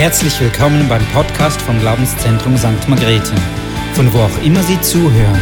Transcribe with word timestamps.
Herzlich 0.00 0.40
willkommen 0.40 0.88
beim 0.88 1.04
Podcast 1.08 1.60
vom 1.60 1.78
Glaubenszentrum 1.78 2.56
St. 2.56 2.88
Margrethe, 2.88 3.34
von 3.92 4.10
wo 4.14 4.20
auch 4.20 4.42
immer 4.42 4.62
Sie 4.62 4.80
zuhören. 4.80 5.38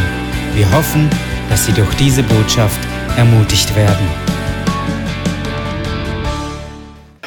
Wir 0.53 0.69
hoffen, 0.73 1.09
dass 1.49 1.65
Sie 1.65 1.71
durch 1.71 1.93
diese 1.93 2.23
Botschaft 2.23 2.77
ermutigt 3.15 3.73
werden. 3.77 4.05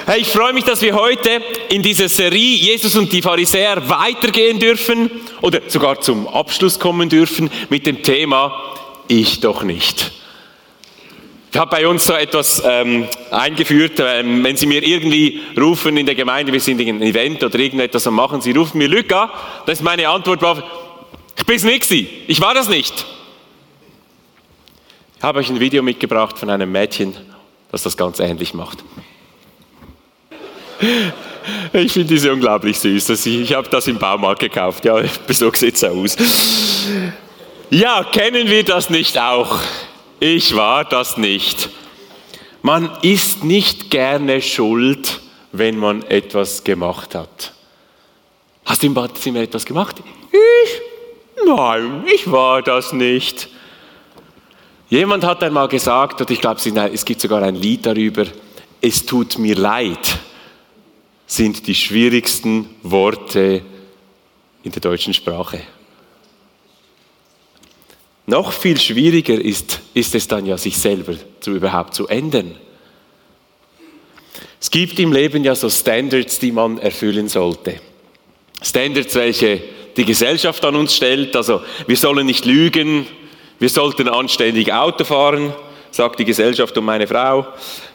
Hey, 0.05 0.21
ich 0.21 0.29
freue 0.29 0.53
mich, 0.53 0.65
dass 0.65 0.83
wir 0.83 0.95
heute 0.95 1.41
in 1.71 1.83
dieser 1.83 2.11
Serie 2.11 2.55
Jesus 2.55 2.97
und 2.97 3.11
die 3.11 3.23
Pharisäer 3.23 3.89
weitergehen 3.89 4.59
dürfen 4.59 5.11
oder 5.41 5.63
sogar 5.69 6.03
zum 6.03 6.29
Abschluss 6.29 6.79
kommen 6.79 7.09
dürfen 7.09 7.51
mit 7.71 7.87
dem 7.87 8.03
Thema 8.03 8.75
Ich 9.09 9.41
doch 9.41 9.63
nicht. 9.63 10.22
Ich 11.53 11.59
habe 11.59 11.71
bei 11.71 11.87
uns 11.87 12.07
so 12.07 12.15
etwas 12.15 12.63
ähm, 12.65 13.07
eingeführt, 13.31 14.01
ähm, 14.01 14.43
wenn 14.43 14.57
Sie 14.57 14.65
mir 14.65 14.83
irgendwie 14.83 15.43
rufen 15.55 15.99
in 15.99 16.07
der 16.07 16.15
Gemeinde, 16.15 16.51
wir 16.51 16.61
sind 16.61 16.81
in 16.81 16.89
einem 16.89 17.03
Event 17.03 17.45
oder 17.45 17.59
irgendetwas 17.59 18.07
am 18.07 18.15
machen, 18.15 18.41
Sie 18.41 18.53
rufen 18.53 18.79
mir 18.79 18.89
Luca, 18.89 19.31
das 19.67 19.81
ist 19.81 19.85
meine 19.85 20.09
Antwort 20.09 20.41
war, 20.41 20.63
ich 21.37 21.45
bin 21.45 21.57
es 21.57 21.65
nicht, 21.65 21.93
ich 21.93 22.41
war 22.41 22.55
das 22.55 22.71
nicht. 22.71 23.05
Ich 25.19 25.23
habe 25.23 25.41
euch 25.41 25.51
ein 25.51 25.61
Video 25.61 25.83
mitgebracht 25.83 26.39
von 26.39 26.49
einem 26.49 26.73
Mädchen, 26.73 27.15
das 27.71 27.83
das 27.83 27.99
ganz 27.99 28.19
ähnlich 28.19 28.55
macht. 28.55 28.83
Ich 31.75 31.93
finde 31.93 32.09
diese 32.15 32.33
unglaublich 32.33 32.79
süß. 32.79 33.27
Ich 33.27 33.53
habe 33.53 33.69
das 33.69 33.87
im 33.89 33.99
Baumarkt 33.99 34.41
gekauft. 34.41 34.87
Ja, 34.87 35.03
so 35.29 35.53
sieht 35.53 35.75
es 35.75 35.85
aus. 35.85 36.17
Ja, 37.69 38.05
kennen 38.05 38.49
wir 38.49 38.65
das 38.65 38.89
nicht 38.89 39.19
auch? 39.19 39.61
Ich 40.25 40.55
war 40.55 40.85
das 40.85 41.17
nicht. 41.17 41.69
Man 42.63 42.97
ist 43.03 43.43
nicht 43.43 43.91
gerne 43.91 44.41
schuld, 44.41 45.21
wenn 45.51 45.77
man 45.77 46.05
etwas 46.05 46.63
gemacht 46.63 47.17
hat. 47.17 47.53
Hast 48.65 48.85
du 48.85 48.87
im 48.87 48.95
Badezimmer 48.95 49.41
etwas 49.41 49.65
gemacht? 49.65 49.97
Ich? 50.31 51.45
Nein, 51.45 52.05
ich 52.07 52.31
war 52.31 52.63
das 52.63 52.93
nicht. 52.93 53.49
Jemand 54.89 55.25
hat 55.25 55.43
einmal 55.43 55.67
gesagt, 55.67 56.21
und 56.21 56.31
ich 56.31 56.41
glaube, 56.41 56.61
es 56.93 57.05
gibt 57.05 57.21
sogar 57.21 57.43
ein 57.43 57.57
Lied 57.57 57.85
darüber, 57.85 58.25
es 58.81 59.05
tut 59.05 59.39
mir 59.39 59.57
leid, 59.57 60.21
sind 61.27 61.67
die 61.67 61.75
schwierigsten 61.75 62.71
Worte 62.85 63.63
in 64.63 64.71
der 64.71 64.83
deutschen 64.83 65.15
Sprache. 65.15 65.63
Noch 68.33 68.51
viel 68.53 68.81
schwieriger 68.81 69.39
ist, 69.39 69.83
ist 69.93 70.15
es 70.15 70.27
dann 70.27 70.47
ja, 70.47 70.57
sich 70.57 70.79
selber 70.79 71.13
zu 71.41 71.51
überhaupt 71.51 71.93
zu 71.93 72.09
ändern. 72.09 72.57
Es 74.59 74.71
gibt 74.71 74.99
im 74.99 75.13
Leben 75.13 75.45
ja 75.45 75.55
so 75.55 75.69
Standards, 75.69 76.39
die 76.39 76.51
man 76.51 76.79
erfüllen 76.79 77.29
sollte. 77.29 77.75
Standards, 78.63 79.15
welche 79.17 79.61
die 79.99 80.07
Gesellschaft 80.07 80.65
an 80.65 80.77
uns 80.77 80.97
stellt. 80.97 81.37
Also 81.37 81.61
wir 81.87 81.97
sollen 81.99 82.25
nicht 82.25 82.47
lügen, 82.47 83.07
wir 83.59 83.69
sollten 83.69 84.09
anständig 84.09 84.73
Auto 84.73 85.05
fahren, 85.05 85.53
sagt 85.91 86.19
die 86.19 86.25
Gesellschaft 86.25 86.79
um 86.79 86.87
meine 86.87 87.07
Frau. 87.07 87.47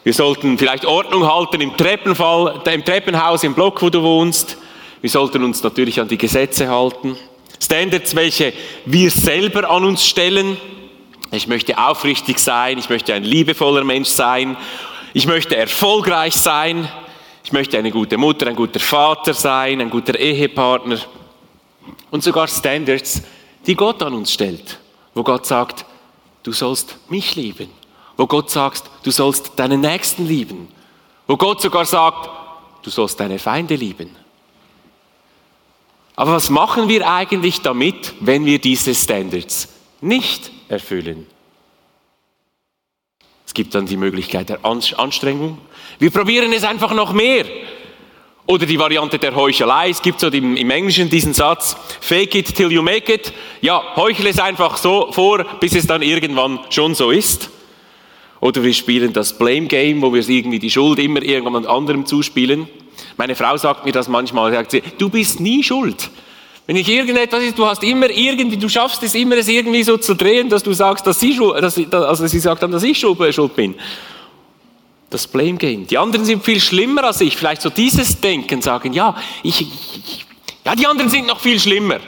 Wir 0.04 0.14
sollten 0.14 0.60
vielleicht 0.60 0.86
Ordnung 0.86 1.26
halten 1.26 1.62
im, 1.62 1.76
Treppenfall, 1.76 2.62
im 2.72 2.86
Treppenhaus, 2.86 3.44
im 3.44 3.56
Block, 3.56 3.82
wo 3.82 3.90
du 3.90 4.04
wohnst. 4.04 4.56
Wir 5.02 5.10
sollten 5.10 5.44
uns 5.44 5.64
natürlich 5.64 6.00
an 6.00 6.08
die 6.08 6.20
Gesetze 6.20 6.70
halten. 6.70 7.18
Standards, 7.60 8.16
welche 8.16 8.54
wir 8.86 9.12
selber 9.12 9.70
an 9.70 9.86
uns 9.86 10.06
stellen. 10.06 10.58
Ich 11.32 11.48
möchte 11.48 11.78
aufrichtig 11.78 12.40
sein, 12.40 12.78
ich 12.78 12.90
möchte 12.90 13.14
ein 13.14 13.24
liebevoller 13.24 13.84
Mensch 13.84 14.10
sein, 14.10 14.56
ich 15.14 15.28
möchte 15.28 15.58
erfolgreich 15.58 16.36
sein, 16.36 16.88
ich 17.44 17.52
möchte 17.52 17.78
eine 17.78 17.92
gute 17.92 18.18
Mutter, 18.18 18.48
ein 18.48 18.56
guter 18.56 18.80
Vater 18.80 19.34
sein, 19.34 19.82
ein 19.82 19.90
guter 19.90 20.18
Ehepartner. 20.18 21.00
Und 22.12 22.24
sogar 22.24 22.48
Standards, 22.48 23.22
die 23.66 23.76
Gott 23.76 24.02
an 24.04 24.14
uns 24.14 24.32
stellt, 24.32 24.80
wo 25.14 25.24
Gott 25.24 25.46
sagt, 25.46 25.86
du 26.44 26.52
sollst 26.54 26.98
mich 27.10 27.36
lieben, 27.36 27.70
wo 28.16 28.28
Gott 28.28 28.50
sagt, 28.50 28.84
du 29.04 29.12
sollst 29.12 29.52
deinen 29.58 29.82
Nächsten 29.82 30.28
lieben, 30.28 30.70
wo 31.28 31.36
Gott 31.36 31.62
sogar 31.62 31.86
sagt, 31.86 32.30
du 32.84 32.90
sollst 32.90 33.20
deine 33.20 33.40
Feinde 33.40 33.76
lieben. 33.76 34.16
Aber 36.20 36.32
was 36.32 36.50
machen 36.50 36.90
wir 36.90 37.08
eigentlich 37.08 37.62
damit, 37.62 38.16
wenn 38.20 38.44
wir 38.44 38.58
diese 38.58 38.96
Standards 38.96 39.70
nicht 40.02 40.52
erfüllen? 40.68 41.28
Es 43.46 43.54
gibt 43.54 43.76
dann 43.76 43.86
die 43.86 43.98
Möglichkeit 43.98 44.50
der 44.50 44.66
Anstrengung. 44.66 45.60
Wir 46.00 46.10
probieren 46.10 46.52
es 46.54 46.64
einfach 46.64 46.94
noch 46.96 47.14
mehr. 47.14 47.46
Oder 48.48 48.66
die 48.66 48.80
Variante 48.80 49.20
der 49.20 49.36
Heuchelei. 49.36 49.90
Es 49.90 50.02
gibt 50.02 50.20
so 50.20 50.30
im, 50.30 50.72
Englischen 50.72 51.08
diesen 51.08 51.36
Satz, 51.36 51.78
fake 52.02 52.34
it 52.34 52.56
till 52.56 52.72
you 52.72 52.82
make 52.82 53.14
it. 53.14 53.32
Ja, 53.62 53.96
heuchle 53.96 54.30
es 54.30 54.40
einfach 54.40 54.78
so 54.78 55.12
vor, 55.12 55.46
bis 55.60 55.76
es 55.76 55.86
dann 55.86 56.02
irgendwann 56.02 56.60
schon 56.72 56.96
so 56.96 57.12
ist. 57.12 57.52
Oder 58.40 58.64
wir 58.64 58.74
spielen 58.74 59.14
das 59.14 59.38
Blame 59.38 59.68
Game, 59.68 60.02
wo 60.02 60.12
wir 60.12 60.28
irgendwie 60.28 60.60
die 60.60 60.72
Schuld 60.72 60.98
immer 60.98 61.22
irgendjemand 61.22 61.68
anderem 61.68 62.08
zuspielen. 62.08 62.68
Meine 63.18 63.36
Frau 63.36 63.58
sagt 63.58 63.86
mir 63.86 63.92
das 63.92 64.08
manchmal, 64.08 64.52
sagt 64.52 64.72
sie, 64.72 64.84
du 64.98 65.10
bist 65.10 65.40
nie 65.40 65.64
schuld. 65.64 66.10
Wenn 66.68 66.76
ich 66.76 66.90
irgendetwas 66.90 67.44
ist, 67.44 67.58
du 67.58 67.66
hast 67.66 67.82
immer 67.84 68.10
irgendwie, 68.10 68.58
du 68.58 68.68
schaffst 68.68 69.02
es 69.02 69.16
immer, 69.16 69.38
es 69.38 69.48
irgendwie 69.48 69.84
so 69.84 69.98
zu 69.98 70.16
drehen, 70.16 70.50
dass 70.50 70.64
du 70.64 70.74
sagst, 70.74 71.08
dass 71.08 71.20
sie 71.20 71.34
schuld, 71.34 71.64
dass, 71.64 71.78
also 71.94 72.28
sie 72.28 72.40
sagt 72.40 72.62
dann, 72.62 72.72
dass 72.72 72.84
ich 72.84 73.00
schuld, 73.00 73.34
schuld 73.34 73.56
bin. 73.56 73.76
Das 75.10 75.26
Blame 75.26 75.56
Game. 75.56 75.88
Die 75.88 75.98
anderen 75.98 76.26
sind 76.26 76.44
viel 76.44 76.60
schlimmer 76.60 77.06
als 77.06 77.22
ich. 77.22 77.38
Vielleicht 77.38 77.62
so 77.62 77.70
dieses 77.70 78.20
Denken 78.20 78.62
sagen, 78.62 78.92
ja, 78.92 79.16
ich, 79.44 79.62
ich, 79.62 80.26
ja, 80.66 80.76
die 80.76 80.86
anderen 80.86 81.10
sind 81.10 81.28
noch 81.28 81.40
viel 81.40 81.58
schlimmer. 81.58 82.00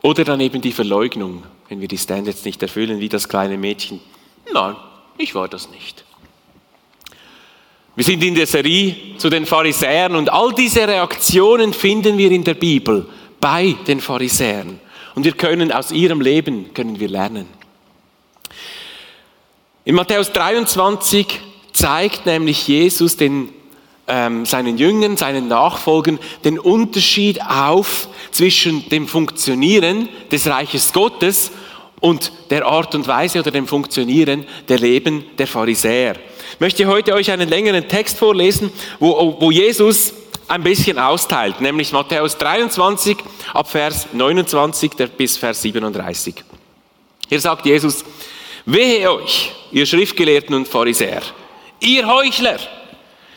Oder 0.00 0.22
dann 0.22 0.38
eben 0.38 0.60
die 0.60 0.70
Verleugnung, 0.70 1.42
wenn 1.68 1.80
wir 1.80 1.88
die 1.88 1.98
Standards 1.98 2.44
nicht 2.44 2.62
erfüllen, 2.62 3.00
wie 3.00 3.08
das 3.08 3.28
kleine 3.28 3.58
Mädchen. 3.58 3.98
Nein, 4.52 4.76
ich 5.16 5.34
war 5.34 5.48
das 5.48 5.68
nicht. 5.70 6.04
Wir 7.98 8.04
sind 8.04 8.22
in 8.22 8.36
der 8.36 8.46
Serie 8.46 8.94
zu 9.16 9.28
den 9.28 9.44
Pharisäern 9.44 10.14
und 10.14 10.32
all 10.32 10.54
diese 10.54 10.86
Reaktionen 10.86 11.72
finden 11.72 12.16
wir 12.16 12.30
in 12.30 12.44
der 12.44 12.54
Bibel 12.54 13.04
bei 13.40 13.74
den 13.88 14.00
Pharisäern. 14.00 14.78
Und 15.16 15.24
wir 15.24 15.32
können 15.32 15.72
aus 15.72 15.90
ihrem 15.90 16.20
Leben 16.20 16.72
können 16.74 17.00
wir 17.00 17.08
lernen. 17.08 17.48
In 19.84 19.96
Matthäus 19.96 20.30
23 20.30 21.40
zeigt 21.72 22.24
nämlich 22.24 22.68
Jesus 22.68 23.16
den, 23.16 23.48
ähm, 24.06 24.46
seinen 24.46 24.78
Jüngern, 24.78 25.16
seinen 25.16 25.48
Nachfolgern 25.48 26.20
den 26.44 26.60
Unterschied 26.60 27.42
auf 27.42 28.06
zwischen 28.30 28.88
dem 28.90 29.08
Funktionieren 29.08 30.08
des 30.30 30.46
Reiches 30.46 30.92
Gottes 30.92 31.50
und 31.98 32.30
der 32.50 32.64
Art 32.64 32.94
und 32.94 33.08
Weise 33.08 33.40
oder 33.40 33.50
dem 33.50 33.66
Funktionieren 33.66 34.46
der 34.68 34.78
Leben 34.78 35.24
der 35.36 35.48
Pharisäer. 35.48 36.14
Ich 36.54 36.60
möchte 36.60 36.86
heute 36.86 37.14
euch 37.14 37.30
einen 37.30 37.48
längeren 37.48 37.88
Text 37.88 38.18
vorlesen, 38.18 38.72
wo, 38.98 39.36
wo 39.38 39.50
Jesus 39.50 40.12
ein 40.48 40.62
bisschen 40.62 40.98
austeilt, 40.98 41.60
nämlich 41.60 41.92
Matthäus 41.92 42.36
23 42.38 43.16
ab 43.52 43.70
Vers 43.70 44.08
29 44.12 44.92
bis 45.16 45.36
Vers 45.36 45.62
37. 45.62 46.34
Hier 47.28 47.40
sagt 47.40 47.66
Jesus, 47.66 48.04
wehe 48.64 49.12
euch, 49.12 49.52
ihr 49.70 49.84
Schriftgelehrten 49.84 50.54
und 50.54 50.66
Pharisäer, 50.66 51.22
ihr 51.80 52.06
Heuchler, 52.06 52.58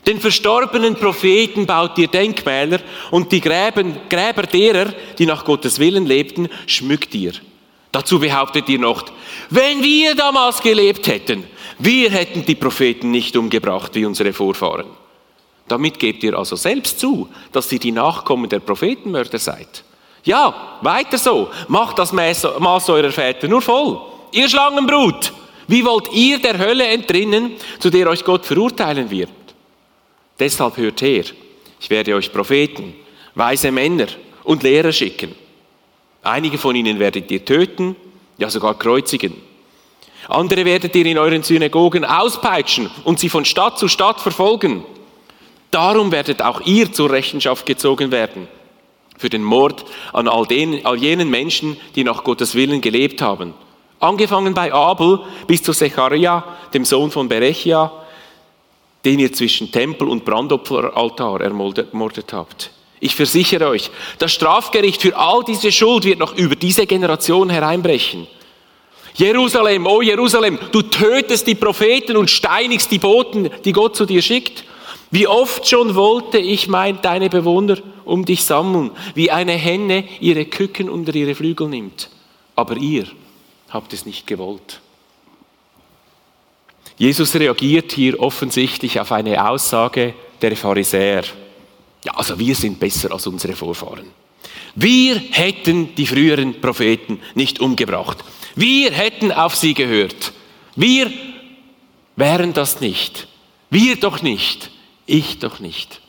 den 0.08 0.20
verstorbenen 0.20 0.96
Propheten 0.96 1.66
baut 1.66 1.98
ihr 1.98 2.08
Denkmäler 2.08 2.80
und 3.12 3.32
die 3.32 3.42
Gräben, 3.42 3.98
Gräber 4.10 4.44
derer, 4.44 4.94
die 5.20 5.26
nach 5.26 5.46
Gottes 5.46 5.78
Willen 5.78 6.06
lebten, 6.06 6.50
schmückt 6.66 7.14
ihr. 7.14 7.34
Dazu 7.92 8.20
behauptet 8.20 8.70
ihr 8.70 8.80
noch, 8.80 9.04
wenn 9.50 9.84
wir 9.84 10.16
damals 10.16 10.62
gelebt 10.62 11.08
hätten, 11.08 11.44
wir 11.78 12.10
hätten 12.10 12.46
die 12.46 12.56
Propheten 12.56 13.12
nicht 13.12 13.36
umgebracht 13.36 13.94
wie 13.96 14.06
unsere 14.06 14.32
Vorfahren. 14.34 14.88
Damit 15.68 16.00
gebt 16.00 16.24
ihr 16.24 16.38
also 16.38 16.56
selbst 16.56 17.00
zu, 17.00 17.30
dass 17.52 17.72
ihr 17.72 17.80
die 17.80 17.92
Nachkommen 17.92 18.50
der 18.50 18.60
Prophetenmörder 18.60 19.40
seid. 19.40 19.84
Ja, 20.24 20.78
weiter 20.82 21.18
so. 21.18 21.50
Macht 21.68 21.98
das 21.98 22.14
Maß 22.14 22.90
eurer 22.90 23.12
Väter 23.12 23.48
nur 23.48 23.62
voll. 23.62 24.00
Ihr 24.32 24.48
Schlangenbrut, 24.48 25.34
wie 25.68 25.84
wollt 25.84 26.12
ihr 26.14 26.40
der 26.40 26.58
Hölle 26.58 26.88
entrinnen, 26.88 27.54
zu 27.80 27.90
der 27.90 28.08
euch 28.08 28.24
Gott 28.24 28.46
verurteilen 28.46 29.10
wird? 29.10 29.30
Deshalb 30.40 30.78
hört 30.78 31.02
her, 31.02 31.24
ich 31.80 31.90
werde 31.90 32.16
euch 32.16 32.32
Propheten, 32.32 32.94
weise 33.36 33.72
Männer 33.72 34.08
und 34.44 34.64
Lehrer 34.64 34.92
schicken. 34.92 35.36
Einige 36.24 36.58
von 36.58 36.76
ihnen 36.76 37.00
werdet 37.00 37.32
ihr 37.32 37.44
töten, 37.44 37.96
ja 38.38 38.50
sogar 38.50 38.78
kreuzigen. 38.78 39.34
Andere 40.28 40.66
werdet 40.66 40.96
ihr 40.96 41.06
in 41.06 41.18
euren 41.18 41.44
Synagogen 41.44 42.06
auspeitschen 42.06 42.90
und 43.04 43.20
sie 43.20 43.30
von 43.30 43.46
Stadt 43.46 43.80
zu 43.80 43.88
Stadt 43.88 44.22
verfolgen. 44.22 44.84
Darum 45.72 46.12
werdet 46.12 46.42
auch 46.42 46.62
ihr 46.62 46.92
zur 46.92 47.10
Rechenschaft 47.10 47.66
gezogen 47.66 48.12
werden 48.12 48.48
für 49.22 49.30
den 49.30 49.44
Mord 49.44 49.86
an 50.14 50.28
all, 50.28 50.48
den, 50.48 50.84
all 50.84 50.98
jenen 50.98 51.30
Menschen, 51.30 51.78
die 51.96 52.04
nach 52.04 52.24
Gottes 52.24 52.56
Willen 52.56 52.82
gelebt 52.82 53.22
haben. 53.22 53.54
Angefangen 54.00 54.56
bei 54.56 54.74
Abel 54.74 55.20
bis 55.46 55.62
zu 55.62 55.74
Zechariah, 55.74 56.44
dem 56.74 56.86
Sohn 56.86 57.12
von 57.12 57.30
Berechia, 57.30 57.92
den 59.06 59.20
ihr 59.20 59.32
zwischen 59.32 59.72
Tempel 59.72 60.08
und 60.08 60.26
Brandopferaltar 60.26 61.42
ermordet 61.42 62.34
habt. 62.34 62.72
Ich 63.04 63.16
versichere 63.16 63.68
euch, 63.68 63.90
das 64.20 64.32
Strafgericht 64.32 65.02
für 65.02 65.18
all 65.18 65.44
diese 65.44 65.72
Schuld 65.72 66.06
wird 66.06 66.20
noch 66.20 66.36
über 66.36 66.56
diese 66.56 66.86
Generation 66.86 67.50
hereinbrechen. 67.50 68.28
Jerusalem, 69.16 69.88
oh 69.88 70.04
Jerusalem, 70.04 70.60
du 70.72 70.84
tötest 70.84 71.48
die 71.48 71.56
Propheten 71.56 72.16
und 72.16 72.30
steinigst 72.30 72.92
die 72.92 73.00
Boten, 73.00 73.50
die 73.66 73.72
Gott 73.72 73.96
zu 73.96 74.06
dir 74.06 74.22
schickt. 74.22 74.64
Wie 75.10 75.28
oft 75.28 75.68
schon 75.68 75.96
wollte 75.96 76.38
ich 76.38 76.68
mein, 76.68 77.02
deine 77.02 77.30
Bewohner 77.30 77.78
um 78.06 78.24
dich 78.24 78.44
sammeln, 78.44 78.92
wie 79.16 79.32
eine 79.32 79.54
Henne 79.54 80.06
ihre 80.20 80.46
Küken 80.46 80.88
unter 80.88 81.14
ihre 81.16 81.34
Flügel 81.34 81.70
nimmt. 81.70 82.10
Aber 82.56 82.78
ihr 82.78 83.08
habt 83.72 83.94
es 83.94 84.06
nicht 84.06 84.28
gewollt. 84.28 84.80
Jesus 86.98 87.34
reagiert 87.34 87.94
hier 87.94 88.20
offensichtlich 88.20 89.00
auf 89.00 89.12
eine 89.12 89.50
Aussage 89.50 90.14
der 90.40 90.56
Pharisäer. 90.56 91.24
Ja, 92.04 92.14
also 92.14 92.38
wir 92.40 92.56
sind 92.56 92.80
besser 92.80 93.12
als 93.12 93.28
unsere 93.28 93.54
Vorfahren. 93.54 94.08
Wir 94.76 95.22
hätten 95.32 95.94
die 95.96 96.08
früheren 96.08 96.60
Propheten 96.60 97.20
nicht 97.36 97.60
umgebracht. 97.60 98.18
Wir 98.56 98.92
hätten 98.92 99.32
auf 99.32 99.56
sie 99.56 99.74
gehört. 99.74 100.34
Wir 100.76 101.12
wären 102.16 102.54
das 102.54 102.82
nicht. 102.82 103.28
Wir 103.70 103.98
doch 103.98 104.22
nicht. 104.22 104.72
Ich 105.06 105.40
doch 105.40 105.60
nicht. 105.60 106.02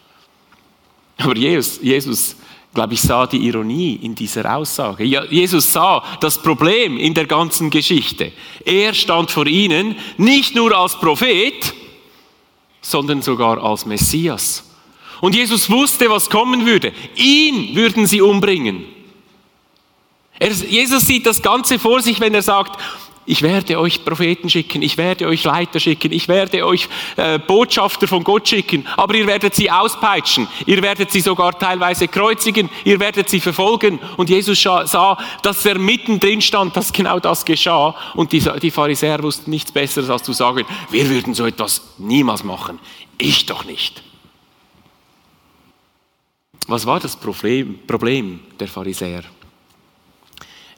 Aber 1.19 1.37
Jesus, 1.37 1.81
Jesus 1.83 2.37
glaube 2.75 2.95
ich, 2.95 3.03
sah 3.03 3.27
die 3.27 3.47
Ironie 3.47 3.99
in 4.03 4.15
dieser 4.15 4.57
Aussage. 4.57 5.05
Jesus 5.05 5.73
sah 5.73 6.03
das 6.21 6.41
Problem 6.41 6.97
in 6.97 7.15
der 7.15 7.27
ganzen 7.27 7.69
Geschichte. 7.71 8.33
Er 8.65 8.95
stand 8.95 9.31
vor 9.31 9.47
ihnen 9.47 9.97
nicht 10.17 10.55
nur 10.55 10.77
als 10.77 10.99
Prophet, 10.99 11.75
sondern 12.81 13.23
sogar 13.23 13.63
als 13.63 13.85
Messias. 13.85 14.65
Und 15.23 15.37
Jesus 15.37 15.71
wusste, 15.71 16.11
was 16.11 16.29
kommen 16.29 16.67
würde. 16.67 16.93
Ihn 17.15 17.77
würden 17.77 18.09
sie 18.09 18.21
umbringen. 18.21 18.87
Er, 20.37 20.51
Jesus 20.51 21.07
sieht 21.07 21.27
das 21.27 21.41
Ganze 21.41 21.79
vor 21.79 22.01
sich, 22.03 22.19
wenn 22.19 22.35
er 22.35 22.43
sagt, 22.43 22.77
ich 23.25 23.43
werde 23.43 23.79
euch 23.79 24.05
Propheten 24.05 24.51
schicken, 24.51 24.83
ich 24.83 24.97
werde 24.97 25.29
euch 25.29 25.45
Leiter 25.45 25.79
schicken, 25.79 26.11
ich 26.11 26.27
werde 26.27 26.67
euch 26.67 26.89
äh, 27.15 27.39
Botschafter 27.39 28.09
von 28.09 28.25
Gott 28.25 28.49
schicken, 28.49 28.85
aber 28.97 29.15
ihr 29.15 29.29
werdet 29.29 29.55
sie 29.55 29.71
auspeitschen, 29.71 30.49
ihr 30.67 30.83
werdet 30.83 31.13
sie 31.13 31.21
sogar 31.21 31.57
teilweise 31.57 32.09
kreuzigen, 32.09 32.69
ihr 32.83 32.99
werdet 32.99 33.29
sie 33.29 33.39
verfolgen. 33.39 34.01
Und 34.17 34.29
Jesus 34.29 34.61
sah, 34.61 35.17
dass 35.45 35.65
er 35.65 35.79
mittendrin 35.79 36.43
stand, 36.43 36.77
dass 36.77 36.93
genau 36.93 37.21
das 37.21 37.45
geschah. 37.45 37.95
Und 38.17 38.33
die, 38.33 38.43
die 38.61 38.73
Pharisäer 38.73 39.23
wussten 39.23 39.51
nichts 39.51 39.71
Besseres, 39.71 40.11
als 40.11 40.25
zu 40.25 40.33
sagen, 40.33 40.67
wir 40.91 41.09
würden 41.09 41.33
so 41.33 41.47
etwas 41.47 41.95
niemals 41.99 42.43
machen. 42.43 42.81
Ich 43.19 43.47
doch 43.47 43.65
nicht. 43.65 44.03
Was 46.73 46.87
war 46.87 47.01
das 47.01 47.17
Problem, 47.17 48.41
der 48.59 48.67
Pharisäer? 48.67 49.25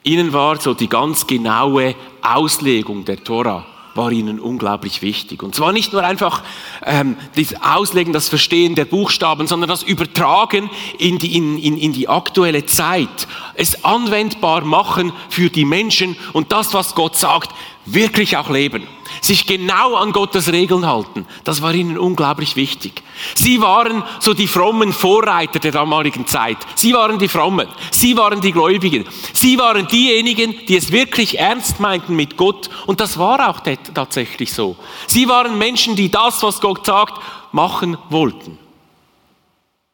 Ihnen 0.03 0.33
war 0.33 0.59
so 0.59 0.73
die 0.73 0.89
ganz 0.89 1.25
genaue 1.25 1.95
Auslegung 2.21 3.05
der 3.05 3.23
Tora 3.23 3.65
war 3.95 4.11
ihnen 4.11 4.41
unglaublich 4.41 5.01
wichtig. 5.01 5.41
Und 5.41 5.55
zwar 5.55 5.71
nicht 5.71 5.93
nur 5.93 6.03
einfach 6.03 6.43
ähm, 6.85 7.15
das 7.37 7.55
Auslegen, 7.61 8.11
das 8.11 8.27
Verstehen 8.27 8.75
der 8.75 8.83
Buchstaben, 8.83 9.47
sondern 9.47 9.69
das 9.69 9.83
Übertragen 9.83 10.69
in 10.99 11.17
die, 11.17 11.37
in, 11.37 11.57
in, 11.57 11.77
in 11.77 11.93
die 11.93 12.09
aktuelle 12.09 12.65
Zeit. 12.65 13.27
Es 13.53 13.85
anwendbar 13.85 14.65
machen 14.65 15.13
für 15.29 15.49
die 15.49 15.63
Menschen 15.63 16.17
und 16.33 16.51
das, 16.51 16.73
was 16.73 16.93
Gott 16.93 17.15
sagt, 17.15 17.51
wirklich 17.85 18.37
auch 18.37 18.49
leben. 18.49 18.87
Sich 19.21 19.45
genau 19.45 19.95
an 19.95 20.11
Gottes 20.11 20.51
Regeln 20.51 20.85
halten. 20.85 21.25
Das 21.43 21.61
war 21.61 21.73
ihnen 21.73 21.97
unglaublich 21.97 22.55
wichtig. 22.55 23.03
Sie 23.35 23.61
waren 23.61 24.03
so 24.19 24.33
die 24.33 24.47
frommen 24.47 24.91
Vorreiter 24.93 25.59
der 25.59 25.71
damaligen 25.71 26.27
Zeit. 26.27 26.57
Sie 26.75 26.93
waren 26.93 27.17
die 27.17 27.27
Frommen. 27.27 27.67
Sie 27.91 28.17
waren 28.17 28.41
die 28.41 28.51
Gläubigen. 28.51 29.05
Sie 29.33 29.57
waren 29.57 29.87
diejenigen, 29.87 30.55
die 30.67 30.75
es 30.75 30.91
wirklich 30.91 31.39
ernst 31.39 31.79
meinten 31.79 32.15
mit 32.15 32.37
Gott. 32.37 32.69
Und 32.87 32.99
das 32.99 33.17
war 33.17 33.49
auch 33.49 33.61
tatsächlich 33.93 34.53
so. 34.53 34.75
Sie 35.07 35.27
waren 35.27 35.57
Menschen, 35.57 35.95
die 35.95 36.09
das, 36.09 36.41
was 36.43 36.59
Gott 36.59 36.85
sagt, 36.85 37.21
machen 37.51 37.97
wollten. 38.09 38.57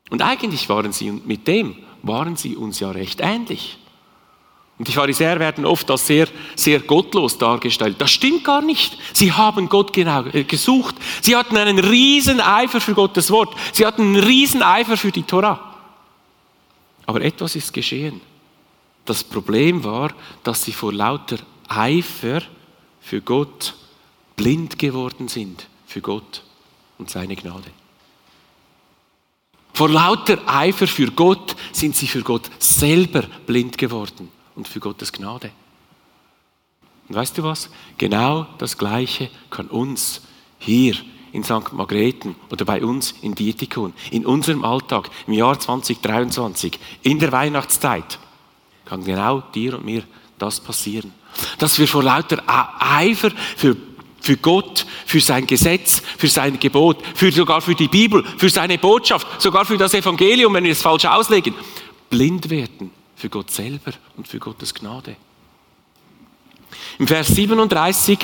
Und 0.10 0.22
eigentlich 0.22 0.68
waren 0.68 0.92
sie, 0.92 1.12
mit 1.12 1.48
dem 1.48 1.76
waren 2.04 2.36
sie 2.36 2.56
uns 2.56 2.80
ja 2.80 2.92
recht 2.92 3.22
ähnlich. 3.22 3.78
Und 4.82 4.88
die 4.88 4.94
Pharisäer 4.94 5.40
werden 5.40 5.64
oft 5.64 5.92
als 5.92 6.08
sehr, 6.08 6.28
sehr 6.56 6.80
gottlos 6.80 7.38
dargestellt. 7.38 8.02
Das 8.02 8.10
stimmt 8.10 8.44
gar 8.44 8.64
nicht. 8.64 8.98
Sie 9.14 9.32
haben 9.32 9.70
Gott 9.70 9.94
genau 9.94 10.24
gesucht. 10.24 10.96
Sie 11.22 11.36
hatten 11.36 11.56
einen 11.56 11.78
riesen 11.78 12.42
Eifer 12.42 12.82
für 12.82 12.96
Gottes 12.96 13.30
Wort. 13.30 13.56
Sie 13.74 13.86
hatten 13.86 14.02
einen 14.02 14.16
riesen 14.16 14.64
Eifer 14.64 14.98
für 14.98 15.12
die 15.12 15.22
Tora. 15.22 15.76
Aber 17.06 17.22
etwas 17.22 17.56
ist 17.56 17.72
geschehen. 17.72 18.22
Das 19.06 19.24
Problem 19.24 19.84
war, 19.84 20.14
dass 20.44 20.64
sie 20.64 20.72
vor 20.72 20.92
lauter 20.92 21.38
Eifer 21.68 22.42
für 23.02 23.22
Gott 23.22 23.76
blind 24.36 24.80
geworden 24.80 25.28
sind. 25.28 25.68
Für 25.86 26.02
Gott 26.02 26.42
und 26.98 27.12
seine 27.12 27.36
Gnade. 27.36 27.70
Vor 29.74 29.90
lauter 29.90 30.40
Eifer 30.48 30.88
für 30.88 31.12
Gott 31.12 31.56
sind 31.72 31.96
sie 31.96 32.08
für 32.08 32.24
Gott 32.24 32.50
selber 32.58 33.22
blind 33.46 33.78
geworden 33.78 34.41
und 34.56 34.68
für 34.68 34.80
Gottes 34.80 35.12
Gnade. 35.12 35.52
Und 37.08 37.16
weißt 37.16 37.38
du 37.38 37.44
was? 37.44 37.70
Genau 37.98 38.48
das 38.58 38.78
Gleiche 38.78 39.30
kann 39.50 39.68
uns 39.68 40.22
hier 40.60 40.96
in 41.34 41.44
St. 41.44 41.74
Margrethen 41.74 42.36
oder 42.50 42.66
bei 42.66 42.84
uns 42.84 43.14
in 43.22 43.36
Dietikon, 43.36 43.94
in 44.12 44.26
unserem 44.26 44.64
Alltag 44.64 45.10
im 45.28 45.34
Jahr 45.34 45.60
2023, 45.60 46.80
in 47.04 47.20
der 47.20 47.32
Weihnachtszeit, 47.32 48.20
kann 48.86 49.04
genau 49.04 49.42
dir 49.54 49.76
und 49.76 49.86
mir 49.86 50.04
das 50.38 50.60
passieren. 50.60 51.14
Dass 51.58 51.80
wir 51.80 51.88
vor 51.88 52.04
lauter 52.04 52.44
Eifer 52.48 53.32
für, 53.56 53.78
für 54.20 54.38
Gott, 54.38 54.86
für 55.06 55.22
sein 55.22 55.48
Gesetz, 55.48 56.02
für 56.18 56.28
sein 56.28 56.60
Gebot, 56.60 56.98
für 57.16 57.32
sogar 57.32 57.62
für 57.62 57.76
die 57.76 57.88
Bibel, 57.88 58.24
für 58.38 58.50
seine 58.50 58.78
Botschaft, 58.78 59.42
sogar 59.42 59.66
für 59.66 59.78
das 59.78 59.94
Evangelium, 59.94 60.54
wenn 60.54 60.66
wir 60.66 60.74
es 60.74 60.82
falsch 60.82 61.06
auslegen, 61.06 61.54
blind 62.10 62.50
werden 62.50 63.01
für 63.22 63.30
Gott 63.30 63.52
selber 63.52 63.92
und 64.18 64.28
für 64.28 64.40
Gottes 64.40 64.74
Gnade. 64.74 65.16
Im 66.98 67.08
Vers 67.08 67.28
37 67.28 68.18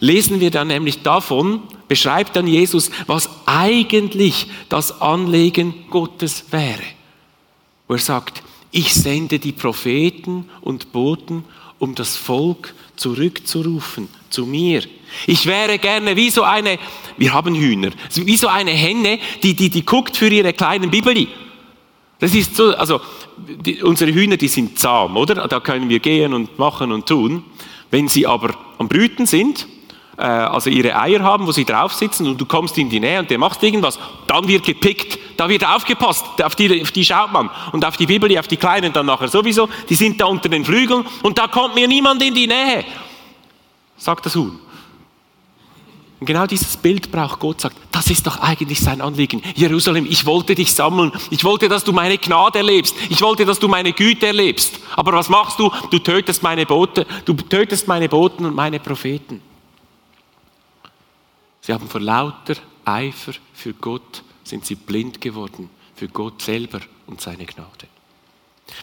lesen 0.00 0.40
wir 0.40 0.50
dann 0.50 0.68
nämlich 0.68 1.02
davon, 1.02 1.62
beschreibt 1.86 2.34
dann 2.34 2.48
Jesus, 2.48 2.90
was 3.06 3.30
eigentlich 3.46 4.48
das 4.68 5.00
Anlegen 5.00 5.84
Gottes 5.88 6.46
wäre. 6.50 6.82
Wo 7.86 7.94
er 7.94 8.00
sagt, 8.00 8.42
ich 8.72 8.92
sende 8.92 9.38
die 9.38 9.52
Propheten 9.52 10.48
und 10.62 10.90
Boten, 10.90 11.44
um 11.78 11.94
das 11.94 12.16
Volk 12.16 12.74
zurückzurufen 12.96 14.08
zu 14.30 14.46
mir. 14.46 14.82
Ich 15.28 15.46
wäre 15.46 15.78
gerne 15.78 16.16
wie 16.16 16.30
so 16.30 16.42
eine, 16.42 16.80
wir 17.16 17.32
haben 17.32 17.54
Hühner, 17.54 17.90
wie 18.14 18.36
so 18.36 18.48
eine 18.48 18.72
Henne, 18.72 19.20
die, 19.44 19.54
die, 19.54 19.70
die 19.70 19.84
guckt 19.84 20.16
für 20.16 20.28
ihre 20.28 20.52
kleinen 20.52 20.90
Bibeli. 20.90 21.28
Das 22.20 22.34
ist 22.34 22.54
so, 22.54 22.76
also 22.76 23.00
die, 23.36 23.82
unsere 23.82 24.12
Hühner, 24.12 24.36
die 24.36 24.48
sind 24.48 24.78
zahm, 24.78 25.16
oder? 25.16 25.48
Da 25.48 25.60
können 25.60 25.88
wir 25.88 25.98
gehen 25.98 26.34
und 26.34 26.58
machen 26.58 26.92
und 26.92 27.06
tun. 27.06 27.42
Wenn 27.90 28.08
sie 28.08 28.26
aber 28.26 28.54
am 28.78 28.88
Brüten 28.88 29.26
sind, 29.26 29.66
äh, 30.16 30.22
also 30.22 30.68
ihre 30.68 30.96
Eier 30.96 31.22
haben, 31.22 31.46
wo 31.46 31.52
sie 31.52 31.64
drauf 31.64 31.94
sitzen 31.94 32.26
und 32.26 32.38
du 32.38 32.44
kommst 32.44 32.76
in 32.76 32.90
die 32.90 33.00
Nähe 33.00 33.20
und 33.20 33.30
der 33.30 33.38
macht 33.38 33.62
irgendwas, 33.62 33.98
dann 34.26 34.46
wird 34.46 34.64
gepickt, 34.64 35.18
da 35.38 35.48
wird 35.48 35.66
aufgepasst, 35.66 36.24
auf 36.44 36.54
die, 36.54 36.82
auf 36.82 36.92
die 36.92 37.04
schaut 37.04 37.32
man 37.32 37.48
und 37.72 37.84
auf 37.84 37.96
die 37.96 38.06
Bibel, 38.06 38.38
auf 38.38 38.46
die 38.46 38.58
Kleinen 38.58 38.92
dann 38.92 39.06
nachher 39.06 39.28
sowieso, 39.28 39.68
die 39.88 39.94
sind 39.94 40.20
da 40.20 40.26
unter 40.26 40.50
den 40.50 40.64
Flügeln 40.64 41.06
und 41.22 41.38
da 41.38 41.48
kommt 41.48 41.74
mir 41.74 41.88
niemand 41.88 42.22
in 42.22 42.34
die 42.34 42.46
Nähe, 42.46 42.84
sagt 43.96 44.26
das 44.26 44.36
Huhn. 44.36 44.58
Und 46.20 46.26
genau 46.26 46.46
dieses 46.46 46.76
Bild 46.76 47.10
braucht 47.10 47.40
Gott, 47.40 47.62
sagt, 47.62 47.76
das 47.90 48.10
ist 48.10 48.26
doch 48.26 48.38
eigentlich 48.40 48.78
sein 48.80 49.00
Anliegen. 49.00 49.42
Jerusalem, 49.54 50.06
ich 50.06 50.26
wollte 50.26 50.54
dich 50.54 50.72
sammeln. 50.72 51.12
Ich 51.30 51.44
wollte, 51.44 51.68
dass 51.68 51.82
du 51.82 51.92
meine 51.92 52.18
Gnade 52.18 52.58
erlebst. 52.58 52.94
Ich 53.08 53.22
wollte, 53.22 53.46
dass 53.46 53.58
du 53.58 53.68
meine 53.68 53.94
Güte 53.94 54.26
erlebst. 54.26 54.78
Aber 54.96 55.14
was 55.14 55.30
machst 55.30 55.58
du? 55.58 55.72
Du 55.90 55.98
tötest 55.98 56.42
meine 56.42 56.66
Bote, 56.66 57.06
du 57.24 57.32
tötest 57.32 57.88
meine 57.88 58.08
Boten 58.08 58.44
und 58.44 58.54
meine 58.54 58.78
Propheten. 58.80 59.40
Sie 61.62 61.72
haben 61.72 61.88
vor 61.88 62.00
lauter 62.00 62.56
Eifer 62.84 63.32
für 63.54 63.72
Gott 63.74 64.22
sind 64.50 64.66
sie 64.66 64.74
blind 64.74 65.20
geworden, 65.20 65.70
für 65.94 66.08
Gott 66.08 66.42
selber 66.42 66.80
und 67.06 67.20
seine 67.20 67.46
Gnade. 67.46 67.86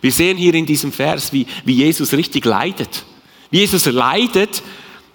Wir 0.02 0.12
sehen 0.12 0.38
hier 0.38 0.54
in 0.54 0.66
diesem 0.66 0.92
Vers, 0.92 1.32
wie, 1.34 1.46
wie 1.66 1.74
Jesus 1.74 2.14
richtig 2.14 2.46
leidet. 2.46 3.06
Wie 3.50 3.60
Jesus 3.60 3.86
leidet, 3.86 4.64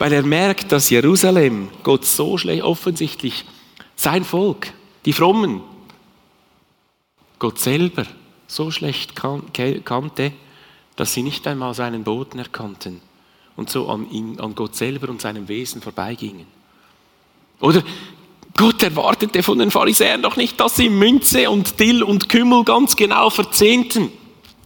weil 0.02 0.12
er 0.14 0.25
merkt, 0.25 0.73
dass 0.73 0.90
Jerusalem 0.90 1.68
Gott 1.85 2.04
so 2.04 2.37
schlecht 2.37 2.64
offensichtlich, 2.64 3.44
sein 3.94 4.25
Volk, 4.25 4.73
die 5.04 5.12
Frommen, 5.12 5.61
Gott 7.38 7.61
selber 7.61 8.04
so 8.49 8.73
schlecht 8.73 9.14
kannte, 9.14 10.32
dass 10.97 11.14
sie 11.14 11.23
nicht 11.23 11.47
einmal 11.47 11.75
seinen 11.75 12.02
Boden 12.02 12.40
erkannten 12.40 13.00
und 13.54 13.71
so 13.71 13.88
an, 13.88 14.11
ihn, 14.11 14.40
an 14.40 14.56
Gott 14.56 14.75
selber 14.75 15.09
und 15.09 15.21
seinem 15.21 15.47
Wesen 15.47 15.80
vorbeigingen. 15.80 16.49
Oder 17.61 17.85
Gott 18.56 18.82
erwartete 18.82 19.44
von 19.44 19.61
den 19.61 19.71
Pharisäern 19.71 20.21
doch 20.21 20.35
nicht, 20.35 20.59
dass 20.59 20.75
sie 20.75 20.88
Münze 20.88 21.49
und 21.49 21.78
Dill 21.78 22.02
und 22.02 22.28
Kümmel 22.28 22.64
ganz 22.64 22.97
genau 22.97 23.30
verzehnten. 23.30 24.11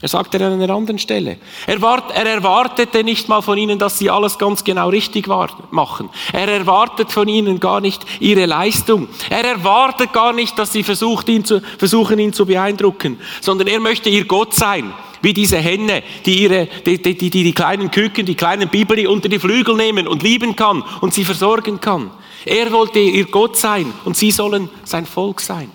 Er 0.03 0.09
sagt 0.09 0.35
er 0.35 0.43
an 0.43 0.61
einer 0.61 0.75
anderen 0.75 0.99
Stelle. 0.99 1.39
Er, 1.67 1.81
er 1.81 2.27
erwartete 2.27 3.03
nicht 3.03 3.31
mal 3.31 3.41
von 3.41 3.57
ihnen, 3.57 3.79
dass 3.79 3.99
sie 3.99 4.11
alles 4.11 4.37
ganz 4.37 4.63
genau 4.63 4.91
richtig 4.91 5.27
machen. 5.27 6.11
Er 6.35 6.49
erwartet 6.49 7.11
von 7.11 7.27
ihnen 7.29 7.61
gar 7.61 7.81
nicht 7.81 8.05
ihre 8.21 8.45
Leistung. 8.45 9.09
Er 9.31 9.43
erwartet 9.43 10.13
gar 10.13 10.35
nicht, 10.35 10.59
dass 10.59 10.73
sie 10.73 10.83
versucht, 10.83 11.31
ihn 11.31 11.47
zu, 11.47 11.63
versuchen, 11.79 12.19
ihn 12.19 12.35
zu 12.35 12.45
beeindrucken, 12.45 13.19
sondern 13.41 13.69
er 13.69 13.81
möchte 13.81 14.11
ihr 14.11 14.27
Gott 14.27 14.53
sein. 14.53 14.93
Wie 15.23 15.33
diese 15.33 15.57
Henne, 15.57 16.03
die, 16.27 16.43
ihre, 16.43 16.69
die, 16.85 17.01
die, 17.01 17.17
die, 17.17 17.31
die 17.31 17.53
kleinen 17.55 17.91
Küken, 17.91 18.27
die 18.27 18.35
kleinen 18.35 18.69
Bibeli 18.69 19.07
unter 19.07 19.31
die 19.31 19.39
Flügel 19.39 19.77
nehmen 19.77 20.07
und 20.07 20.23
lieben 20.23 20.57
kann 20.57 20.85
und 21.01 21.15
sie 21.15 21.25
versorgen 21.25 21.81
kann. 21.81 22.11
Er 22.45 22.71
wollte 22.71 22.99
ihr 22.99 23.25
Gott 23.25 23.57
sein 23.57 23.93
und 24.05 24.15
sie 24.15 24.31
sollen 24.31 24.69
sein 24.85 25.07
Volk 25.07 25.41
sein. 25.41 25.71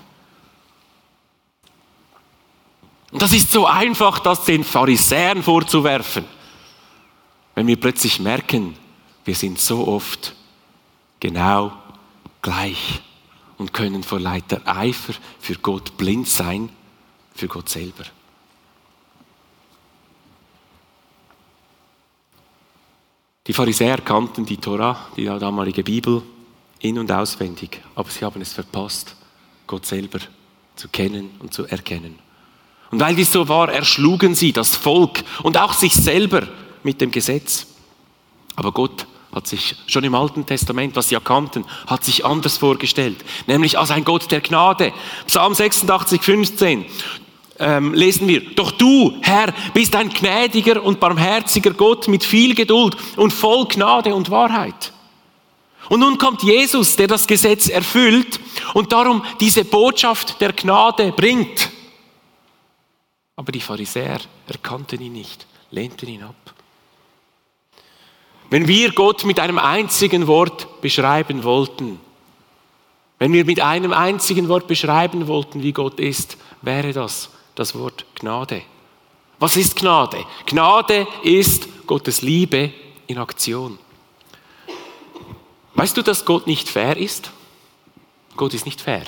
Und 3.12 3.22
das 3.22 3.34
ist 3.34 3.51
so 3.51 3.65
einfach, 3.65 4.20
das 4.20 4.46
den 4.46 4.63
Pharisäern 4.63 5.44
vorzuwerfen, 5.44 6.25
wenn 7.56 7.68
wir 7.68 7.80
plötzlich 7.80 8.20
merken, 8.20 8.75
wir 9.25 9.36
sind 9.36 9.60
so 9.60 9.88
oft 9.88 10.34
genau 11.20 11.74
gleich 12.41 13.01
und 13.58 13.74
können 13.74 14.03
vor 14.03 14.20
lauter 14.20 14.62
Eifer 14.65 15.13
für 15.39 15.56
Gott 15.56 15.98
blind 15.98 16.27
sein, 16.27 16.70
für 17.36 17.48
Gott 17.48 17.70
selber. 17.70 18.06
Die 23.48 23.53
Pharisäer 23.53 23.98
kannten 23.98 24.46
die 24.46 24.58
Tora, 24.58 25.08
die 25.18 25.25
damalige 25.25 25.84
Bibel, 25.84 26.24
in- 26.80 26.98
und 26.98 27.12
auswendig, 27.12 27.82
aber 27.96 28.10
sie 28.10 28.24
haben 28.24 28.41
es 28.41 28.53
verpasst, 28.53 29.15
Gott 29.68 29.86
selber 29.86 30.20
zu 30.75 30.88
kennen 30.89 31.32
und 31.39 31.53
zu 31.53 31.65
erkennen. 31.65 32.18
Und 32.91 33.00
weil 33.00 33.15
dies 33.15 33.31
so 33.31 33.48
war, 33.48 33.71
erschlugen 33.71 34.36
sie 34.36 34.51
das 34.51 34.75
Volk 34.75 35.24
und 35.43 35.57
auch 35.57 35.74
sich 35.74 35.95
selber 35.95 36.48
mit 36.83 37.00
dem 37.00 37.12
Gesetz. 37.12 37.67
Aber 38.55 38.71
Gott 38.71 39.07
hat 39.33 39.48
sich 39.48 39.75
schon 39.88 40.03
im 40.03 40.13
Alten 40.13 40.45
Testament, 40.45 40.95
was 40.95 41.10
sie 41.10 41.15
erkannten, 41.15 41.65
hat 41.88 42.03
sich 42.03 42.25
anders 42.25 42.57
vorgestellt, 42.57 43.17
nämlich 43.48 43.79
als 43.79 43.91
ein 43.91 44.03
Gott 44.03 44.29
der 44.29 44.41
Gnade. 44.41 44.91
Psalm 45.25 45.53
86, 45.53 46.21
15 46.21 46.86
ähm, 47.60 47.93
lesen 47.93 48.27
wir, 48.27 48.41
doch 48.55 48.71
du, 48.71 49.13
Herr, 49.21 49.53
bist 49.74 49.95
ein 49.95 50.10
gnädiger 50.10 50.83
und 50.83 51.00
barmherziger 51.00 51.71
Gott 51.71 52.07
mit 52.07 52.24
viel 52.25 52.55
Geduld 52.55 52.98
und 53.15 53.31
voll 53.31 53.67
Gnade 53.67 54.13
und 54.13 54.29
Wahrheit. 54.31 54.91
Und 55.88 56.00
nun 56.01 56.17
kommt 56.17 56.43
Jesus, 56.43 56.95
der 56.95 57.07
das 57.07 57.27
Gesetz 57.27 57.67
erfüllt 57.67 58.39
und 58.74 58.91
darum 58.91 59.24
diese 59.39 59.63
Botschaft 59.63 60.39
der 60.41 60.53
Gnade 60.53 61.12
bringt. 61.12 61.69
Aber 63.41 63.51
die 63.51 63.60
Pharisäer 63.60 64.19
erkannten 64.45 65.01
ihn 65.01 65.13
nicht, 65.13 65.48
lehnten 65.71 66.07
ihn 66.07 66.21
ab. 66.21 66.53
Wenn 68.51 68.67
wir 68.67 68.91
Gott 68.91 69.25
mit 69.25 69.39
einem 69.39 69.57
einzigen 69.57 70.27
Wort 70.27 70.79
beschreiben 70.79 71.43
wollten, 71.43 72.00
wenn 73.17 73.33
wir 73.33 73.43
mit 73.43 73.60
einem 73.60 73.93
einzigen 73.93 74.48
Wort 74.48 74.67
beschreiben 74.67 75.25
wollten, 75.25 75.63
wie 75.63 75.71
Gott 75.71 76.00
ist, 76.00 76.38
wäre 76.62 76.93
das 76.93 77.31
das 77.55 77.74
Wort 77.74 78.05
Gnade. 78.13 78.62
Was 79.39 79.55
ist 79.55 79.75
Gnade? 79.75 80.24
Gnade 80.45 81.07
ist 81.24 81.88
Gottes 81.88 82.21
Liebe 82.21 82.71
in 83.07 83.17
Aktion. 83.17 83.79
Weißt 85.74 85.98
du, 85.98 86.03
dass 86.03 86.25
Gott 86.25 86.45
nicht 86.45 86.69
fair 86.69 86.95
ist? 86.95 87.31
Gott 88.38 88.53
ist 88.53 88.67
nicht 88.67 88.81
fair. 88.81 89.05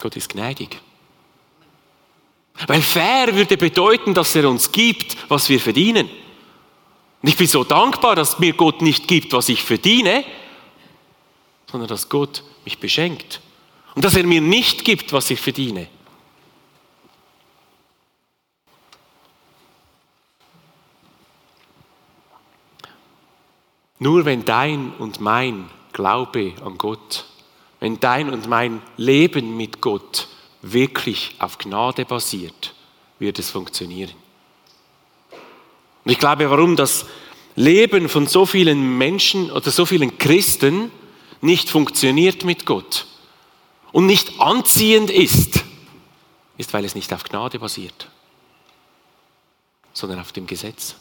Gott 0.00 0.16
ist 0.16 0.30
gnädig. 0.30 0.80
Weil 2.66 2.82
fair 2.82 3.34
würde 3.34 3.56
bedeuten, 3.56 4.14
dass 4.14 4.34
er 4.34 4.48
uns 4.48 4.72
gibt, 4.72 5.16
was 5.30 5.48
wir 5.48 5.60
verdienen. 5.60 6.08
Und 7.22 7.28
ich 7.28 7.36
bin 7.36 7.46
so 7.46 7.64
dankbar, 7.64 8.16
dass 8.16 8.38
mir 8.38 8.52
Gott 8.52 8.82
nicht 8.82 9.06
gibt, 9.06 9.32
was 9.32 9.48
ich 9.48 9.62
verdiene, 9.62 10.24
sondern 11.70 11.88
dass 11.88 12.08
Gott 12.08 12.42
mich 12.64 12.78
beschenkt. 12.78 13.40
Und 13.94 14.04
dass 14.04 14.16
er 14.16 14.24
mir 14.24 14.40
nicht 14.40 14.84
gibt, 14.84 15.12
was 15.12 15.30
ich 15.30 15.40
verdiene. 15.40 15.88
Nur 24.00 24.24
wenn 24.24 24.44
dein 24.44 24.92
und 24.98 25.20
mein 25.20 25.68
Glaube 25.92 26.54
an 26.64 26.78
Gott, 26.78 27.24
wenn 27.80 27.98
dein 27.98 28.30
und 28.30 28.46
mein 28.48 28.80
Leben 28.96 29.56
mit 29.56 29.80
Gott 29.80 30.28
wirklich 30.72 31.34
auf 31.38 31.58
Gnade 31.58 32.04
basiert, 32.04 32.74
wird 33.18 33.38
es 33.38 33.50
funktionieren. 33.50 34.12
Und 36.04 36.12
ich 36.12 36.18
glaube, 36.18 36.48
warum 36.50 36.76
das 36.76 37.06
Leben 37.54 38.08
von 38.08 38.26
so 38.26 38.46
vielen 38.46 38.96
Menschen 38.96 39.50
oder 39.50 39.70
so 39.70 39.84
vielen 39.84 40.16
Christen 40.18 40.90
nicht 41.40 41.68
funktioniert 41.68 42.44
mit 42.44 42.66
Gott 42.66 43.06
und 43.92 44.06
nicht 44.06 44.40
anziehend 44.40 45.10
ist, 45.10 45.64
ist, 46.56 46.72
weil 46.72 46.84
es 46.84 46.94
nicht 46.94 47.12
auf 47.12 47.24
Gnade 47.24 47.58
basiert, 47.58 48.08
sondern 49.92 50.20
auf 50.20 50.32
dem 50.32 50.46
Gesetz. 50.46 50.96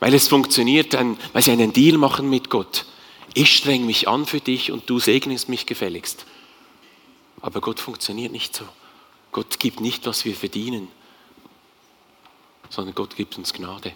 Weil 0.00 0.14
es 0.14 0.28
funktioniert, 0.28 0.96
weil 1.32 1.42
sie 1.42 1.52
einen 1.52 1.72
Deal 1.72 1.96
machen 1.96 2.28
mit 2.28 2.50
Gott. 2.50 2.84
Ich 3.34 3.56
streng 3.56 3.86
mich 3.86 4.08
an 4.08 4.26
für 4.26 4.40
dich 4.40 4.70
und 4.70 4.88
du 4.88 4.98
segnest 4.98 5.48
mich 5.48 5.66
gefälligst. 5.66 6.26
Aber 7.44 7.60
Gott 7.60 7.78
funktioniert 7.78 8.32
nicht 8.32 8.56
so. 8.56 8.64
Gott 9.30 9.60
gibt 9.60 9.78
nicht, 9.78 10.06
was 10.06 10.24
wir 10.24 10.34
verdienen, 10.34 10.88
sondern 12.70 12.94
Gott 12.94 13.16
gibt 13.16 13.36
uns 13.36 13.52
Gnade. 13.52 13.92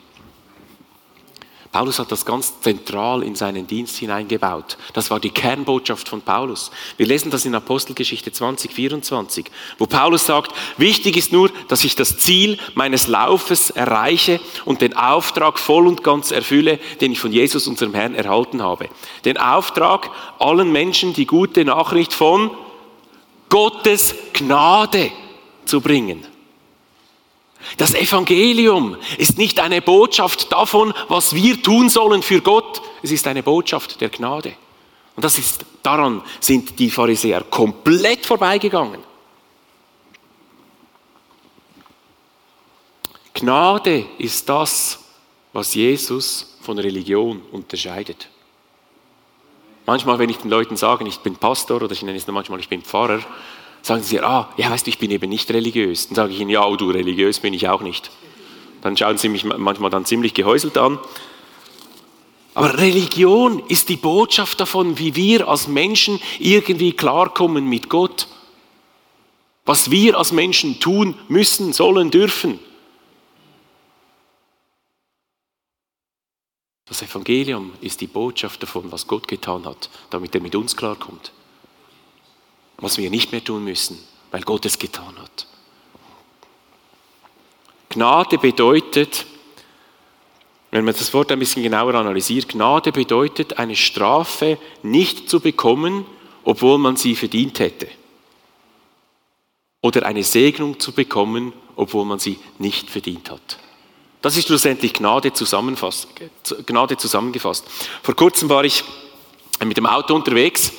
Paulus 1.73 1.99
hat 1.99 2.13
das 2.13 2.27
ganz 2.27 2.61
zentral 2.61 3.23
in 3.23 3.35
seinen 3.35 3.67
Dienst 3.67 3.97
hineingebaut. 3.97 4.77
Das 4.93 5.11
war 5.11 5.19
die 5.19 5.31
Kernbotschaft 5.31 6.11
von 6.11 6.21
Paulus. 6.21 6.71
Wir 6.99 7.07
lesen 7.07 7.31
das 7.31 7.47
in 7.47 7.55
Apostelgeschichte 7.55 8.33
20, 8.33 8.71
24, 8.71 9.47
wo 9.79 9.87
Paulus 9.87 10.27
sagt, 10.27 10.55
wichtig 10.77 11.17
ist 11.17 11.33
nur, 11.33 11.51
dass 11.69 11.85
ich 11.85 11.95
das 11.95 12.19
Ziel 12.19 12.59
meines 12.75 13.07
Laufes 13.07 13.71
erreiche 13.71 14.41
und 14.67 14.83
den 14.83 14.95
Auftrag 14.95 15.59
voll 15.59 15.87
und 15.87 16.05
ganz 16.05 16.33
erfülle, 16.33 16.79
den 17.01 17.13
ich 17.13 17.21
von 17.21 17.33
Jesus, 17.33 17.67
unserem 17.67 17.95
Herrn, 17.95 18.15
erhalten 18.15 18.63
habe. 18.63 18.91
Den 19.25 19.39
Auftrag, 19.39 20.11
allen 20.39 20.71
Menschen 20.71 21.15
die 21.15 21.27
gute 21.27 21.65
Nachricht 21.65 22.13
von 22.13 22.51
Gottes 23.49 24.15
Gnade 24.33 25.11
zu 25.65 25.81
bringen. 25.81 26.27
Das 27.77 27.95
Evangelium 27.95 28.97
ist 29.19 29.37
nicht 29.37 29.61
eine 29.61 29.83
Botschaft 29.83 30.53
davon, 30.53 30.95
was 31.09 31.35
wir 31.35 31.63
tun 31.63 31.89
sollen 31.89 32.23
für 32.23 32.41
Gott, 32.41 32.81
es 33.03 33.11
ist 33.11 33.27
eine 33.27 33.43
Botschaft 33.43 34.01
der 34.01 34.09
Gnade. 34.09 34.55
Und 35.17 35.25
das 35.25 35.39
ist, 35.39 35.65
daran 35.83 36.23
sind 36.41 36.79
die 36.79 36.91
Pharisäer 36.91 37.43
komplett 37.43 38.25
vorbeigegangen. 38.25 39.03
Gnade 43.35 44.07
ist 44.19 44.49
das, 44.49 44.99
was 45.53 45.75
Jesus 45.75 46.57
von 46.61 46.79
Religion 46.79 47.43
unterscheidet. 47.53 48.29
Manchmal, 49.89 50.19
wenn 50.19 50.29
ich 50.29 50.37
den 50.37 50.51
Leuten 50.51 50.77
sage, 50.77 51.09
ich 51.09 51.21
bin 51.21 51.37
Pastor 51.37 51.81
oder 51.81 51.93
ich 51.93 52.03
nenne 52.03 52.19
es 52.19 52.27
manchmal, 52.27 52.61
ich 52.61 52.69
bin 52.69 52.83
Pfarrer, 52.83 53.21
sagen 53.81 54.03
sie, 54.03 54.21
ah, 54.21 54.53
ja, 54.59 54.69
weißt 54.69 54.87
du, 54.87 54.91
ich 54.91 54.99
bin 54.99 55.11
eben 55.11 55.31
nicht 55.31 55.51
religiös. 55.51 56.09
Dann 56.09 56.15
sage 56.15 56.35
ich 56.35 56.41
ihnen, 56.41 56.51
ja, 56.51 56.63
oh, 56.67 56.77
du, 56.77 56.91
religiös 56.91 57.41
bin 57.41 57.55
ich 57.55 57.71
auch 57.71 57.81
nicht. 57.81 58.11
Dann 58.83 58.99
schauen 58.99 59.17
sie 59.17 59.31
mich 59.31 59.45
manchmal 59.45 59.89
dann 59.89 60.05
ziemlich 60.05 60.35
gehäuselt 60.35 60.77
an. 60.77 60.99
Aber 62.53 62.77
Religion 62.77 63.63
ist 63.69 63.89
die 63.89 63.97
Botschaft 63.97 64.61
davon, 64.61 64.99
wie 64.99 65.17
wir 65.17 65.49
als 65.49 65.69
Menschen 65.69 66.21
irgendwie 66.39 66.93
klarkommen 66.93 67.67
mit 67.67 67.89
Gott. 67.89 68.29
Was 69.65 69.91
wir 69.91 70.19
als 70.19 70.33
Menschen 70.33 70.81
tun 70.81 71.15
müssen, 71.29 71.73
sollen, 71.73 72.11
dürfen. 72.11 72.59
Das 76.89 77.03
Evangelium 77.03 77.73
ist 77.81 78.01
die 78.01 78.07
Botschaft 78.07 78.63
davon, 78.63 78.91
was 78.91 79.07
Gott 79.07 79.29
getan 79.29 79.67
hat, 79.67 79.91
damit 80.11 80.35
er 80.35 80.41
mit 80.41 80.55
uns 80.55 80.77
klarkommt. 80.77 81.33
Was 82.79 82.97
wir 82.97 83.11
nicht 83.11 83.33
mehr 83.33 83.45
tun 83.45 83.65
müssen, 83.65 83.99
weil 84.31 84.43
Gott 84.43 84.65
es 84.65 84.79
getan 84.79 85.15
hat. 85.19 85.47
Gnade 87.91 88.39
bedeutet, 88.39 89.27
wenn 90.71 90.85
man 90.85 90.95
das 90.95 91.13
Wort 91.15 91.33
ein 91.33 91.39
bisschen 91.39 91.63
genauer 91.63 91.95
analysiert, 91.95 92.49
Gnade 92.49 92.93
bedeutet, 92.93 93.59
eine 93.59 93.77
Strafe 93.77 94.59
nicht 94.83 95.29
zu 95.29 95.41
bekommen, 95.41 96.07
obwohl 96.45 96.79
man 96.79 96.97
sie 96.97 97.15
verdient 97.15 97.59
hätte. 97.59 97.89
Oder 99.81 100.07
eine 100.07 100.25
Segnung 100.25 100.81
zu 100.81 100.93
bekommen, 100.93 101.53
obwohl 101.77 102.05
man 102.05 102.19
sie 102.19 102.39
nicht 102.59 102.91
verdient 102.91 103.31
hat. 103.31 103.59
Das 104.21 104.37
ist 104.37 104.47
schlussendlich 104.49 104.93
Gnade, 104.95 105.31
Gnade 106.67 106.97
zusammengefasst. 106.97 107.65
Vor 108.03 108.17
kurzem 108.17 108.49
war 108.49 108.65
ich 108.65 108.83
mit 109.65 109.77
dem 109.77 109.87
Auto 109.87 110.15
unterwegs 110.15 110.73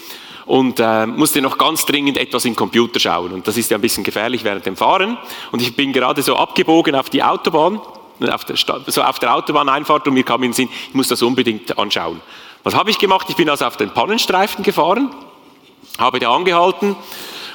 und 0.45 0.79
äh, 0.79 1.05
musste 1.05 1.41
noch 1.41 1.57
ganz 1.57 1.85
dringend 1.85 2.17
etwas 2.17 2.43
im 2.45 2.55
Computer 2.55 2.99
schauen. 2.99 3.31
Und 3.31 3.47
das 3.47 3.55
ist 3.55 3.71
ja 3.71 3.77
ein 3.77 3.81
bisschen 3.81 4.03
gefährlich 4.03 4.43
während 4.43 4.65
dem 4.65 4.75
Fahren. 4.75 5.17
Und 5.51 5.61
ich 5.61 5.75
bin 5.75 5.93
gerade 5.93 6.21
so 6.21 6.35
abgebogen 6.35 6.95
auf 6.95 7.09
die 7.09 7.23
Autobahn, 7.23 7.79
auf 8.29 8.43
der, 8.43 8.57
so 8.87 9.03
auf 9.03 9.19
der 9.19 9.35
Autobahneinfahrt 9.35 10.07
und 10.07 10.15
mir 10.15 10.23
kam 10.23 10.43
in 10.43 10.49
den 10.49 10.53
Sinn, 10.55 10.69
ich 10.89 10.93
muss 10.93 11.07
das 11.07 11.21
unbedingt 11.21 11.77
anschauen. 11.77 12.19
Was 12.63 12.75
habe 12.75 12.89
ich 12.89 12.97
gemacht? 12.97 13.27
Ich 13.29 13.37
bin 13.37 13.49
also 13.49 13.65
auf 13.65 13.77
den 13.77 13.91
Pannenstreifen 13.91 14.65
gefahren, 14.65 15.15
habe 15.97 16.19
da 16.19 16.35
angehalten 16.35 16.97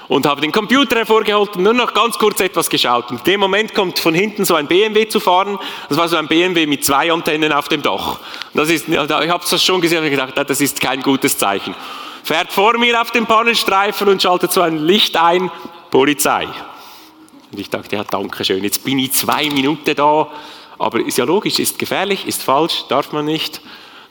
und 0.08 0.26
habe 0.26 0.40
den 0.40 0.52
Computer 0.52 0.96
hervorgeholt 0.96 1.56
und 1.56 1.62
nur 1.62 1.72
noch 1.72 1.94
ganz 1.94 2.18
kurz 2.18 2.40
etwas 2.40 2.68
geschaut. 2.68 3.10
Und 3.10 3.18
in 3.18 3.24
dem 3.24 3.40
Moment 3.40 3.74
kommt 3.74 3.98
von 3.98 4.14
hinten 4.14 4.44
so 4.44 4.54
ein 4.54 4.66
BMW 4.66 5.08
zu 5.08 5.20
fahren. 5.20 5.58
Das 5.88 5.96
war 5.96 6.08
so 6.08 6.16
ein 6.16 6.28
BMW 6.28 6.66
mit 6.66 6.84
zwei 6.84 7.12
Antennen 7.12 7.52
auf 7.52 7.68
dem 7.68 7.82
Dach. 7.82 8.20
Das 8.52 8.68
ist, 8.68 8.88
ich 8.88 8.98
habe 8.98 9.44
das 9.50 9.64
schon 9.64 9.80
gesehen 9.80 10.04
und 10.04 10.10
gedacht, 10.10 10.32
das 10.36 10.60
ist 10.60 10.80
kein 10.80 11.00
gutes 11.00 11.38
Zeichen. 11.38 11.74
Fährt 12.22 12.52
vor 12.52 12.78
mir 12.78 13.00
auf 13.00 13.10
dem 13.10 13.26
Pannenstreifen 13.26 14.08
und 14.08 14.22
schaltet 14.22 14.52
so 14.52 14.60
ein 14.62 14.78
Licht 14.78 15.16
ein, 15.16 15.50
Polizei. 15.90 16.48
Und 17.52 17.60
ich 17.60 17.70
dachte, 17.70 17.96
ja, 17.96 18.04
danke 18.04 18.44
schön, 18.44 18.64
jetzt 18.64 18.84
bin 18.84 18.98
ich 18.98 19.12
zwei 19.12 19.48
Minuten 19.48 19.94
da. 19.94 20.28
Aber 20.78 21.00
ist 21.00 21.18
ja 21.18 21.24
logisch, 21.24 21.58
ist 21.58 21.78
gefährlich, 21.78 22.26
ist 22.26 22.42
falsch, 22.42 22.84
darf 22.88 23.12
man 23.12 23.26
nicht. 23.26 23.60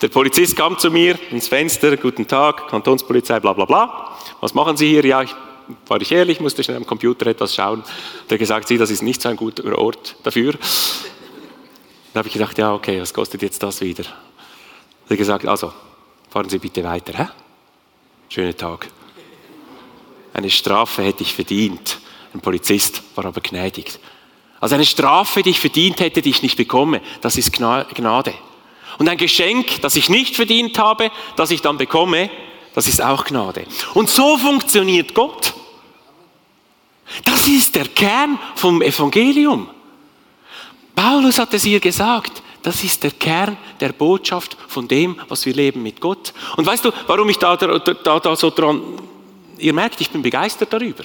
Der 0.01 0.07
Polizist 0.07 0.55
kam 0.55 0.77
zu 0.77 0.91
mir 0.91 1.17
ins 1.31 1.47
Fenster, 1.47 1.97
guten 1.97 2.27
Tag, 2.27 2.67
Kantonspolizei, 2.69 3.39
bla 3.39 3.53
bla 3.53 3.65
bla. 3.65 4.17
Was 4.41 4.53
machen 4.53 4.77
Sie 4.77 4.89
hier? 4.89 5.05
Ja, 5.05 5.23
ich 5.23 5.33
war 5.88 6.01
ich 6.01 6.12
ehrlich, 6.12 6.39
musste 6.39 6.63
schnell 6.63 6.77
am 6.77 6.86
Computer 6.86 7.27
etwas 7.27 7.55
schauen. 7.55 7.84
Der 8.29 8.38
gesagt, 8.38 8.67
Sie, 8.67 8.77
das 8.77 8.89
ist 8.89 9.01
nicht 9.01 9.22
so 9.22 9.29
ein 9.29 9.36
guter 9.36 9.77
Ort 9.77 10.15
dafür. 10.24 10.53
Dann 12.13 12.20
habe 12.20 12.27
ich 12.27 12.34
gedacht, 12.34 12.58
ja, 12.58 12.74
okay, 12.74 13.01
was 13.01 13.13
kostet 13.13 13.41
jetzt 13.41 13.62
das 13.63 13.82
wieder? 13.82 14.03
Er 15.10 15.17
gesagt, 15.17 15.46
also, 15.46 15.74
fahren 16.29 16.50
Sie 16.50 16.60
bitte 16.60 16.84
weiter. 16.84 17.17
Hä? 17.17 17.27
Schönen 18.29 18.55
Tag. 18.55 18.88
Eine 20.34 20.50
Strafe 20.50 21.03
hätte 21.03 21.24
ich 21.24 21.34
verdient. 21.34 22.00
Ein 22.34 22.41
Polizist 22.41 23.03
war 23.15 23.25
aber 23.25 23.41
gnädig. 23.41 24.00
Also 24.60 24.75
eine 24.75 24.86
Strafe, 24.86 25.43
die 25.43 25.51
ich 25.51 25.60
verdient 25.60 26.00
hätte, 26.00 26.22
die 26.22 26.29
ich 26.29 26.41
nicht 26.41 26.58
bekomme, 26.58 27.01
das 27.22 27.38
ist 27.38 27.51
Gnade. 27.51 28.34
Und 28.98 29.10
ein 29.10 29.17
Geschenk, 29.17 29.82
das 29.82 29.96
ich 29.96 30.10
nicht 30.10 30.36
verdient 30.36 30.79
habe, 30.79 31.12
das 31.36 31.51
ich 31.51 31.62
dann 31.62 31.77
bekomme, 31.77 32.29
das 32.74 32.88
ist 32.88 33.01
auch 33.01 33.25
Gnade. 33.25 33.65
Und 33.94 34.10
so 34.10 34.38
funktioniert 34.38 35.13
Gott. 35.13 35.53
Das 37.25 37.48
ist 37.48 37.75
der 37.75 37.88
Kern 37.88 38.39
vom 38.56 38.82
Evangelium. 38.82 39.70
Paulus 40.96 41.39
hat 41.39 41.53
es 41.53 41.63
hier 41.63 41.80
gesagt. 41.80 42.42
Das 42.62 42.84
ist 42.84 43.03
der 43.03 43.12
Kern 43.12 43.58
der 43.82 43.92
Botschaft 43.92 44.56
von 44.68 44.88
dem, 44.88 45.20
was 45.27 45.46
wir 45.46 45.53
leben 45.53 45.84
mit 45.84 46.00
Gott. 46.00 46.34
Und 46.56 46.65
weißt 46.65 46.86
du, 46.86 46.92
warum 47.08 47.27
ich 47.30 47.38
da, 47.38 47.58
da, 47.58 47.77
da, 47.77 48.20
da 48.20 48.36
so 48.36 48.50
dran, 48.50 48.82
ihr 49.58 49.74
merkt, 49.74 50.00
ich 50.00 50.10
bin 50.10 50.22
begeistert 50.22 50.72
darüber. 50.72 51.03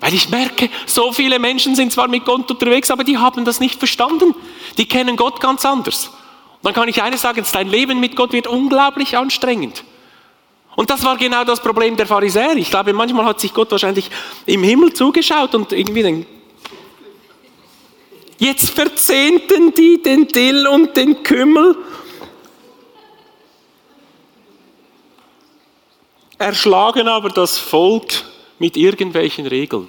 Weil 0.00 0.14
ich 0.14 0.30
merke, 0.30 0.68
so 0.86 1.12
viele 1.12 1.38
Menschen 1.38 1.76
sind 1.76 1.92
zwar 1.92 2.08
mit 2.08 2.24
Gott 2.24 2.50
unterwegs, 2.50 2.90
aber 2.90 3.04
die 3.04 3.18
haben 3.18 3.44
das 3.44 3.60
nicht 3.60 3.78
verstanden. 3.78 4.34
Die 4.78 4.86
kennen 4.86 5.16
Gott 5.16 5.40
ganz 5.40 5.64
anders. 5.64 6.08
Und 6.08 6.64
dann 6.64 6.74
kann 6.74 6.88
ich 6.88 7.02
eines 7.02 7.22
sagen, 7.22 7.44
dein 7.52 7.68
Leben 7.68 8.00
mit 8.00 8.16
Gott 8.16 8.32
wird 8.32 8.46
unglaublich 8.46 9.16
anstrengend. 9.16 9.84
Und 10.76 10.88
das 10.88 11.04
war 11.04 11.16
genau 11.16 11.44
das 11.44 11.60
Problem 11.60 11.96
der 11.96 12.06
Pharisäer. 12.06 12.56
Ich 12.56 12.70
glaube, 12.70 12.92
manchmal 12.92 13.24
hat 13.24 13.40
sich 13.40 13.52
Gott 13.52 13.70
wahrscheinlich 13.70 14.10
im 14.46 14.62
Himmel 14.62 14.92
zugeschaut 14.92 15.54
und 15.54 15.72
irgendwie 15.72 16.02
den 16.02 16.26
Jetzt 18.38 18.70
verzehnten 18.70 19.74
die 19.74 20.00
den 20.02 20.26
Dill 20.26 20.66
und 20.66 20.96
den 20.96 21.22
Kümmel. 21.22 21.76
Erschlagen 26.38 27.06
aber 27.06 27.28
das 27.28 27.58
Volk 27.58 28.24
mit 28.58 28.78
irgendwelchen 28.78 29.46
Regeln. 29.46 29.88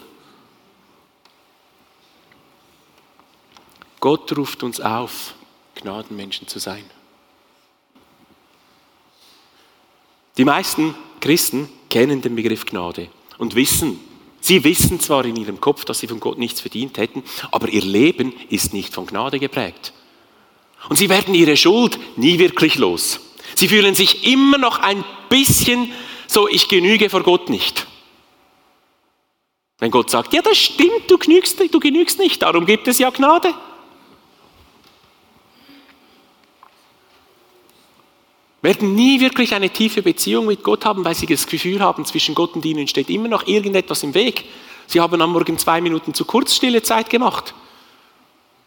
Gott 4.02 4.36
ruft 4.38 4.64
uns 4.64 4.82
auf, 4.82 5.34
Gnadenmenschen 5.76 6.46
zu 6.46 6.60
sein. 6.60 6.84
Die 10.38 10.46
meisten 10.46 10.96
Christen 11.20 11.70
kennen 11.90 12.22
den 12.22 12.36
Begriff 12.36 12.66
Gnade 12.66 13.10
und 13.38 13.56
wissen, 13.56 14.00
sie 14.40 14.64
wissen 14.64 15.00
zwar 15.00 15.26
in 15.26 15.36
ihrem 15.36 15.60
Kopf, 15.60 15.86
dass 15.86 16.00
sie 16.00 16.08
von 16.08 16.20
Gott 16.20 16.38
nichts 16.38 16.62
verdient 16.62 16.98
hätten, 16.98 17.24
aber 17.52 17.70
ihr 17.70 17.84
Leben 17.84 18.34
ist 18.50 18.74
nicht 18.74 18.94
von 18.94 19.06
Gnade 19.06 19.40
geprägt. 19.40 19.94
Und 20.90 20.96
sie 20.96 21.10
werden 21.10 21.34
ihre 21.34 21.58
Schuld 21.58 22.00
nie 22.18 22.40
wirklich 22.40 22.76
los. 22.76 23.20
Sie 23.56 23.68
fühlen 23.68 23.94
sich 23.94 24.26
immer 24.26 24.58
noch 24.58 24.80
ein 24.80 25.04
bisschen 25.30 25.92
so, 26.28 26.48
ich 26.48 26.70
genüge 26.70 27.10
vor 27.10 27.24
Gott 27.24 27.50
nicht. 27.50 27.86
Wenn 29.80 29.92
Gott 29.92 30.10
sagt, 30.10 30.34
ja, 30.34 30.42
das 30.42 30.58
stimmt, 30.58 31.10
du 31.10 31.18
genügst, 31.18 31.60
du 31.60 31.80
genügst 31.80 32.20
nicht, 32.20 32.42
darum 32.42 32.66
gibt 32.66 32.88
es 32.88 33.00
ja 33.00 33.10
Gnade. 33.10 33.54
Werden 38.62 38.96
nie 38.96 39.20
wirklich 39.20 39.56
eine 39.56 39.70
tiefe 39.70 40.02
Beziehung 40.02 40.46
mit 40.46 40.64
Gott 40.64 40.86
haben, 40.86 41.04
weil 41.04 41.16
sie 41.16 41.26
das 41.26 41.48
Gefühl 41.48 41.80
haben, 41.80 42.06
zwischen 42.06 42.36
Gott 42.36 42.56
und 42.56 42.64
ihnen 42.66 42.88
steht 42.88 43.10
immer 43.10 43.28
noch 43.28 43.48
irgendetwas 43.48 44.04
im 44.04 44.14
Weg. 44.14 44.46
Sie 44.88 45.00
haben 45.00 45.22
am 45.22 45.32
Morgen 45.32 45.58
zwei 45.58 45.82
Minuten 45.82 46.14
zu 46.14 46.26
kurz 46.26 46.56
stille 46.56 46.84
Zeit 46.84 47.10
gemacht. 47.10 47.54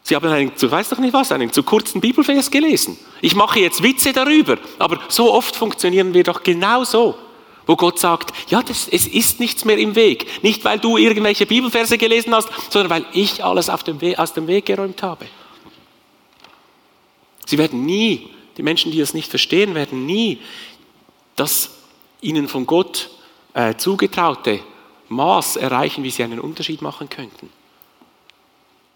Sie 0.03 0.15
haben 0.15 0.27
einen, 0.29 0.55
zu 0.55 0.69
weiß 0.69 0.89
doch 0.89 0.99
nicht 0.99 1.13
was, 1.13 1.31
einen 1.31 1.51
zu 1.51 1.63
kurzen 1.63 1.99
Bibelvers 2.01 2.51
gelesen. 2.51 2.97
Ich 3.21 3.35
mache 3.35 3.59
jetzt 3.59 3.81
Witze 3.81 4.13
darüber, 4.13 4.57
aber 4.77 4.99
so 5.07 5.33
oft 5.33 5.55
funktionieren 5.55 6.13
wir 6.13 6.23
doch 6.23 6.43
genau 6.43 6.83
so, 6.83 7.15
wo 7.65 7.75
Gott 7.75 7.97
sagt, 7.97 8.31
ja, 8.49 8.61
das, 8.61 8.87
es 8.87 9.07
ist 9.07 9.39
nichts 9.39 9.65
mehr 9.65 9.79
im 9.79 9.95
Weg. 9.95 10.43
Nicht, 10.43 10.63
weil 10.63 10.77
du 10.77 10.97
irgendwelche 10.97 11.47
Bibelverse 11.47 11.97
gelesen 11.97 12.35
hast, 12.35 12.49
sondern 12.69 12.91
weil 12.91 13.05
ich 13.13 13.43
alles 13.43 13.65
dem 13.65 13.99
aus 14.17 14.33
dem 14.33 14.45
Weg 14.45 14.67
geräumt 14.67 15.01
habe. 15.01 15.25
Sie 17.47 17.57
werden 17.57 17.85
nie 17.85 18.29
die 18.57 18.63
Menschen, 18.63 18.91
die 18.91 18.99
das 18.99 19.13
nicht 19.13 19.29
verstehen, 19.29 19.75
werden 19.75 20.05
nie 20.05 20.39
das 21.35 21.71
ihnen 22.21 22.47
von 22.47 22.65
Gott 22.65 23.09
äh, 23.53 23.75
zugetraute 23.75 24.59
Maß 25.09 25.57
erreichen, 25.57 26.03
wie 26.03 26.09
sie 26.09 26.23
einen 26.23 26.39
Unterschied 26.39 26.81
machen 26.81 27.09
könnten. 27.09 27.49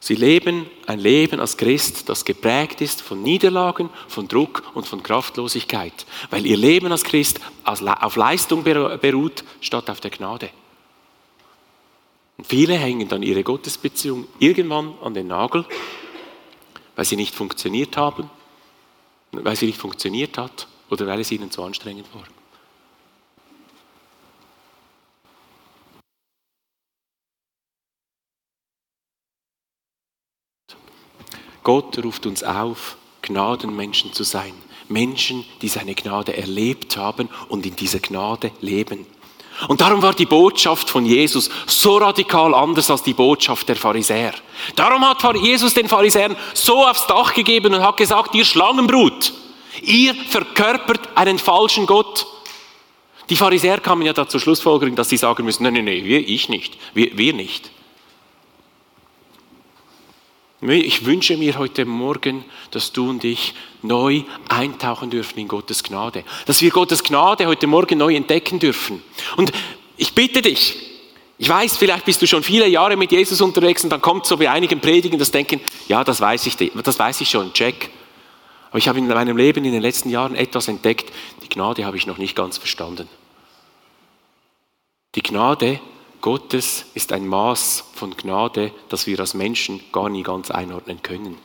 Sie 0.01 0.15
leben 0.15 0.69
ein 0.87 0.99
Leben 0.99 1.41
als 1.41 1.57
Christ, 1.57 2.07
das 2.07 2.23
geprägt 2.23 2.79
ist 2.79 3.01
von 3.01 3.21
Niederlagen, 3.21 3.89
von 4.07 4.29
Druck 4.29 4.63
und 4.73 4.87
von 4.87 5.03
Kraftlosigkeit, 5.03 6.05
weil 6.29 6.45
ihr 6.45 6.55
Leben 6.55 6.89
als 6.91 7.03
Christ 7.03 7.41
auf 7.65 8.15
Leistung 8.15 8.63
beruht, 8.63 9.43
statt 9.59 9.89
auf 9.89 9.99
der 9.99 10.11
Gnade. 10.11 10.49
Und 12.37 12.47
viele 12.47 12.75
hängen 12.75 13.09
dann 13.09 13.23
ihre 13.23 13.43
Gottesbeziehung 13.43 14.25
irgendwann 14.39 14.93
an 15.03 15.13
den 15.13 15.27
Nagel, 15.27 15.65
weil 16.95 17.03
sie 17.03 17.17
nicht 17.17 17.35
funktioniert 17.35 17.97
haben, 17.97 18.29
weil 19.31 19.55
sie 19.55 19.67
nicht 19.67 19.79
funktioniert 19.79 20.37
hat 20.37 20.67
oder 20.89 21.07
weil 21.07 21.19
es 21.19 21.31
ihnen 21.31 21.51
zu 21.51 21.63
anstrengend 21.63 22.07
war. 22.13 22.23
Gott 31.63 32.03
ruft 32.03 32.25
uns 32.25 32.43
auf, 32.43 32.97
Gnadenmenschen 33.21 34.13
zu 34.13 34.23
sein. 34.23 34.53
Menschen, 34.87 35.45
die 35.61 35.67
seine 35.67 35.93
Gnade 35.93 36.35
erlebt 36.35 36.97
haben 36.97 37.29
und 37.47 37.65
in 37.65 37.75
dieser 37.75 37.99
Gnade 37.99 38.51
leben. 38.59 39.05
Und 39.67 39.81
darum 39.81 40.01
war 40.01 40.13
die 40.13 40.25
Botschaft 40.25 40.89
von 40.89 41.05
Jesus 41.05 41.49
so 41.67 41.97
radikal 41.97 42.53
anders 42.53 42.89
als 42.89 43.03
die 43.03 43.13
Botschaft 43.13 43.67
der 43.67 43.75
Pharisäer. 43.75 44.33
Darum 44.75 45.07
hat 45.07 45.21
Jesus 45.35 45.73
den 45.73 45.87
Pharisäern 45.87 46.35
so 46.53 46.85
aufs 46.85 47.07
Dach 47.07 47.33
gegeben 47.33 47.73
und 47.73 47.83
hat 47.83 47.97
gesagt, 47.97 48.35
ihr 48.35 48.45
Schlangenbrut, 48.45 49.33
ihr 49.81 50.15
verkörpert 50.15 51.01
einen 51.15 51.39
falschen 51.39 51.85
Gott. 51.85 52.25
Die 53.29 53.35
Pharisäer 53.35 53.79
kamen 53.79 54.03
ja 54.03 54.13
da 54.13 54.27
zur 54.27 54.39
Schlussfolgerung, 54.39 54.95
dass 54.95 55.09
sie 55.09 55.17
sagen 55.17 55.43
müssen, 55.43 55.63
nein, 55.63 55.73
nein, 55.73 55.85
nein, 55.85 56.05
ich 56.05 56.49
nicht, 56.49 56.77
wir, 56.93 57.17
wir 57.17 57.33
nicht. 57.33 57.69
Ich 60.61 61.05
wünsche 61.05 61.37
mir 61.37 61.57
heute 61.57 61.85
Morgen, 61.85 62.43
dass 62.71 62.91
du 62.91 63.09
und 63.09 63.23
ich 63.23 63.53
neu 63.81 64.23
eintauchen 64.49 65.09
dürfen 65.09 65.39
in 65.39 65.47
Gottes 65.47 65.83
Gnade. 65.83 66.25
Dass 66.45 66.61
wir 66.61 66.69
Gottes 66.69 67.01
Gnade 67.01 67.45
heute 67.45 67.65
Morgen 67.65 67.97
neu 67.97 68.13
entdecken 68.13 68.59
dürfen. 68.59 69.01
Und 69.37 69.53
ich 69.95 70.13
bitte 70.13 70.41
dich, 70.41 70.75
ich 71.37 71.47
weiß, 71.47 71.77
vielleicht 71.77 72.03
bist 72.03 72.21
du 72.21 72.27
schon 72.27 72.43
viele 72.43 72.67
Jahre 72.67 72.97
mit 72.97 73.13
Jesus 73.13 73.39
unterwegs 73.39 73.85
und 73.85 73.89
dann 73.89 74.01
kommt 74.01 74.25
so 74.25 74.35
bei 74.35 74.51
einigen 74.51 74.81
Predigen 74.81 75.17
das 75.17 75.31
Denken, 75.31 75.61
ja, 75.87 76.03
das 76.03 76.19
weiß 76.19 76.45
ich, 76.47 76.57
das 76.57 76.99
weiß 76.99 77.21
ich 77.21 77.29
schon, 77.29 77.53
check. 77.53 77.89
Aber 78.69 78.79
ich 78.79 78.89
habe 78.89 78.99
in 78.99 79.07
meinem 79.07 79.37
Leben 79.37 79.63
in 79.63 79.71
den 79.71 79.81
letzten 79.81 80.09
Jahren 80.09 80.35
etwas 80.35 80.67
entdeckt, 80.67 81.13
die 81.41 81.47
Gnade 81.47 81.85
habe 81.85 81.95
ich 81.95 82.05
noch 82.05 82.17
nicht 82.17 82.35
ganz 82.35 82.57
verstanden. 82.57 83.07
Die 85.15 85.23
Gnade 85.23 85.79
Gottes 86.21 86.85
ist 86.93 87.11
ein 87.13 87.27
Maß 87.27 87.85
von 87.93 88.15
Gnade, 88.15 88.71
das 88.89 89.07
wir 89.07 89.19
als 89.19 89.33
Menschen 89.33 89.81
gar 89.91 90.09
nie 90.09 90.23
ganz 90.23 90.51
einordnen 90.51 91.01
können. 91.01 91.37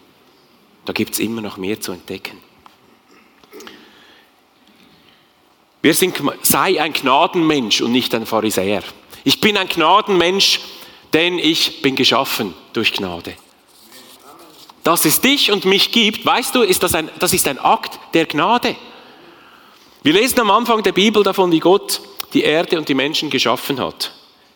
Da 0.84 0.92
gibt 0.92 1.14
es 1.14 1.20
immer 1.20 1.40
noch 1.40 1.56
mehr 1.56 1.80
zu 1.80 1.92
entdecken. 1.92 2.38
Wir 5.80 5.94
sind, 5.94 6.16
sei 6.42 6.80
ein 6.80 6.92
Gnadenmensch 6.92 7.82
und 7.82 7.92
nicht 7.92 8.14
ein 8.14 8.26
Pharisäer. 8.26 8.82
Ich 9.22 9.40
bin 9.40 9.56
ein 9.56 9.68
Gnadenmensch, 9.68 10.60
denn 11.12 11.38
ich 11.38 11.82
bin 11.82 11.94
geschaffen 11.94 12.54
durch 12.72 12.92
Gnade. 12.92 13.34
Dass 14.82 15.04
es 15.04 15.20
dich 15.20 15.52
und 15.52 15.64
mich 15.64 15.92
gibt, 15.92 16.26
weißt 16.26 16.54
du, 16.54 16.62
ist 16.62 16.82
das, 16.82 16.94
ein, 16.94 17.10
das 17.18 17.32
ist 17.32 17.46
ein 17.48 17.58
Akt 17.58 17.98
der 18.12 18.26
Gnade. 18.26 18.76
Wir 20.02 20.12
lesen 20.12 20.40
am 20.40 20.50
Anfang 20.50 20.82
der 20.82 20.92
Bibel 20.92 21.22
davon, 21.22 21.52
wie 21.52 21.60
Gott 21.60 22.00
die 22.34 22.42
Erde 22.42 22.76
und 22.76 22.88
die 22.88 22.94
Menschen 22.94 23.30
geschaffen 23.30 23.80
hat. 23.80 24.12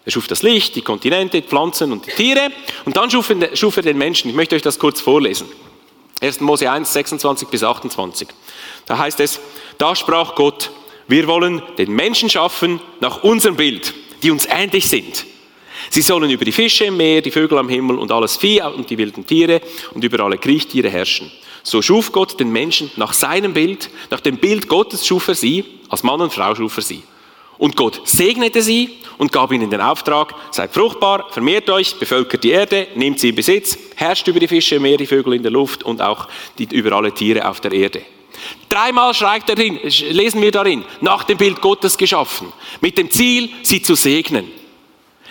Er 0.08 0.12
schuf 0.12 0.26
das 0.26 0.42
Licht, 0.42 0.74
die 0.74 0.80
Kontinente, 0.80 1.42
die 1.42 1.46
Pflanzen 1.46 1.92
und 1.92 2.06
die 2.06 2.10
Tiere 2.10 2.48
und 2.86 2.96
dann 2.96 3.10
schuf 3.10 3.28
er, 3.28 3.54
schuf 3.54 3.76
er 3.76 3.82
den 3.82 3.98
Menschen. 3.98 4.30
Ich 4.30 4.34
möchte 4.34 4.56
euch 4.56 4.62
das 4.62 4.78
kurz 4.78 5.02
vorlesen. 5.02 5.46
1. 6.22 6.40
Mose 6.40 6.70
1, 6.70 6.90
26 6.90 7.48
bis 7.48 7.62
28. 7.62 8.26
Da 8.86 8.96
heißt 8.96 9.20
es, 9.20 9.38
da 9.76 9.94
sprach 9.94 10.34
Gott, 10.34 10.70
wir 11.08 11.26
wollen 11.26 11.60
den 11.76 11.92
Menschen 11.92 12.30
schaffen 12.30 12.80
nach 13.00 13.22
unserem 13.22 13.56
Bild, 13.56 13.92
die 14.22 14.30
uns 14.30 14.46
ähnlich 14.46 14.88
sind. 14.88 15.26
Sie 15.90 16.00
sollen 16.00 16.30
über 16.30 16.46
die 16.46 16.52
Fische 16.52 16.86
im 16.86 16.96
Meer, 16.96 17.20
die 17.20 17.30
Vögel 17.30 17.58
am 17.58 17.68
Himmel 17.68 17.98
und 17.98 18.10
alles 18.10 18.38
Vieh 18.38 18.62
und 18.62 18.88
die 18.88 18.96
wilden 18.96 19.26
Tiere 19.26 19.60
und 19.92 20.02
über 20.02 20.24
alle 20.24 20.38
Kriechtiere 20.38 20.88
herrschen. 20.88 21.30
So 21.62 21.82
schuf 21.82 22.12
Gott 22.12 22.40
den 22.40 22.50
Menschen 22.50 22.90
nach 22.96 23.12
seinem 23.12 23.52
Bild, 23.52 23.90
nach 24.08 24.20
dem 24.20 24.38
Bild 24.38 24.68
Gottes 24.68 25.06
schuf 25.06 25.28
er 25.28 25.34
sie, 25.34 25.66
als 25.90 26.02
Mann 26.02 26.22
und 26.22 26.32
Frau 26.32 26.54
schuf 26.54 26.78
er 26.78 26.82
sie. 26.82 27.02
Und 27.58 27.76
Gott 27.76 28.00
segnete 28.04 28.62
sie 28.62 28.90
und 29.18 29.32
gab 29.32 29.52
ihnen 29.52 29.68
den 29.68 29.80
Auftrag, 29.80 30.34
seid 30.52 30.72
fruchtbar, 30.72 31.26
vermehrt 31.30 31.68
euch, 31.68 31.98
bevölkert 31.98 32.44
die 32.44 32.50
Erde, 32.50 32.86
nehmt 32.94 33.18
sie 33.18 33.30
in 33.30 33.34
Besitz, 33.34 33.76
herrscht 33.96 34.28
über 34.28 34.38
die 34.38 34.48
Fische 34.48 34.78
Meer, 34.78 34.96
die 34.96 35.06
Vögel 35.06 35.34
in 35.34 35.42
der 35.42 35.50
Luft 35.50 35.82
und 35.82 36.00
auch 36.00 36.28
die, 36.56 36.68
über 36.70 36.92
alle 36.92 37.12
Tiere 37.12 37.48
auf 37.48 37.60
der 37.60 37.72
Erde. 37.72 38.02
Dreimal 38.68 39.12
schreibt 39.14 39.48
er 39.50 39.56
darin, 39.56 39.80
lesen 39.82 40.40
wir 40.40 40.52
darin, 40.52 40.84
nach 41.00 41.24
dem 41.24 41.36
Bild 41.36 41.60
Gottes 41.60 41.98
geschaffen, 41.98 42.52
mit 42.80 42.96
dem 42.96 43.10
Ziel, 43.10 43.50
sie 43.62 43.82
zu 43.82 43.96
segnen. 43.96 44.46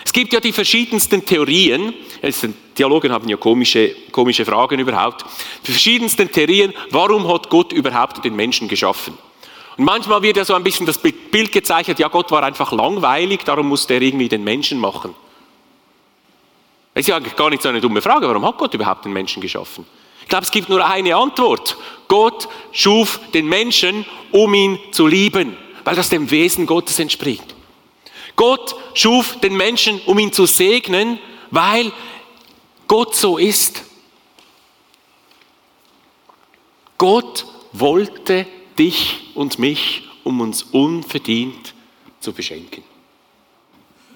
Es 0.04 0.12
gibt 0.12 0.32
ja 0.32 0.40
die 0.40 0.52
verschiedensten 0.52 1.24
Theorien, 1.24 1.94
Theologen 2.74 3.10
haben 3.10 3.28
ja 3.28 3.36
komische, 3.36 3.94
komische 4.12 4.44
Fragen 4.44 4.78
überhaupt, 4.78 5.24
die 5.66 5.72
verschiedensten 5.72 6.30
Theorien, 6.30 6.74
warum 6.90 7.26
hat 7.32 7.48
Gott 7.48 7.72
überhaupt 7.72 8.24
den 8.24 8.36
Menschen 8.36 8.68
geschaffen? 8.68 9.16
Und 9.78 9.84
manchmal 9.84 10.20
wird 10.22 10.36
ja 10.36 10.44
so 10.44 10.54
ein 10.54 10.64
bisschen 10.64 10.86
das 10.86 10.98
Bild 10.98 11.52
gezeichnet, 11.52 12.00
ja, 12.00 12.08
Gott 12.08 12.30
war 12.32 12.42
einfach 12.42 12.72
langweilig, 12.72 13.44
darum 13.44 13.68
musste 13.68 13.94
er 13.94 14.02
irgendwie 14.02 14.28
den 14.28 14.42
Menschen 14.42 14.78
machen. 14.78 15.14
Das 16.92 17.02
ist 17.02 17.06
ja 17.06 17.16
eigentlich 17.16 17.36
gar 17.36 17.48
nicht 17.48 17.62
so 17.62 17.68
eine 17.68 17.80
dumme 17.80 18.02
Frage, 18.02 18.26
warum 18.26 18.44
hat 18.44 18.58
Gott 18.58 18.74
überhaupt 18.74 19.04
den 19.04 19.12
Menschen 19.12 19.40
geschaffen? 19.40 19.86
Ich 20.20 20.28
glaube, 20.28 20.44
es 20.44 20.50
gibt 20.50 20.68
nur 20.68 20.84
eine 20.84 21.14
Antwort. 21.14 21.76
Gott 22.08 22.48
schuf 22.72 23.20
den 23.32 23.46
Menschen, 23.46 24.04
um 24.32 24.52
ihn 24.52 24.80
zu 24.90 25.06
lieben, 25.06 25.56
weil 25.84 25.94
das 25.94 26.08
dem 26.08 26.28
Wesen 26.28 26.66
Gottes 26.66 26.98
entspricht. 26.98 27.54
Gott 28.34 28.74
schuf 28.94 29.38
den 29.38 29.56
Menschen, 29.56 30.00
um 30.06 30.18
ihn 30.18 30.32
zu 30.32 30.46
segnen, 30.46 31.20
weil 31.52 31.92
Gott 32.88 33.14
so 33.14 33.38
ist. 33.38 33.84
Gott 36.98 37.46
wollte 37.72 38.46
dich 38.78 39.30
und 39.34 39.58
mich, 39.58 40.08
um 40.24 40.40
uns 40.40 40.62
unverdient 40.62 41.74
zu 42.20 42.32
beschenken. 42.32 42.82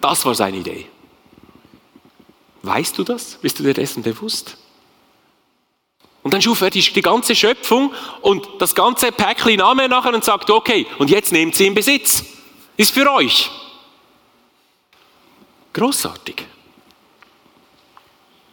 Das 0.00 0.24
war 0.24 0.34
seine 0.34 0.58
Idee. 0.58 0.86
Weißt 2.62 2.96
du 2.98 3.04
das? 3.04 3.38
Bist 3.40 3.58
du 3.58 3.62
dir 3.64 3.74
dessen 3.74 4.02
bewusst? 4.02 4.56
Und 6.22 6.32
dann 6.32 6.42
schuf 6.42 6.60
er 6.60 6.70
die, 6.70 6.82
ganze 7.02 7.34
Schöpfung 7.34 7.92
und 8.20 8.46
das 8.58 8.74
ganze 8.74 9.10
Päckchen 9.10 9.60
er 9.80 9.88
nachher 9.88 10.14
und 10.14 10.24
sagte, 10.24 10.54
okay, 10.54 10.86
und 10.98 11.10
jetzt 11.10 11.32
nehmt 11.32 11.56
sie 11.56 11.66
in 11.66 11.74
Besitz. 11.74 12.24
Ist 12.76 12.92
für 12.92 13.10
euch. 13.10 13.50
Großartig. 15.72 16.46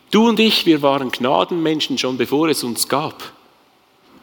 Du 0.10 0.28
und 0.28 0.40
ich, 0.40 0.66
wir 0.66 0.82
waren 0.82 1.12
Gnadenmenschen 1.12 1.98
schon 1.98 2.18
bevor 2.18 2.50
es 2.50 2.64
uns 2.64 2.88
gab. 2.88 3.32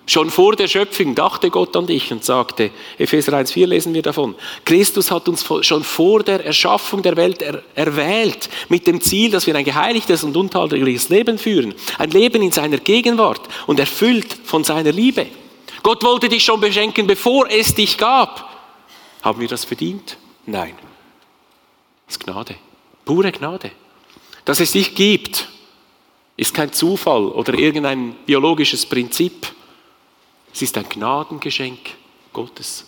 Schon 0.09 0.31
vor 0.31 0.55
der 0.55 0.69
Schöpfung 0.69 1.17
dachte 1.17 1.51
Gott 1.51 1.75
an 1.75 1.89
dich 1.89 2.13
und 2.13 2.25
sagte, 2.25 2.71
Epheser 2.97 3.33
1,4 3.33 3.67
lesen 3.67 3.93
wir 3.93 4.03
davon, 4.03 4.37
Christus 4.65 5.11
hat 5.11 5.29
uns 5.29 5.45
schon 5.63 5.83
vor 5.83 6.23
der 6.23 6.45
Erschaffung 6.45 7.03
der 7.03 7.17
Welt 7.17 7.43
er, 7.43 7.65
erwählt, 7.75 8.49
mit 8.69 8.87
dem 8.87 9.01
Ziel, 9.01 9.33
dass 9.33 9.49
wir 9.49 9.57
ein 9.57 9.65
geheiligtes 9.65 10.23
und 10.23 10.37
untadeliges 10.37 11.09
Leben 11.09 11.39
führen. 11.39 11.75
Ein 11.99 12.11
Leben 12.11 12.41
in 12.41 12.53
seiner 12.53 12.79
Gegenwart 12.79 13.41
und 13.67 13.81
erfüllt 13.81 14.33
von 14.45 14.63
seiner 14.63 14.93
Liebe. 14.93 15.27
Gott 15.83 16.05
wollte 16.05 16.29
dich 16.29 16.45
schon 16.45 16.61
beschenken, 16.61 17.09
bevor 17.09 17.51
es 17.51 17.75
dich 17.75 17.99
gab. 17.99 18.49
Haben 19.23 19.41
wir 19.41 19.49
das 19.49 19.65
verdient? 19.65 20.17
Nein. 20.47 20.75
Das 22.07 22.17
ist 22.17 22.25
Gnade. 22.25 22.55
Pure 23.05 23.33
Gnade. 23.33 23.73
Dass 24.45 24.61
es 24.61 24.71
dich 24.71 24.95
gibt, 24.95 25.49
ist 26.37 26.55
kein 26.55 26.73
Zufall 26.73 27.27
oder 27.27 27.55
irgendein 27.55 28.15
biologisches 28.25 28.87
Prinzip. 28.87 29.49
Es 30.57 30.63
ist 30.63 30.79
ein 30.79 30.89
Gnadengeschenk 30.89 31.79
Gottes. 32.33 32.87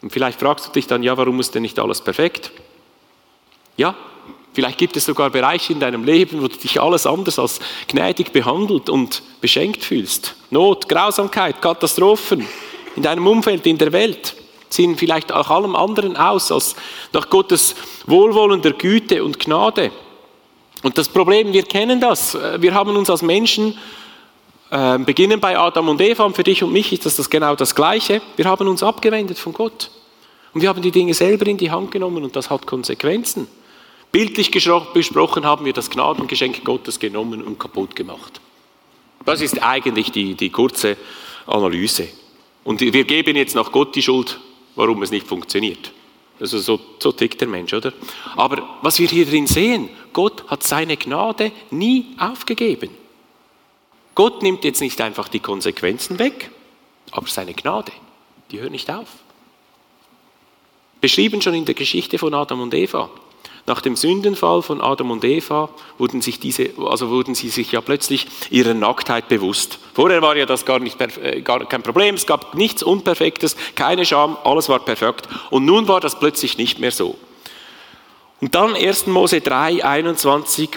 Und 0.00 0.10
vielleicht 0.10 0.40
fragst 0.40 0.66
du 0.66 0.70
dich 0.70 0.86
dann, 0.86 1.02
ja, 1.02 1.14
warum 1.14 1.38
ist 1.40 1.54
denn 1.54 1.60
nicht 1.60 1.78
alles 1.78 2.00
perfekt? 2.00 2.52
Ja, 3.76 3.94
vielleicht 4.54 4.78
gibt 4.78 4.96
es 4.96 5.04
sogar 5.04 5.28
Bereiche 5.28 5.74
in 5.74 5.80
deinem 5.80 6.04
Leben, 6.04 6.40
wo 6.40 6.48
du 6.48 6.56
dich 6.56 6.80
alles 6.80 7.04
anders 7.04 7.38
als 7.38 7.60
gnädig 7.86 8.32
behandelt 8.32 8.88
und 8.88 9.22
beschenkt 9.42 9.84
fühlst. 9.84 10.36
Not, 10.48 10.88
Grausamkeit, 10.88 11.60
Katastrophen 11.60 12.48
in 12.96 13.02
deinem 13.02 13.26
Umfeld, 13.26 13.66
in 13.66 13.76
der 13.76 13.92
Welt 13.92 14.36
ziehen 14.70 14.96
vielleicht 14.96 15.32
auch 15.32 15.50
allem 15.50 15.76
anderen 15.76 16.16
aus 16.16 16.50
als 16.50 16.76
nach 17.12 17.28
Gottes 17.28 17.74
wohlwollender 18.06 18.72
Güte 18.72 19.22
und 19.22 19.38
Gnade. 19.38 19.92
Und 20.82 20.96
das 20.96 21.10
Problem, 21.10 21.52
wir 21.52 21.64
kennen 21.64 22.00
das. 22.00 22.38
Wir 22.56 22.72
haben 22.72 22.96
uns 22.96 23.10
als 23.10 23.20
Menschen, 23.20 23.76
äh, 24.70 24.98
beginnen 24.98 25.40
bei 25.40 25.58
Adam 25.58 25.88
und 25.88 26.00
Eva, 26.00 26.24
und 26.24 26.36
für 26.36 26.44
dich 26.44 26.62
und 26.62 26.72
mich 26.72 26.92
ist 26.92 27.06
das, 27.06 27.16
das 27.16 27.30
genau 27.30 27.54
das 27.54 27.74
Gleiche. 27.74 28.20
Wir 28.36 28.44
haben 28.46 28.68
uns 28.68 28.82
abgewendet 28.82 29.38
von 29.38 29.52
Gott. 29.52 29.90
Und 30.54 30.62
wir 30.62 30.68
haben 30.68 30.82
die 30.82 30.90
Dinge 30.90 31.14
selber 31.14 31.46
in 31.46 31.56
die 31.56 31.70
Hand 31.70 31.90
genommen 31.90 32.24
und 32.24 32.34
das 32.34 32.50
hat 32.50 32.66
Konsequenzen. 32.66 33.46
Bildlich 34.10 34.50
besprochen 34.50 35.44
haben 35.44 35.64
wir 35.66 35.74
das 35.74 35.90
Gnadengeschenk 35.90 36.64
Gottes 36.64 36.98
genommen 36.98 37.42
und 37.42 37.58
kaputt 37.58 37.94
gemacht. 37.94 38.40
Das 39.26 39.42
ist 39.42 39.62
eigentlich 39.62 40.10
die, 40.10 40.34
die 40.34 40.48
kurze 40.48 40.96
Analyse. 41.46 42.08
Und 42.64 42.80
wir 42.80 43.04
geben 43.04 43.36
jetzt 43.36 43.54
nach 43.54 43.70
Gott 43.70 43.94
die 43.94 44.02
Schuld 44.02 44.40
warum 44.78 45.02
es 45.02 45.10
nicht 45.10 45.26
funktioniert. 45.26 45.92
Also 46.40 46.58
so, 46.58 46.78
so 47.00 47.10
tickt 47.10 47.40
der 47.40 47.48
Mensch, 47.48 47.74
oder? 47.74 47.92
Aber 48.36 48.78
was 48.80 49.00
wir 49.00 49.08
hier 49.08 49.26
drin 49.26 49.48
sehen, 49.48 49.90
Gott 50.12 50.44
hat 50.46 50.62
seine 50.62 50.96
Gnade 50.96 51.50
nie 51.72 52.14
aufgegeben. 52.16 52.90
Gott 54.18 54.42
nimmt 54.42 54.64
jetzt 54.64 54.80
nicht 54.80 55.00
einfach 55.00 55.28
die 55.28 55.38
Konsequenzen 55.38 56.18
weg, 56.18 56.50
aber 57.12 57.28
seine 57.28 57.54
Gnade, 57.54 57.92
die 58.50 58.58
hört 58.58 58.72
nicht 58.72 58.90
auf. 58.90 59.06
Beschrieben 61.00 61.40
schon 61.40 61.54
in 61.54 61.66
der 61.66 61.76
Geschichte 61.76 62.18
von 62.18 62.34
Adam 62.34 62.60
und 62.60 62.74
Eva. 62.74 63.10
Nach 63.66 63.80
dem 63.80 63.94
Sündenfall 63.94 64.62
von 64.62 64.80
Adam 64.80 65.12
und 65.12 65.22
Eva 65.22 65.68
wurden, 65.98 66.20
sich 66.20 66.40
diese, 66.40 66.70
also 66.84 67.10
wurden 67.10 67.36
sie 67.36 67.48
sich 67.48 67.70
ja 67.70 67.80
plötzlich 67.80 68.26
ihrer 68.50 68.74
Nacktheit 68.74 69.28
bewusst. 69.28 69.78
Vorher 69.94 70.20
war 70.20 70.36
ja 70.36 70.46
das 70.46 70.64
gar, 70.64 70.80
nicht, 70.80 71.00
äh, 71.00 71.40
gar 71.42 71.64
kein 71.68 71.84
Problem, 71.84 72.16
es 72.16 72.26
gab 72.26 72.56
nichts 72.56 72.82
Unperfektes, 72.82 73.56
keine 73.76 74.04
Scham, 74.04 74.36
alles 74.42 74.68
war 74.68 74.80
perfekt. 74.80 75.28
Und 75.50 75.64
nun 75.64 75.86
war 75.86 76.00
das 76.00 76.18
plötzlich 76.18 76.58
nicht 76.58 76.80
mehr 76.80 76.90
so. 76.90 77.16
Und 78.40 78.56
dann 78.56 78.74
1. 78.74 79.06
Mose 79.06 79.40
3, 79.40 79.84
21 79.84 80.70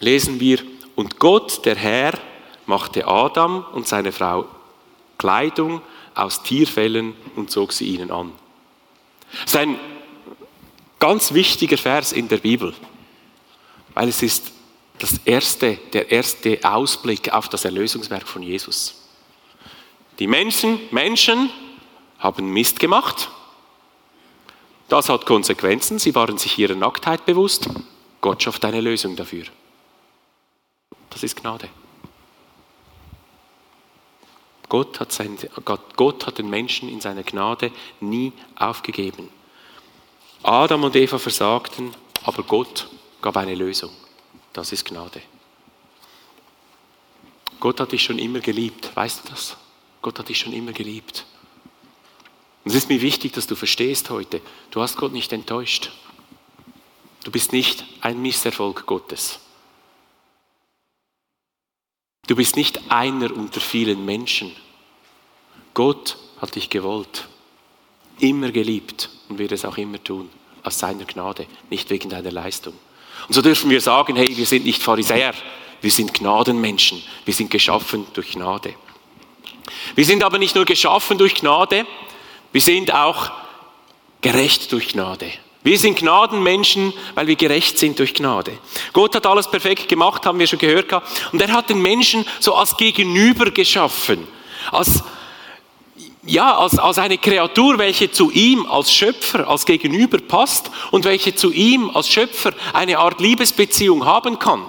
lesen 0.00 0.40
wir, 0.40 0.58
und 0.96 1.20
Gott, 1.20 1.64
der 1.64 1.76
Herr, 1.76 2.18
machte 2.68 3.06
Adam 3.06 3.64
und 3.72 3.88
seine 3.88 4.12
Frau 4.12 4.46
Kleidung 5.18 5.82
aus 6.14 6.42
Tierfellen 6.42 7.14
und 7.34 7.50
zog 7.50 7.72
sie 7.72 7.86
ihnen 7.86 8.10
an. 8.10 8.32
Sein 9.46 9.78
Ganz 10.98 11.32
wichtiger 11.32 11.78
Vers 11.78 12.12
in 12.12 12.28
der 12.28 12.38
Bibel, 12.38 12.74
weil 13.94 14.08
es 14.08 14.22
ist 14.22 14.52
das 14.98 15.18
erste, 15.24 15.76
der 15.92 16.10
erste 16.10 16.58
Ausblick 16.62 17.32
auf 17.32 17.48
das 17.48 17.64
Erlösungswerk 17.64 18.26
von 18.26 18.42
Jesus. 18.42 19.08
Die 20.18 20.26
Menschen, 20.26 20.80
Menschen 20.90 21.50
haben 22.18 22.52
Mist 22.52 22.80
gemacht. 22.80 23.30
Das 24.88 25.08
hat 25.08 25.24
Konsequenzen. 25.24 26.00
Sie 26.00 26.14
waren 26.16 26.36
sich 26.36 26.58
ihrer 26.58 26.74
Nacktheit 26.74 27.24
bewusst. 27.24 27.68
Gott 28.20 28.42
schafft 28.42 28.64
eine 28.64 28.80
Lösung 28.80 29.14
dafür. 29.14 29.44
Das 31.10 31.22
ist 31.22 31.40
Gnade. 31.40 31.68
Gott 34.68 35.00
hat, 35.00 35.12
sein, 35.12 35.38
Gott, 35.64 35.96
Gott 35.96 36.26
hat 36.26 36.38
den 36.38 36.50
Menschen 36.50 36.88
in 36.88 37.00
seiner 37.00 37.22
Gnade 37.22 37.72
nie 38.00 38.32
aufgegeben. 38.56 39.30
Adam 40.42 40.84
und 40.84 40.94
Eva 40.94 41.18
versagten, 41.18 41.94
aber 42.22 42.42
Gott 42.42 42.88
gab 43.22 43.36
eine 43.36 43.54
Lösung. 43.54 43.90
Das 44.52 44.72
ist 44.72 44.84
Gnade. 44.84 45.22
Gott 47.60 47.80
hat 47.80 47.92
dich 47.92 48.02
schon 48.02 48.18
immer 48.18 48.40
geliebt. 48.40 48.94
Weißt 48.94 49.24
du 49.24 49.30
das? 49.30 49.56
Gott 50.02 50.18
hat 50.18 50.28
dich 50.28 50.38
schon 50.38 50.52
immer 50.52 50.72
geliebt. 50.72 51.24
Und 52.64 52.70
es 52.70 52.76
ist 52.76 52.88
mir 52.88 53.00
wichtig, 53.00 53.32
dass 53.32 53.46
du 53.46 53.56
verstehst 53.56 54.10
heute, 54.10 54.40
du 54.70 54.80
hast 54.80 54.96
Gott 54.96 55.12
nicht 55.12 55.32
enttäuscht. 55.32 55.90
Du 57.24 57.30
bist 57.30 57.52
nicht 57.52 57.84
ein 58.00 58.20
Misserfolg 58.22 58.86
Gottes. 58.86 59.40
Du 62.28 62.36
bist 62.36 62.56
nicht 62.56 62.90
einer 62.90 63.34
unter 63.34 63.58
vielen 63.58 64.04
Menschen. 64.04 64.54
Gott 65.72 66.18
hat 66.40 66.54
dich 66.54 66.68
gewollt, 66.68 67.26
immer 68.20 68.52
geliebt 68.52 69.08
und 69.30 69.38
wird 69.38 69.52
es 69.52 69.64
auch 69.64 69.78
immer 69.78 70.02
tun, 70.04 70.28
aus 70.62 70.78
seiner 70.78 71.06
Gnade, 71.06 71.46
nicht 71.70 71.88
wegen 71.88 72.10
deiner 72.10 72.30
Leistung. 72.30 72.74
Und 73.26 73.34
so 73.34 73.40
dürfen 73.40 73.70
wir 73.70 73.80
sagen, 73.80 74.14
hey, 74.14 74.36
wir 74.36 74.44
sind 74.44 74.66
nicht 74.66 74.82
Pharisäer, 74.82 75.32
wir 75.80 75.90
sind 75.90 76.12
Gnadenmenschen, 76.12 77.02
wir 77.24 77.32
sind 77.32 77.50
geschaffen 77.50 78.06
durch 78.12 78.32
Gnade. 78.32 78.74
Wir 79.94 80.04
sind 80.04 80.22
aber 80.22 80.38
nicht 80.38 80.54
nur 80.54 80.66
geschaffen 80.66 81.16
durch 81.16 81.34
Gnade, 81.34 81.86
wir 82.52 82.60
sind 82.60 82.92
auch 82.92 83.30
gerecht 84.20 84.70
durch 84.72 84.88
Gnade. 84.88 85.32
Wir 85.64 85.78
sind 85.78 85.98
Gnadenmenschen, 85.98 86.92
weil 87.14 87.26
wir 87.26 87.36
gerecht 87.36 87.78
sind 87.78 87.98
durch 87.98 88.14
Gnade. 88.14 88.52
Gott 88.92 89.14
hat 89.16 89.26
alles 89.26 89.50
perfekt 89.50 89.88
gemacht, 89.88 90.24
haben 90.24 90.38
wir 90.38 90.46
schon 90.46 90.58
gehört. 90.58 90.92
Und 91.32 91.42
er 91.42 91.52
hat 91.52 91.68
den 91.68 91.82
Menschen 91.82 92.24
so 92.38 92.54
als 92.54 92.76
Gegenüber 92.76 93.50
geschaffen. 93.50 94.26
Als, 94.70 95.02
ja, 96.22 96.56
als, 96.56 96.78
als 96.78 96.98
eine 96.98 97.18
Kreatur, 97.18 97.78
welche 97.78 98.10
zu 98.10 98.30
ihm 98.30 98.66
als 98.66 98.92
Schöpfer, 98.92 99.48
als 99.48 99.66
Gegenüber 99.66 100.18
passt 100.18 100.70
und 100.92 101.04
welche 101.04 101.34
zu 101.34 101.52
ihm 101.52 101.90
als 101.90 102.08
Schöpfer 102.08 102.52
eine 102.72 102.98
Art 102.98 103.20
Liebesbeziehung 103.20 104.04
haben 104.04 104.38
kann. 104.38 104.64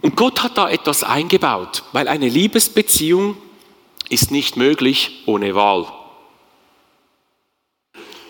Und 0.00 0.16
Gott 0.16 0.42
hat 0.42 0.58
da 0.58 0.68
etwas 0.68 1.02
eingebaut, 1.02 1.82
weil 1.92 2.08
eine 2.08 2.28
Liebesbeziehung 2.28 3.36
ist 4.10 4.30
nicht 4.30 4.56
möglich 4.56 5.22
ohne 5.26 5.54
Wahl. 5.54 5.86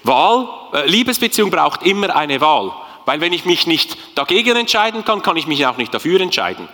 Wahl, 0.05 0.49
äh, 0.73 0.87
Liebesbeziehung 0.89 1.51
braucht 1.51 1.83
immer 1.83 2.15
eine 2.15 2.41
Wahl, 2.41 2.73
weil 3.07 3.21
wenn 3.21 3.33
ich 3.33 3.45
mich 3.45 3.67
nicht 3.67 3.97
dagegen 4.15 4.57
entscheiden 4.57 5.05
kann, 5.05 5.23
kann 5.23 5.37
ich 5.37 5.47
mich 5.47 5.67
auch 5.67 5.77
nicht 5.77 5.93
dafür 5.93 6.21
entscheiden. 6.21 6.69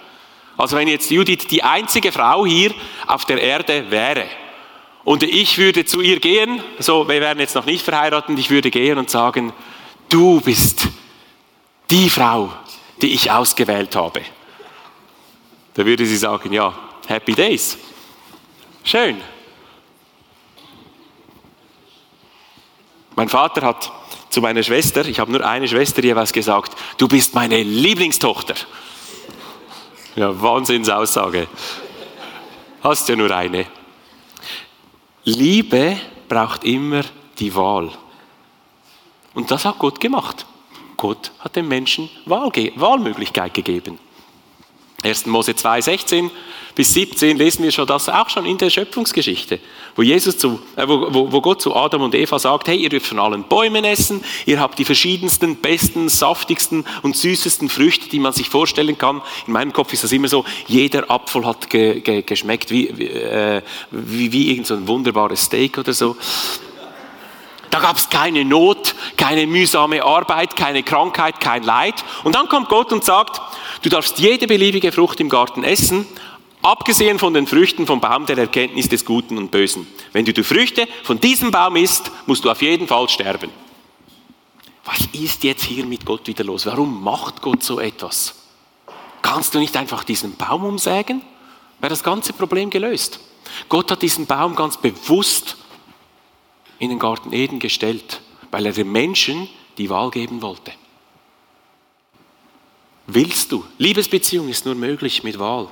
Also 0.57 0.77
wenn 0.77 0.89
jetzt 0.89 1.11
Judith 1.11 1.47
die 1.49 1.63
einzige 1.63 2.13
Frau 2.13 2.45
hier 2.45 2.73
auf 3.07 3.25
der 3.25 3.41
Erde 3.41 3.91
wäre 3.91 4.27
und 5.05 5.23
ich 5.23 5.57
würde 5.57 5.85
zu 5.85 6.03
ihr 6.03 6.21
gehen, 6.21 6.63
so 6.79 7.09
wir 7.09 7.21
wären 7.21 7.39
jetzt 7.39 7.55
noch 7.55 7.65
nicht 7.65 7.83
verheiratet, 7.83 8.39
ich 8.39 8.51
würde 8.51 8.71
gehen 8.71 8.99
und 8.99 9.09
sagen, 9.09 9.53
du 10.09 10.41
bist 10.41 10.89
die 11.91 12.11
Frau, 12.11 12.53
die 13.01 13.15
ich 13.15 13.31
ausgewählt 13.31 13.97
habe. 13.97 14.21
Da 15.75 15.87
würde 15.87 16.05
sie 16.05 16.17
sagen, 16.17 16.53
ja, 16.53 16.75
Happy 17.07 17.33
Days. 17.33 17.79
Schön. 18.85 19.21
Mein 23.21 23.29
Vater 23.29 23.61
hat 23.61 23.93
zu 24.31 24.41
meiner 24.41 24.63
Schwester, 24.63 25.05
ich 25.05 25.21
habe 25.21 25.31
nur 25.31 25.47
eine 25.47 25.69
Schwester, 25.69 26.03
jeweils 26.03 26.33
gesagt, 26.33 26.75
du 26.97 27.07
bist 27.07 27.35
meine 27.35 27.63
Lieblingstochter. 27.63 28.55
Ja, 30.17 30.41
Wahnsinnsaussage. 30.41 31.47
Hast 32.83 33.11
ja 33.11 33.17
nur 33.17 33.31
eine. 33.31 33.67
Liebe 35.25 35.99
braucht 36.31 36.65
immer 36.65 37.03
die 37.39 37.55
Wahl. 37.55 37.91
Und 39.35 39.51
das 39.51 39.67
hat 39.67 39.79
Gott 39.79 40.01
gemacht. 40.01 40.47
Gott 40.97 41.31
hat 41.41 41.57
dem 41.57 41.69
Menschen 41.69 42.09
Wahl, 42.25 42.51
Wahlmöglichkeit 42.77 43.53
gegeben. 43.53 43.99
1. 45.03 45.27
Mose 45.27 45.55
2, 45.55 45.81
16 45.81 46.31
bis 46.75 46.95
17 46.95 47.37
lesen 47.37 47.65
wir 47.65 47.73
schon 47.73 47.87
das 47.87 48.09
auch 48.09 48.29
schon 48.31 48.47
in 48.47 48.57
der 48.59 48.71
Schöpfungsgeschichte, 48.71 49.59
wo, 49.97 50.03
Jesus 50.03 50.39
zu, 50.39 50.61
äh, 50.77 50.87
wo, 50.87 51.31
wo, 51.33 51.41
Gott 51.41 51.61
zu 51.61 51.75
Adam 51.75 52.03
und 52.03 52.15
Eva 52.15 52.39
sagt, 52.39 52.69
hey, 52.69 52.77
ihr 52.77 52.89
dürft 52.89 53.07
von 53.07 53.19
allen 53.19 53.45
Bäumen 53.45 53.85
essen, 53.85 54.23
ihr 54.47 54.61
habt 54.61 54.79
die 54.79 54.85
verschiedensten, 54.85 55.57
besten, 55.57 56.09
saftigsten 56.09 56.85
und 57.03 57.17
süßesten 57.17 57.69
Früchte, 57.69 58.09
die 58.09 58.19
man 58.19 58.33
sich 58.33 58.49
vorstellen 58.49 58.97
kann. 58.97 59.21
In 59.47 59.53
meinem 59.53 59.73
Kopf 59.73 59.93
ist 59.93 60.05
das 60.05 60.13
immer 60.13 60.29
so, 60.29 60.45
jeder 60.69 61.11
Apfel 61.11 61.45
hat 61.45 61.69
ge, 61.69 62.01
ge, 62.01 62.23
geschmeckt 62.23 62.71
wie, 62.71 62.91
wie, 62.97 63.07
äh, 63.07 63.63
wie, 63.91 64.33
wie 64.33 64.51
irgend 64.51 64.67
so 64.67 64.75
ein 64.75 64.87
wunderbares 64.87 65.43
Steak 65.43 65.79
oder 65.79 65.93
so. 65.93 66.17
Da 67.71 67.79
gab 67.79 67.97
es 67.97 68.11
keine 68.11 68.45
Not, 68.45 68.95
keine 69.17 69.47
mühsame 69.47 70.05
Arbeit, 70.05 70.57
keine 70.57 70.83
Krankheit, 70.83 71.41
kein 71.41 71.63
Leid. 71.63 72.05
Und 72.25 72.35
dann 72.35 72.49
kommt 72.49 72.69
Gott 72.69 72.93
und 72.93 73.05
sagt, 73.05 73.41
du 73.83 73.89
darfst 73.89 74.19
jede 74.19 74.47
beliebige 74.49 74.91
Frucht 74.91 75.21
im 75.21 75.29
Garten 75.29 75.63
essen, 75.63 76.07
abgesehen 76.63 77.19
von 77.21 77.33
den 77.33 77.47
Früchten 77.47 77.87
vom 77.87 78.01
Baum 78.01 78.27
der 78.27 78.39
Erkenntnis 78.39 78.89
des 78.89 79.05
Guten 79.05 79.39
und 79.39 79.53
Bösen. 79.53 79.87
Wenn 80.13 80.25
du 80.25 80.33
die 80.33 80.43
Früchte 80.43 80.89
von 81.05 81.21
diesem 81.21 81.53
Baum 81.53 81.77
isst, 81.77 82.11
musst 82.27 82.45
du 82.45 82.51
auf 82.51 82.61
jeden 82.61 82.89
Fall 82.89 83.09
sterben. 83.09 83.51
Was 84.85 85.07
ist 85.13 85.45
jetzt 85.45 85.65
hier 85.65 85.87
mit 85.87 86.05
Gott 86.05 86.27
wieder 86.27 86.43
los? 86.43 86.67
Warum 86.67 87.05
macht 87.05 87.41
Gott 87.41 87.63
so 87.63 87.79
etwas? 87.79 88.35
Kannst 89.23 89.55
du 89.55 89.61
nicht 89.61 89.77
einfach 89.77 90.03
diesen 90.03 90.37
Baum 90.37 90.65
umsägen? 90.65 91.23
Wäre 91.79 91.91
das 91.91 92.03
ganze 92.03 92.33
Problem 92.33 92.69
gelöst. 92.71 93.21
Gott 93.69 93.91
hat 93.91 94.03
diesen 94.03 94.27
Baum 94.27 94.57
ganz 94.57 94.77
bewusst 94.77 95.57
in 96.81 96.89
den 96.89 96.99
Garten 96.99 97.33
Eden 97.33 97.61
gestellt, 97.61 98.21
weil 98.51 98.67
er 98.67 98.73
den 98.73 98.91
Menschen 98.91 99.49
die 99.79 99.89
Wahl 99.89 100.11
geben 100.11 100.43
wollte. 100.43 100.73
Willst 103.07 103.53
du? 103.53 103.65
Liebesbeziehung 103.79 104.49
ist 104.49 104.67
nur 104.67 104.75
möglich 104.75 105.23
mit 105.23 105.39
Wahl. 105.39 105.69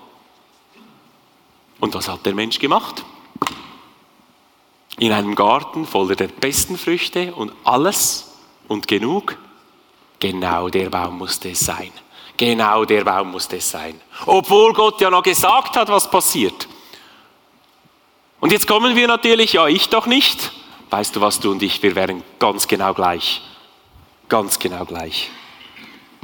Und 1.81 1.95
was 1.95 2.09
hat 2.09 2.27
der 2.27 2.35
Mensch 2.35 2.59
gemacht? 2.59 3.05
In 4.99 5.13
einem 5.13 5.35
Garten 5.35 5.87
voller 5.87 6.17
der 6.17 6.29
besten 6.29 6.77
Früchte 6.77 7.35
und 7.35 7.53
alles 7.65 8.33
und 8.67 8.87
genug. 8.87 9.39
Genau 10.19 10.69
der 10.69 10.91
Baum 10.91 11.19
musste 11.19 11.51
es 11.51 11.61
sein. 11.61 11.93
Genau 12.37 12.85
der 12.85 13.05
Baum 13.05 13.31
musste 13.31 13.57
es 13.57 13.71
sein. 13.71 14.01
Obwohl 14.27 14.73
Gott 14.73 15.01
ja 15.01 15.11
noch 15.11 15.23
gesagt 15.23 15.77
hat, 15.77 15.89
was 15.89 16.11
passiert. 16.11 16.69
Und 18.41 18.53
jetzt 18.53 18.67
kommen 18.67 18.95
wir 18.95 19.09
natürlich, 19.09 19.55
ja, 19.55 19.69
ich 19.69 19.89
doch 19.89 20.07
nicht. 20.07 20.53
Weißt 20.91 21.15
du 21.15 21.21
was, 21.21 21.41
du 21.41 21.51
und 21.51 21.63
ich, 21.63 21.83
wir 21.83 21.95
wären 21.95 22.23
ganz 22.39 22.67
genau 22.67 22.95
gleich. 22.95 23.43
Ganz 24.29 24.59
genau 24.59 24.85
gleich. 24.85 25.31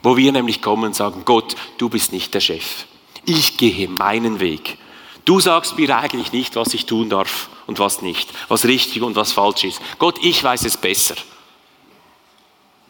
Wo 0.03 0.17
wir 0.17 0.33
nämlich 0.33 0.63
kommen 0.63 0.85
und 0.85 0.97
sagen, 0.97 1.23
Gott, 1.25 1.57
du 1.79 1.89
bist 1.89 2.13
nicht 2.13 2.35
der 2.35 2.41
Chef. 2.41 2.87
Ich 3.25 3.57
gehe 3.57 3.89
meinen 3.89 4.41
Weg. 4.41 4.79
Du 5.25 5.41
sagst 5.41 5.79
mir 5.79 5.97
eigentlich 5.97 6.33
nicht, 6.33 6.57
was 6.57 6.75
ich 6.75 6.85
tun 6.85 7.09
darf 7.09 7.49
und 7.67 7.79
was 7.79 8.03
nicht, 8.03 8.31
was 8.49 8.67
richtig 8.67 9.03
und 9.03 9.17
was 9.17 9.33
falsch 9.33 9.65
ist. 9.65 9.81
Gott, 9.99 10.19
ich 10.23 10.45
weiß 10.45 10.65
es 10.67 10.77
besser. 10.77 11.15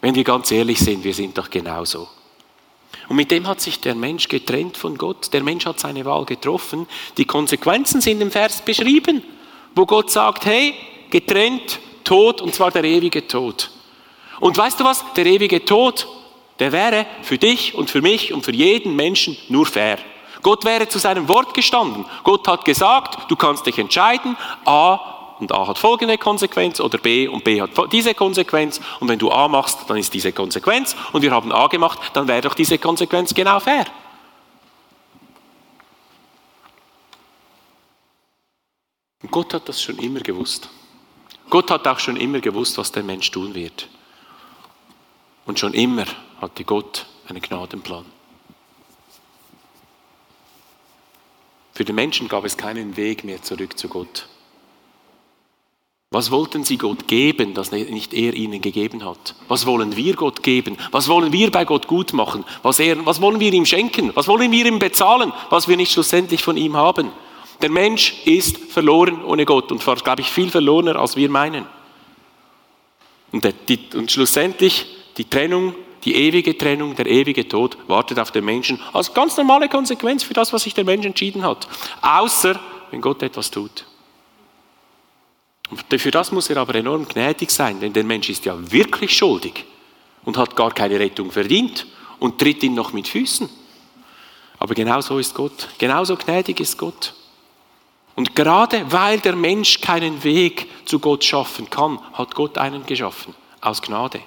Wenn 0.01 0.17
wir 0.17 0.25
ganz 0.25 0.51
ehrlich 0.51 0.81
sind, 0.81 1.05
wir 1.05 1.15
sind 1.15 1.39
doch 1.39 1.49
genauso. 1.49 2.09
Und 3.09 3.17
mit 3.17 3.31
dem 3.31 3.47
hat 3.47 3.61
sich 3.61 3.81
der 3.81 3.95
Mensch 3.95 4.29
getrennt 4.29 4.77
von 4.77 4.99
Gott. 4.99 5.33
Der 5.33 5.43
Mensch 5.43 5.67
hat 5.67 5.79
seine 5.79 6.05
Wahl 6.05 6.25
getroffen. 6.25 6.87
Die 7.17 7.25
Konsequenzen 7.25 8.01
sind 8.01 8.21
im 8.21 8.31
Vers 8.31 8.63
beschrieben, 8.63 9.23
wo 9.75 9.87
Gott 9.87 10.11
sagt, 10.11 10.47
hey, 10.47 10.75
getrennt, 11.15 11.79
Tod, 12.03 12.41
und 12.41 12.53
zwar 12.53 12.73
der 12.73 12.83
ewige 12.83 13.29
Tod. 13.29 13.71
Und 14.41 14.59
weißt 14.59 14.81
du 14.81 14.85
was? 14.85 15.05
Der 15.15 15.25
ewige 15.27 15.65
Tod, 15.65 16.09
der 16.59 16.73
wäre 16.73 17.07
für 17.23 17.39
dich 17.39 17.77
und 17.77 17.89
für 17.89 18.03
mich 18.03 18.33
und 18.33 18.45
für 18.45 18.53
jeden 18.53 18.97
Menschen 18.97 19.37
nur 19.49 19.65
fair. 19.65 19.99
Gott 20.43 20.65
wäre 20.65 20.89
zu 20.89 20.99
seinem 20.99 21.29
Wort 21.29 21.55
gestanden. 21.55 22.05
Gott 22.25 22.49
hat 22.49 22.65
gesagt, 22.65 23.31
du 23.31 23.37
kannst 23.37 23.65
dich 23.65 23.79
entscheiden, 23.79 24.37
A 24.65 25.37
und 25.39 25.53
A 25.53 25.69
hat 25.69 25.79
folgende 25.79 26.19
Konsequenz 26.19 26.81
oder 26.81 26.99
B 26.99 27.29
und 27.29 27.45
B 27.45 27.63
hat 27.63 27.71
diese 27.93 28.15
Konsequenz 28.15 28.81
und 28.99 29.09
wenn 29.09 29.21
du 29.21 29.31
A 29.31 29.47
machst, 29.47 29.89
dann 29.89 29.99
ist 29.99 30.13
diese 30.13 30.33
Konsequenz 30.33 30.97
und 31.13 31.23
wir 31.23 31.31
haben 31.31 31.53
A 31.53 31.69
gemacht, 31.69 32.01
dann 32.15 32.27
wäre 32.27 32.41
doch 32.41 32.55
diese 32.55 32.77
Konsequenz 32.79 33.33
genau 33.33 33.61
fair. 33.61 33.85
Und 39.23 39.31
Gott 39.31 39.55
hat 39.55 39.69
das 39.69 39.81
schon 39.81 39.97
immer 39.99 40.19
gewusst. 40.19 40.69
Gott 41.55 41.71
hat 41.71 41.87
auch 41.87 42.01
schon 42.01 42.17
immer 42.17 42.41
gewusst, 42.41 42.79
was 42.79 42.91
der 42.91 43.05
Mensch 43.05 43.31
tun 43.31 43.55
wird. 43.55 43.89
Und 45.47 45.61
schon 45.61 45.73
immer 45.73 46.05
hatte 46.41 46.65
Gott 46.65 47.07
einen 47.29 47.41
Gnadenplan. 47.41 48.05
Für 51.73 51.85
den 51.85 51.95
Menschen 51.95 52.27
gab 52.27 52.45
es 52.45 52.57
keinen 52.57 52.97
Weg 52.97 53.23
mehr 53.23 53.41
zurück 53.41 53.79
zu 53.79 53.87
Gott. 53.87 54.27
Was 56.11 56.33
wollten 56.33 56.65
sie 56.65 56.77
Gott 56.77 57.07
geben, 57.07 57.55
das 57.55 57.71
nicht 57.71 58.15
er 58.15 58.35
ihnen 58.35 58.61
gegeben 58.61 59.05
hat? 59.05 59.37
Was 59.47 59.65
wollen 59.65 59.95
wir 59.95 60.17
Gott 60.17 60.43
geben? 60.43 60.77
Was 60.91 61.07
wollen 61.07 61.33
wir 61.33 61.53
bei 61.53 61.65
Gott 61.65 61.87
gut 61.87 62.15
machen? 62.15 62.45
Was, 62.65 62.81
er, 62.81 63.07
was 63.07 63.21
wollen 63.21 63.39
wir 63.39 63.53
ihm 63.53 63.65
schenken? 63.65 64.11
Was 64.15 64.27
wollen 64.27 64.51
wir 64.51 64.67
ihm 64.67 64.81
bezahlen, 64.81 65.33
was 65.51 65.69
wir 65.69 65.77
nicht 65.77 65.93
schlussendlich 65.93 66.43
von 66.43 66.57
ihm 66.57 66.77
haben? 66.77 67.13
Der 67.63 67.71
Mensch 67.71 68.15
ist 68.25 68.59
verloren 68.59 69.25
ohne 69.25 69.45
Gott 69.45 69.71
und 69.73 69.83
zwar, 69.83 69.97
glaube 69.97 70.23
ich, 70.23 70.31
viel 70.31 70.51
verlorener, 70.51 70.97
als 70.97 71.17
wir 71.17 71.29
meinen. 71.31 71.67
Und, 73.33 73.53
die, 73.69 73.81
und 73.95 74.11
schlussendlich 74.11 74.87
die 75.17 75.29
Trennung, 75.29 75.75
die 76.05 76.15
ewige 76.15 76.57
Trennung, 76.57 76.95
der 76.95 77.07
ewige 77.07 77.49
Tod 77.49 77.77
wartet 77.87 78.19
auf 78.19 78.31
den 78.31 78.45
Menschen 78.45 78.81
als 78.93 79.13
ganz 79.15 79.37
normale 79.37 79.69
Konsequenz 79.69 80.23
für 80.23 80.35
das, 80.35 80.53
was 80.53 80.65
sich 80.65 80.75
der 80.75 80.85
Mensch 80.85 81.07
entschieden 81.07 81.43
hat. 81.43 81.67
Außer, 82.03 82.61
wenn 82.91 83.01
Gott 83.01 83.23
etwas 83.23 83.51
tut. 83.51 83.87
Für 85.97 86.11
das 86.11 86.31
muss 86.31 86.51
er 86.51 86.59
aber 86.59 86.75
enorm 86.75 87.09
gnädig 87.09 87.51
sein, 87.51 87.81
denn 87.81 87.93
der 87.93 88.05
Mensch 88.05 88.29
ist 88.29 88.45
ja 88.45 88.55
wirklich 88.71 89.17
schuldig 89.17 89.65
und 90.25 90.37
hat 90.37 90.55
gar 90.55 90.73
keine 90.73 90.99
Rettung 91.01 91.31
verdient 91.31 91.87
und 92.19 92.39
tritt 92.39 92.63
ihn 92.63 92.75
noch 92.75 92.93
mit 92.93 93.09
Füßen. 93.09 93.49
Aber 94.59 94.75
genau 94.75 95.01
so 95.01 95.19
ist 95.19 95.35
Gott. 95.35 95.69
Genauso 95.79 96.17
gnädig 96.17 96.61
ist 96.61 96.79
Gott. 96.79 97.15
Und 98.17 98.35
gerade 98.37 98.85
weil 98.91 99.19
der 99.21 99.35
Mensch 99.35 99.81
keinen 99.81 100.23
Weg 100.23 100.69
zu 100.85 100.99
Gott 100.99 101.25
schaffen 101.25 101.69
kann, 101.69 101.99
hat 102.13 102.35
Gott 102.35 102.59
einen 102.59 102.87
geschaffen, 102.87 103.35
aus 103.61 103.83
Gnade. 103.83 104.21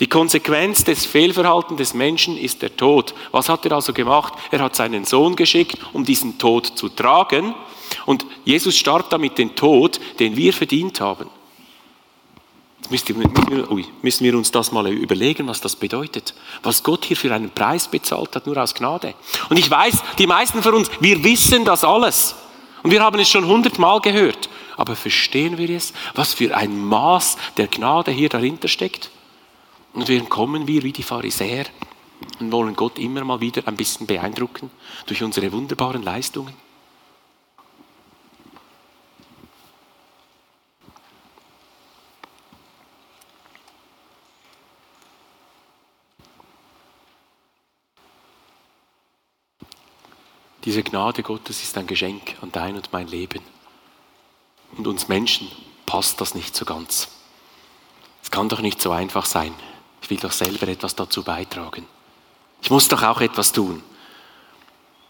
Die 0.00 0.08
Konsequenz 0.08 0.84
des 0.84 1.06
Fehlverhaltens 1.06 1.78
des 1.78 1.94
Menschen 1.94 2.36
ist 2.36 2.62
der 2.62 2.76
Tod. 2.76 3.14
Was 3.32 3.48
hat 3.48 3.66
er 3.66 3.72
also 3.72 3.92
gemacht? 3.92 4.32
Er 4.50 4.60
hat 4.60 4.76
seinen 4.76 5.04
Sohn 5.04 5.34
geschickt, 5.34 5.76
um 5.92 6.04
diesen 6.04 6.38
Tod 6.38 6.66
zu 6.66 6.88
tragen. 6.88 7.54
Und 8.06 8.24
Jesus 8.44 8.76
starb 8.76 9.10
damit 9.10 9.38
den 9.38 9.56
Tod, 9.56 9.98
den 10.20 10.36
wir 10.36 10.52
verdient 10.52 11.00
haben. 11.00 11.28
Jetzt 12.90 13.08
müssen 13.08 13.50
wir, 13.50 13.70
ui, 13.70 13.84
müssen 14.02 14.24
wir 14.24 14.36
uns 14.36 14.52
das 14.52 14.70
mal 14.70 14.86
überlegen, 14.88 15.48
was 15.48 15.60
das 15.60 15.74
bedeutet. 15.74 16.32
Was 16.62 16.82
Gott 16.82 17.04
hier 17.04 17.16
für 17.16 17.34
einen 17.34 17.50
Preis 17.50 17.88
bezahlt 17.88 18.34
hat, 18.36 18.46
nur 18.46 18.56
aus 18.56 18.74
Gnade. 18.74 19.14
Und 19.50 19.58
ich 19.58 19.70
weiß, 19.70 20.02
die 20.16 20.26
meisten 20.26 20.62
von 20.62 20.74
uns, 20.74 20.90
wir 21.00 21.22
wissen 21.24 21.64
das 21.64 21.82
alles. 21.84 22.36
Und 22.88 22.92
wir 22.92 23.02
haben 23.02 23.20
es 23.20 23.28
schon 23.28 23.44
hundertmal 23.46 24.00
gehört. 24.00 24.48
Aber 24.78 24.96
verstehen 24.96 25.58
wir 25.58 25.68
es, 25.68 25.92
was 26.14 26.32
für 26.32 26.56
ein 26.56 26.86
Maß 26.86 27.36
der 27.58 27.66
Gnade 27.66 28.10
hier 28.12 28.30
dahinter 28.30 28.66
steckt? 28.66 29.10
Und 29.92 30.08
dann 30.08 30.30
kommen 30.30 30.66
wir 30.66 30.82
wie 30.82 30.92
die 30.92 31.02
Pharisäer 31.02 31.66
und 32.40 32.50
wollen 32.50 32.74
Gott 32.74 32.98
immer 32.98 33.22
mal 33.24 33.42
wieder 33.42 33.68
ein 33.68 33.76
bisschen 33.76 34.06
beeindrucken 34.06 34.70
durch 35.04 35.22
unsere 35.22 35.52
wunderbaren 35.52 36.02
Leistungen. 36.02 36.54
Diese 50.68 50.82
Gnade 50.82 51.22
Gottes 51.22 51.62
ist 51.62 51.78
ein 51.78 51.86
Geschenk 51.86 52.34
an 52.42 52.52
dein 52.52 52.76
und 52.76 52.92
mein 52.92 53.08
Leben. 53.08 53.40
Und 54.76 54.86
uns 54.86 55.08
Menschen 55.08 55.50
passt 55.86 56.20
das 56.20 56.34
nicht 56.34 56.54
so 56.54 56.66
ganz. 56.66 57.08
Es 58.22 58.30
kann 58.30 58.50
doch 58.50 58.60
nicht 58.60 58.78
so 58.78 58.90
einfach 58.92 59.24
sein. 59.24 59.54
Ich 60.02 60.10
will 60.10 60.18
doch 60.18 60.30
selber 60.30 60.68
etwas 60.68 60.94
dazu 60.94 61.22
beitragen. 61.22 61.86
Ich 62.60 62.68
muss 62.68 62.86
doch 62.86 63.02
auch 63.02 63.22
etwas 63.22 63.50
tun. 63.52 63.82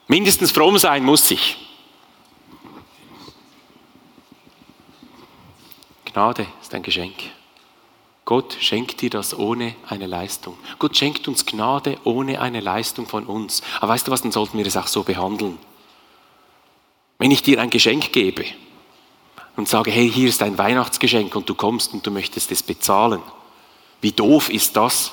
Mindestens 0.06 0.52
fromm 0.52 0.78
sein 0.78 1.02
muss 1.02 1.28
ich. 1.28 1.56
Gnade 6.04 6.46
ist 6.62 6.72
ein 6.72 6.84
Geschenk. 6.84 7.16
Gott 8.28 8.58
schenkt 8.60 9.00
dir 9.00 9.08
das 9.08 9.32
ohne 9.32 9.74
eine 9.88 10.06
Leistung. 10.06 10.58
Gott 10.78 10.94
schenkt 10.98 11.28
uns 11.28 11.46
Gnade 11.46 11.96
ohne 12.04 12.42
eine 12.42 12.60
Leistung 12.60 13.06
von 13.06 13.24
uns. 13.24 13.62
Aber 13.80 13.94
weißt 13.94 14.06
du 14.06 14.10
was, 14.10 14.20
dann 14.20 14.32
sollten 14.32 14.58
wir 14.58 14.66
es 14.66 14.76
auch 14.76 14.86
so 14.86 15.02
behandeln. 15.02 15.56
Wenn 17.16 17.30
ich 17.30 17.42
dir 17.42 17.58
ein 17.58 17.70
Geschenk 17.70 18.12
gebe 18.12 18.44
und 19.56 19.66
sage, 19.66 19.90
hey, 19.90 20.12
hier 20.12 20.28
ist 20.28 20.42
ein 20.42 20.58
Weihnachtsgeschenk 20.58 21.34
und 21.36 21.48
du 21.48 21.54
kommst 21.54 21.94
und 21.94 22.06
du 22.06 22.10
möchtest 22.10 22.52
es 22.52 22.62
bezahlen, 22.62 23.22
wie 24.02 24.12
doof 24.12 24.50
ist 24.50 24.76
das? 24.76 25.12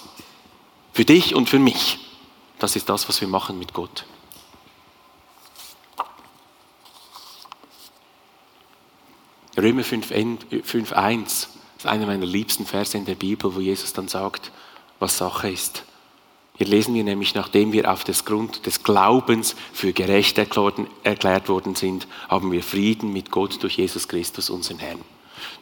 Für 0.92 1.06
dich 1.06 1.36
und 1.36 1.48
für 1.48 1.60
mich. 1.60 2.00
Das 2.60 2.76
ist 2.76 2.90
das, 2.90 3.08
was 3.08 3.22
wir 3.22 3.30
machen 3.30 3.58
mit 3.58 3.72
Gott. 3.72 4.04
Römer 9.56 9.84
5.1 9.84 11.24
ist 11.24 11.50
einer 11.88 12.06
meiner 12.06 12.26
liebsten 12.26 12.66
Verse 12.66 12.98
in 12.98 13.06
der 13.06 13.16
Bibel, 13.16 13.56
wo 13.56 13.60
Jesus 13.60 13.94
dann 13.94 14.08
sagt, 14.08 14.52
was 15.00 15.18
Sache 15.18 15.50
ist. 15.50 15.84
Hier 16.58 16.68
lesen 16.68 16.94
wir 16.94 17.04
nämlich, 17.04 17.36
nachdem 17.36 17.74
wir 17.74 17.92
auf 17.92 18.06
das 18.06 18.24
Grund 18.24 18.66
des 18.66 18.84
Glaubens 18.84 19.56
für 19.74 19.92
gerecht 19.92 20.38
erklärt 20.38 21.50
worden 21.50 21.76
sind, 21.76 22.08
haben 22.30 22.52
wir 22.52 22.64
Frieden 22.64 23.12
mit 23.12 23.30
Gott 23.30 23.62
durch 23.62 23.78
Jesus 23.78 24.08
Christus, 24.08 24.50
unseren 24.50 24.80
Herrn. 24.80 25.02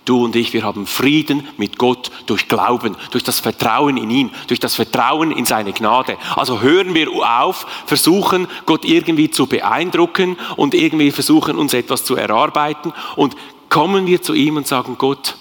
Du 0.06 0.24
und 0.24 0.36
ich, 0.36 0.54
wir 0.54 0.64
haben 0.64 0.86
Frieden 0.86 1.48
mit 1.58 1.80
Gott 1.80 2.12
durch 2.26 2.48
Glauben, 2.48 2.96
durch 3.12 3.24
das 3.24 3.40
Vertrauen 3.40 3.98
in 3.98 4.10
ihn, 4.12 4.32
durch 4.48 4.60
das 4.60 4.76
Vertrauen 4.76 5.32
in 5.32 5.46
seine 5.46 5.72
Gnade. 5.72 6.18
Also 6.36 6.62
hören 6.62 6.94
wir 6.94 7.10
auf, 7.10 7.66
versuchen 7.86 8.48
Gott 8.66 8.86
irgendwie 8.86 9.32
zu 9.32 9.48
beeindrucken 9.48 10.38
und 10.58 10.74
irgendwie 10.74 11.12
versuchen 11.12 11.58
uns 11.58 11.74
etwas 11.74 12.04
zu 12.04 12.16
erarbeiten 12.16 12.94
und 13.16 13.36
kommen 13.70 14.06
wir 14.06 14.22
zu 14.22 14.34
ihm 14.34 14.58
und 14.58 14.68
sagen, 14.68 14.98
Gott, 14.98 15.38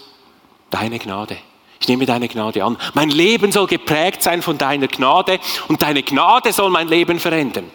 deine 0.73 0.99
Gnade. 0.99 1.39
Ich 1.81 1.89
nehme 1.89 2.07
deine 2.07 2.29
Gnade 2.29 2.65
an. 2.65 2.77
Mein 2.95 3.11
Leben 3.11 3.53
soll 3.53 3.67
geprägt 3.67 4.23
sein 4.23 4.43
von 4.43 4.59
deiner 4.59 4.89
Gnade 4.89 5.39
und 5.69 5.83
deine 5.83 6.03
Gnade 6.03 6.53
soll 6.53 6.71
mein 6.71 6.89
Leben 6.89 7.21
verändern. 7.21 7.71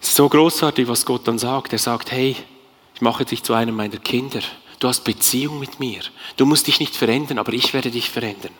So 0.00 0.28
großartig, 0.28 0.88
was 0.88 1.06
Gott 1.06 1.26
dann 1.28 1.38
sagt. 1.38 1.72
Er 1.72 1.78
sagt, 1.78 2.10
hey, 2.10 2.36
ich 2.94 3.00
mache 3.00 3.24
dich 3.24 3.42
zu 3.42 3.54
einem 3.54 3.76
meiner 3.76 3.98
Kinder. 3.98 4.40
Du 4.80 4.88
hast 4.88 5.04
Beziehung 5.04 5.60
mit 5.60 5.78
mir. 5.78 6.00
Du 6.36 6.44
musst 6.44 6.66
dich 6.66 6.80
nicht 6.80 6.96
verändern, 6.96 7.38
aber 7.38 7.52
ich 7.52 7.72
werde 7.72 7.90
dich 7.90 8.10
verändern. 8.10 8.52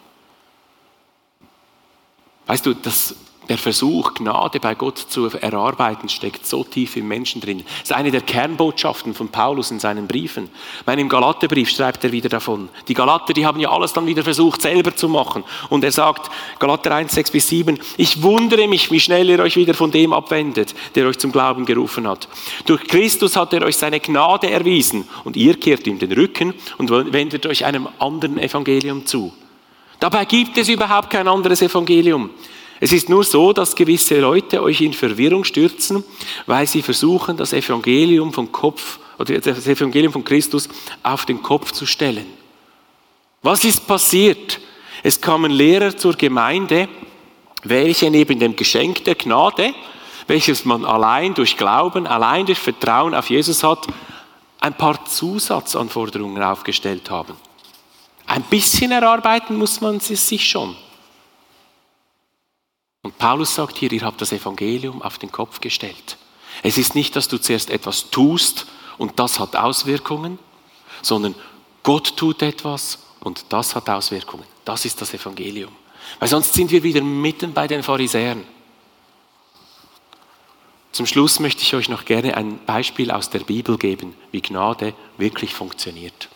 Weißt 2.46 2.64
du, 2.64 2.74
das 2.74 3.16
der 3.48 3.58
Versuch, 3.58 4.14
Gnade 4.14 4.60
bei 4.60 4.74
Gott 4.74 4.98
zu 4.98 5.26
erarbeiten, 5.26 6.08
steckt 6.08 6.46
so 6.46 6.62
tief 6.64 6.96
im 6.96 7.08
Menschen 7.08 7.40
drin. 7.40 7.64
Das 7.80 7.90
ist 7.90 7.92
eine 7.92 8.10
der 8.10 8.20
Kernbotschaften 8.20 9.14
von 9.14 9.28
Paulus 9.28 9.70
in 9.70 9.80
seinen 9.80 10.06
Briefen. 10.06 10.48
Ich 10.80 10.86
meine, 10.86 11.00
im 11.00 11.08
Galaterbrief 11.08 11.70
schreibt 11.70 12.04
er 12.04 12.12
wieder 12.12 12.28
davon. 12.28 12.68
Die 12.88 12.94
Galater, 12.94 13.32
die 13.32 13.44
haben 13.44 13.60
ja 13.60 13.70
alles 13.70 13.92
dann 13.92 14.06
wieder 14.06 14.22
versucht, 14.22 14.62
selber 14.62 14.94
zu 14.94 15.08
machen. 15.08 15.44
Und 15.70 15.84
er 15.84 15.92
sagt, 15.92 16.30
Galater 16.58 16.94
1, 16.94 17.12
6 17.12 17.30
bis 17.30 17.48
7, 17.48 17.78
ich 17.96 18.22
wundere 18.22 18.68
mich, 18.68 18.90
wie 18.90 19.00
schnell 19.00 19.28
ihr 19.28 19.40
euch 19.40 19.56
wieder 19.56 19.74
von 19.74 19.90
dem 19.90 20.12
abwendet, 20.12 20.74
der 20.94 21.06
euch 21.06 21.18
zum 21.18 21.32
Glauben 21.32 21.66
gerufen 21.66 22.06
hat. 22.06 22.28
Durch 22.66 22.84
Christus 22.84 23.36
hat 23.36 23.52
er 23.52 23.62
euch 23.62 23.76
seine 23.76 24.00
Gnade 24.00 24.50
erwiesen 24.50 25.08
und 25.24 25.36
ihr 25.36 25.58
kehrt 25.58 25.86
ihm 25.86 25.98
den 25.98 26.12
Rücken 26.12 26.54
und 26.78 26.90
wendet 26.90 27.46
euch 27.46 27.64
einem 27.64 27.88
anderen 27.98 28.38
Evangelium 28.38 29.04
zu. 29.04 29.32
Dabei 29.98 30.24
gibt 30.24 30.58
es 30.58 30.68
überhaupt 30.68 31.10
kein 31.10 31.28
anderes 31.28 31.62
Evangelium. 31.62 32.30
Es 32.82 32.90
ist 32.90 33.08
nur 33.08 33.22
so, 33.22 33.52
dass 33.52 33.76
gewisse 33.76 34.18
Leute 34.18 34.60
euch 34.60 34.80
in 34.80 34.92
Verwirrung 34.92 35.44
stürzen, 35.44 36.02
weil 36.46 36.66
sie 36.66 36.82
versuchen, 36.82 37.36
das 37.36 37.52
Evangelium 37.52 38.32
vom 38.32 38.50
Kopf 38.50 38.98
oder 39.20 39.38
das 39.38 39.68
Evangelium 39.68 40.12
von 40.12 40.24
Christus 40.24 40.68
auf 41.00 41.24
den 41.24 41.40
Kopf 41.44 41.70
zu 41.70 41.86
stellen. 41.86 42.26
Was 43.40 43.62
ist 43.62 43.86
passiert? 43.86 44.58
Es 45.04 45.20
kamen 45.20 45.52
Lehrer 45.52 45.96
zur 45.96 46.14
Gemeinde, 46.14 46.88
welche 47.62 48.10
neben 48.10 48.40
dem 48.40 48.56
Geschenk 48.56 49.04
der 49.04 49.14
Gnade, 49.14 49.74
welches 50.26 50.64
man 50.64 50.84
allein 50.84 51.34
durch 51.34 51.56
Glauben, 51.56 52.08
allein 52.08 52.46
durch 52.46 52.58
Vertrauen 52.58 53.14
auf 53.14 53.30
Jesus 53.30 53.62
hat, 53.62 53.86
ein 54.58 54.74
paar 54.74 55.04
Zusatzanforderungen 55.04 56.42
aufgestellt 56.42 57.08
haben. 57.10 57.34
Ein 58.26 58.42
bisschen 58.42 58.90
erarbeiten 58.90 59.56
muss 59.56 59.80
man 59.80 59.98
es 59.98 60.28
sich 60.28 60.48
schon. 60.48 60.74
Und 63.02 63.18
Paulus 63.18 63.54
sagt 63.54 63.78
hier, 63.78 63.90
ihr 63.90 64.02
habt 64.02 64.20
das 64.20 64.32
Evangelium 64.32 65.02
auf 65.02 65.18
den 65.18 65.32
Kopf 65.32 65.60
gestellt. 65.60 66.16
Es 66.62 66.78
ist 66.78 66.94
nicht, 66.94 67.16
dass 67.16 67.26
du 67.26 67.38
zuerst 67.38 67.70
etwas 67.70 68.10
tust 68.10 68.66
und 68.96 69.18
das 69.18 69.40
hat 69.40 69.56
Auswirkungen, 69.56 70.38
sondern 71.02 71.34
Gott 71.82 72.16
tut 72.16 72.42
etwas 72.42 73.00
und 73.18 73.44
das 73.48 73.74
hat 73.74 73.90
Auswirkungen. 73.90 74.44
Das 74.64 74.84
ist 74.84 75.00
das 75.00 75.12
Evangelium. 75.14 75.72
Weil 76.20 76.28
sonst 76.28 76.54
sind 76.54 76.70
wir 76.70 76.84
wieder 76.84 77.02
mitten 77.02 77.52
bei 77.52 77.66
den 77.66 77.82
Pharisäern. 77.82 78.44
Zum 80.92 81.06
Schluss 81.06 81.40
möchte 81.40 81.62
ich 81.62 81.74
euch 81.74 81.88
noch 81.88 82.04
gerne 82.04 82.36
ein 82.36 82.64
Beispiel 82.66 83.10
aus 83.10 83.30
der 83.30 83.40
Bibel 83.40 83.78
geben, 83.78 84.14
wie 84.30 84.42
Gnade 84.42 84.94
wirklich 85.16 85.54
funktioniert. 85.54 86.28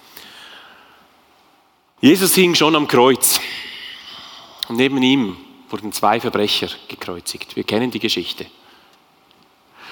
Jesus 2.01 2.35
hing 2.35 2.55
schon 2.55 2.75
am 2.75 2.89
Kreuz. 2.89 3.39
Und 4.69 4.77
neben 4.77 5.01
ihm 5.03 5.37
wurden 5.71 5.93
zwei 5.93 6.21
Verbrecher 6.21 6.69
gekreuzigt. 6.89 7.57
Wir 7.57 7.65
kennen 7.65 7.91
die 7.91 7.99
Geschichte. 7.99 8.47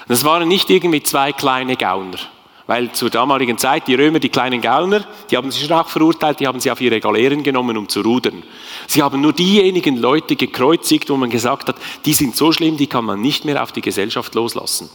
Das 0.07 0.23
waren 0.23 0.47
nicht 0.47 0.69
irgendwie 0.69 1.01
zwei 1.01 1.33
kleine 1.33 1.75
Gauner, 1.75 2.19
weil 2.67 2.91
zur 2.91 3.09
damaligen 3.09 3.57
Zeit 3.57 3.87
die 3.87 3.95
Römer, 3.95 4.19
die 4.19 4.29
kleinen 4.29 4.61
Gauner, 4.61 5.03
die 5.29 5.37
haben 5.37 5.49
sie 5.49 5.65
schon 5.65 5.75
auch 5.77 5.87
verurteilt, 5.87 6.39
die 6.39 6.47
haben 6.47 6.59
sie 6.59 6.69
auf 6.69 6.79
ihre 6.79 6.99
Galeeren 6.99 7.41
genommen, 7.41 7.75
um 7.75 7.89
zu 7.89 8.01
rudern. 8.01 8.43
Sie 8.87 9.01
haben 9.01 9.21
nur 9.21 9.33
diejenigen 9.33 9.97
Leute 9.97 10.35
gekreuzigt, 10.35 11.09
wo 11.09 11.17
man 11.17 11.29
gesagt 11.29 11.67
hat, 11.69 11.77
die 12.05 12.13
sind 12.13 12.35
so 12.35 12.51
schlimm, 12.51 12.77
die 12.77 12.87
kann 12.87 13.05
man 13.05 13.21
nicht 13.21 13.45
mehr 13.45 13.61
auf 13.63 13.71
die 13.71 13.81
Gesellschaft 13.81 14.35
loslassen. 14.35 14.89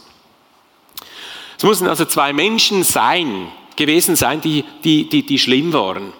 Es 1.57 1.63
mussten 1.63 1.87
also 1.87 2.05
zwei 2.05 2.33
Menschen 2.33 2.83
sein, 2.83 3.47
gewesen 3.75 4.15
sein, 4.15 4.41
die, 4.41 4.63
die, 4.83 5.09
die, 5.09 5.25
die 5.25 5.37
schlimm 5.37 5.73
waren. 5.73 6.13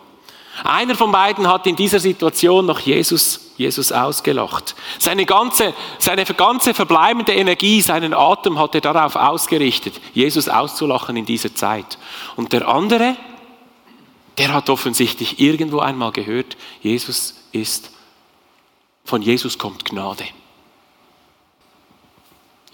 Einer 0.64 0.95
von 0.95 1.12
beiden 1.12 1.47
hat 1.47 1.66
in 1.66 1.76
dieser 1.76 1.99
Situation 1.99 2.66
noch 2.66 2.80
Jesus 2.80 3.50
Jesus 3.62 3.91
ausgelacht. 3.91 4.76
Seine 4.99 5.26
ganze, 5.26 5.74
seine 5.99 6.26
ganze 6.26 6.74
verbleibende 6.74 7.34
Energie, 7.34 7.82
seinen 7.82 8.14
Atem 8.14 8.59
hat 8.59 8.76
er 8.76 8.82
darauf 8.82 9.16
ausgerichtet, 9.16 10.01
Jesus 10.14 10.49
auszulachen 10.49 11.16
in 11.16 11.26
dieser 11.26 11.55
Zeit. 11.55 11.97
Und 12.36 12.53
der 12.53 12.68
andere, 12.68 13.16
der 14.38 14.53
hat 14.53 14.70
offensichtlich 14.70 15.39
irgendwo 15.39 15.80
einmal 15.80 16.12
gehört, 16.12 16.57
Jesus 16.82 17.36
ist, 17.51 17.91
von 19.05 19.22
Jesus 19.22 19.57
kommt 19.57 19.86
Gnade. 19.86 20.26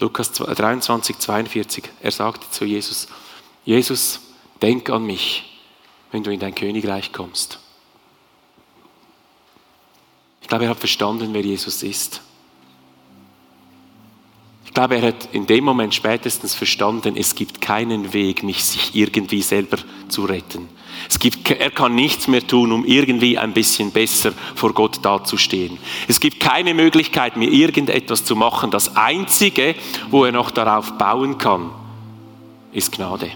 Lukas 0.00 0.32
23, 0.32 1.18
42, 1.18 1.84
er 2.00 2.10
sagte 2.12 2.50
zu 2.50 2.64
Jesus, 2.64 3.08
Jesus, 3.64 4.20
denk 4.62 4.88
an 4.90 5.04
mich, 5.04 5.60
wenn 6.12 6.22
du 6.22 6.30
in 6.30 6.40
dein 6.40 6.54
Königreich 6.54 7.12
kommst. 7.12 7.58
Ich 10.48 10.50
glaube, 10.50 10.64
er 10.64 10.70
hat 10.70 10.78
verstanden, 10.78 11.28
wer 11.34 11.42
Jesus 11.42 11.82
ist. 11.82 12.22
Ich 14.64 14.72
glaube, 14.72 14.96
er 14.96 15.08
hat 15.08 15.28
in 15.32 15.46
dem 15.46 15.62
Moment 15.62 15.94
spätestens 15.94 16.54
verstanden, 16.54 17.18
es 17.18 17.34
gibt 17.34 17.60
keinen 17.60 18.14
Weg, 18.14 18.42
mich 18.42 18.64
sich 18.64 18.94
irgendwie 18.94 19.42
selber 19.42 19.76
zu 20.08 20.24
retten. 20.24 20.70
Es 21.06 21.18
gibt, 21.18 21.50
er 21.50 21.70
kann 21.70 21.94
nichts 21.94 22.28
mehr 22.28 22.46
tun, 22.46 22.72
um 22.72 22.86
irgendwie 22.86 23.36
ein 23.36 23.52
bisschen 23.52 23.90
besser 23.90 24.32
vor 24.54 24.72
Gott 24.72 25.04
dazustehen. 25.04 25.76
Es 26.08 26.18
gibt 26.18 26.40
keine 26.40 26.72
Möglichkeit, 26.72 27.36
mir 27.36 27.50
irgendetwas 27.50 28.24
zu 28.24 28.34
machen. 28.34 28.70
Das 28.70 28.96
Einzige, 28.96 29.74
wo 30.10 30.24
er 30.24 30.32
noch 30.32 30.50
darauf 30.50 30.96
bauen 30.96 31.36
kann, 31.36 31.72
ist 32.72 32.92
Gnade. 32.92 33.32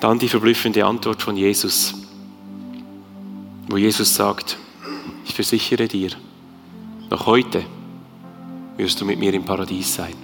Dann 0.00 0.18
die 0.18 0.28
verblüffende 0.28 0.84
Antwort 0.84 1.22
von 1.22 1.36
Jesus 1.36 2.01
wo 3.68 3.76
Jesus 3.76 4.14
sagt, 4.14 4.58
ich 5.24 5.34
versichere 5.34 5.88
dir, 5.88 6.10
noch 7.10 7.26
heute 7.26 7.64
wirst 8.76 9.00
du 9.00 9.04
mit 9.04 9.18
mir 9.18 9.32
im 9.34 9.44
Paradies 9.44 9.94
sein. 9.94 10.14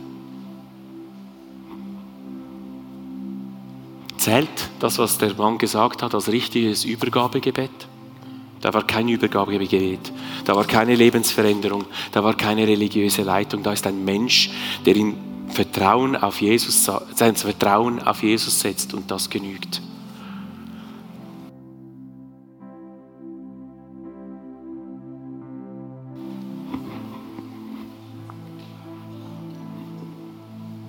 Zählt 4.17 4.49
das, 4.81 4.99
was 4.99 5.19
der 5.19 5.35
Mann 5.35 5.59
gesagt 5.59 6.03
hat, 6.03 6.15
als 6.15 6.29
richtiges 6.29 6.85
Übergabegebet? 6.85 7.71
Da 8.61 8.75
war 8.75 8.85
kein 8.85 9.09
Übergabegebet, 9.09 10.13
da 10.45 10.57
war 10.57 10.65
keine 10.65 10.97
Lebensveränderung, 10.97 11.85
da 12.11 12.25
war 12.25 12.35
keine 12.35 12.67
religiöse 12.67 13.23
Leitung, 13.23 13.63
da 13.63 13.73
ist 13.73 13.87
ein 13.87 14.05
Mensch, 14.05 14.51
der 14.85 14.97
in 14.97 15.15
Vertrauen 15.49 16.17
auf 16.17 16.41
Jesus, 16.41 16.91
sein 17.15 17.37
Vertrauen 17.37 18.03
auf 18.03 18.23
Jesus 18.23 18.61
setzt 18.61 18.95
und 18.95 19.11
das 19.11 19.31
genügt. 19.31 19.81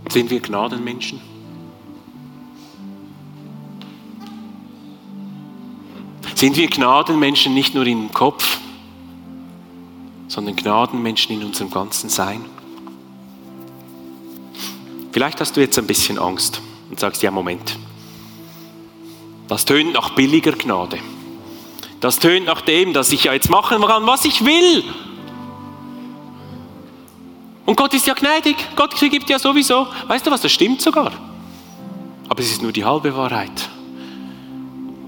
Sind 0.09 0.31
wir 0.31 0.39
Gnadenmenschen? 0.39 1.21
Sind 6.33 6.57
wir 6.57 6.67
Gnadenmenschen 6.67 7.53
nicht 7.53 7.75
nur 7.75 7.85
im 7.85 8.11
Kopf, 8.11 8.59
sondern 10.27 10.55
Gnadenmenschen 10.55 11.35
in 11.39 11.45
unserem 11.45 11.69
ganzen 11.69 12.09
Sein? 12.09 12.43
Vielleicht 15.11 15.39
hast 15.41 15.55
du 15.55 15.61
jetzt 15.61 15.77
ein 15.77 15.85
bisschen 15.85 16.17
Angst 16.17 16.61
und 16.89 16.99
sagst, 16.99 17.21
ja, 17.21 17.29
Moment, 17.29 17.77
das 19.47 19.65
tönt 19.65 19.93
nach 19.93 20.11
billiger 20.11 20.53
Gnade. 20.53 20.99
Das 21.99 22.17
tönt 22.17 22.45
nach 22.45 22.61
dem, 22.61 22.93
dass 22.93 23.11
ich 23.11 23.25
ja 23.25 23.33
jetzt 23.33 23.49
machen 23.49 23.81
kann, 23.81 24.07
was 24.07 24.25
ich 24.25 24.43
will. 24.43 24.83
Und 27.69 27.75
Gott 27.75 27.93
ist 27.93 28.07
ja 28.07 28.15
gnädig. 28.15 28.55
Gott 28.75 28.99
gibt 28.99 29.29
ja 29.29 29.37
sowieso. 29.37 29.85
Weißt 30.07 30.25
du 30.25 30.31
was, 30.31 30.41
das 30.41 30.51
stimmt 30.51 30.81
sogar. 30.81 31.11
Aber 32.27 32.39
es 32.39 32.49
ist 32.51 32.63
nur 32.63 32.71
die 32.71 32.83
halbe 32.83 33.15
Wahrheit. 33.15 33.69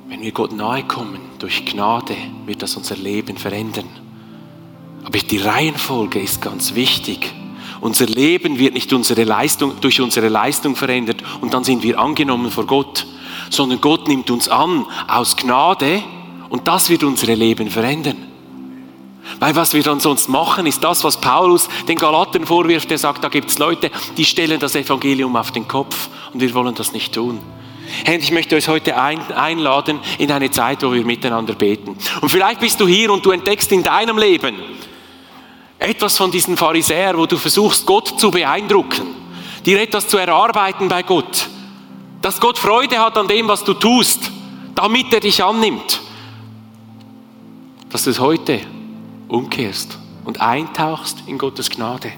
Wenn 0.08 0.22
wir 0.22 0.32
Gott 0.32 0.52
nahe 0.52 0.84
kommen, 0.84 1.20
durch 1.40 1.66
Gnade, 1.66 2.16
wird 2.46 2.62
das 2.62 2.78
unser 2.78 2.98
Leben 2.98 3.36
verändern. 3.36 3.90
Aber 5.04 5.18
die 5.18 5.40
Reihenfolge 5.40 6.20
ist 6.20 6.40
ganz 6.40 6.76
wichtig. 6.76 7.34
Unser 7.80 8.06
Leben 8.06 8.60
wird 8.60 8.76
nicht 8.76 8.94
unsere 8.94 9.24
Leistung, 9.24 9.82
durch 9.82 10.00
unsere 10.00 10.30
Leistung 10.30 10.76
verändert 10.76 11.24
und 11.42 11.56
dann 11.56 11.64
sind 11.64 11.82
wir 11.82 11.98
angenommen 11.98 12.52
vor 12.52 12.68
Gott, 12.68 13.08
sondern 13.50 13.82
Gott 13.82 14.08
nimmt 14.08 14.30
uns 14.30 14.50
an 14.50 14.86
aus 15.08 15.36
Gnade 15.36 16.04
und 16.50 16.68
das 16.68 16.92
wird 16.92 17.04
unsere 17.04 17.34
Leben 17.34 17.72
verändern. 17.72 18.31
Weil 19.40 19.56
was 19.56 19.74
wir 19.74 19.84
dann 19.84 20.00
sonst 20.00 20.30
machen, 20.30 20.66
ist 20.66 20.84
das, 20.84 21.04
was 21.04 21.18
Paulus 21.18 21.70
den 21.88 21.98
Galatern 21.98 22.46
vorwirft. 22.46 22.92
Er 22.92 22.98
sagt, 22.98 23.24
da 23.24 23.30
gibt 23.30 23.50
es 23.50 23.60
Leute, 23.60 23.92
die 24.18 24.26
stellen 24.26 24.60
das 24.60 24.76
Evangelium 24.76 25.36
auf 25.36 25.52
den 25.52 25.68
Kopf 25.68 26.10
und 26.34 26.42
wir 26.42 26.54
wollen 26.54 26.76
das 26.76 26.92
nicht 26.94 27.14
tun. 27.14 27.40
Herr, 28.06 28.18
ich 28.18 28.32
möchte 28.32 28.56
euch 28.56 28.68
heute 28.68 28.96
einladen 28.98 30.00
in 30.18 30.32
eine 30.32 30.50
Zeit, 30.50 30.84
wo 30.84 30.94
wir 30.94 31.04
miteinander 31.04 31.54
beten. 31.54 31.98
Und 32.22 32.30
vielleicht 32.30 32.60
bist 32.60 32.80
du 32.80 32.88
hier 32.88 33.12
und 33.12 33.26
du 33.26 33.32
entdeckst 33.32 33.72
in 33.72 33.84
deinem 33.84 34.18
Leben 34.18 34.56
etwas 35.78 36.18
von 36.18 36.32
diesen 36.32 36.58
Pharisäern, 36.58 37.18
wo 37.18 37.26
du 37.26 37.38
versuchst, 37.38 37.86
Gott 37.86 38.20
zu 38.20 38.32
beeindrucken, 38.32 39.08
dir 39.66 39.82
etwas 39.82 40.08
zu 40.08 40.18
erarbeiten 40.18 40.88
bei 40.88 41.04
Gott, 41.04 41.50
dass 42.22 42.40
Gott 42.40 42.60
Freude 42.60 43.00
hat 43.00 43.18
an 43.18 43.28
dem, 43.28 43.48
was 43.48 43.64
du 43.64 43.74
tust, 43.74 44.32
damit 44.76 45.12
er 45.14 45.20
dich 45.20 45.44
annimmt. 45.44 46.02
Dass 47.90 48.04
du 48.04 48.12
es 48.12 48.20
heute 48.20 48.62
umkehrst 49.32 49.98
und 50.26 50.42
eintauchst 50.42 51.24
in 51.26 51.38
Gottes 51.38 51.70
Gnade. 51.70 52.12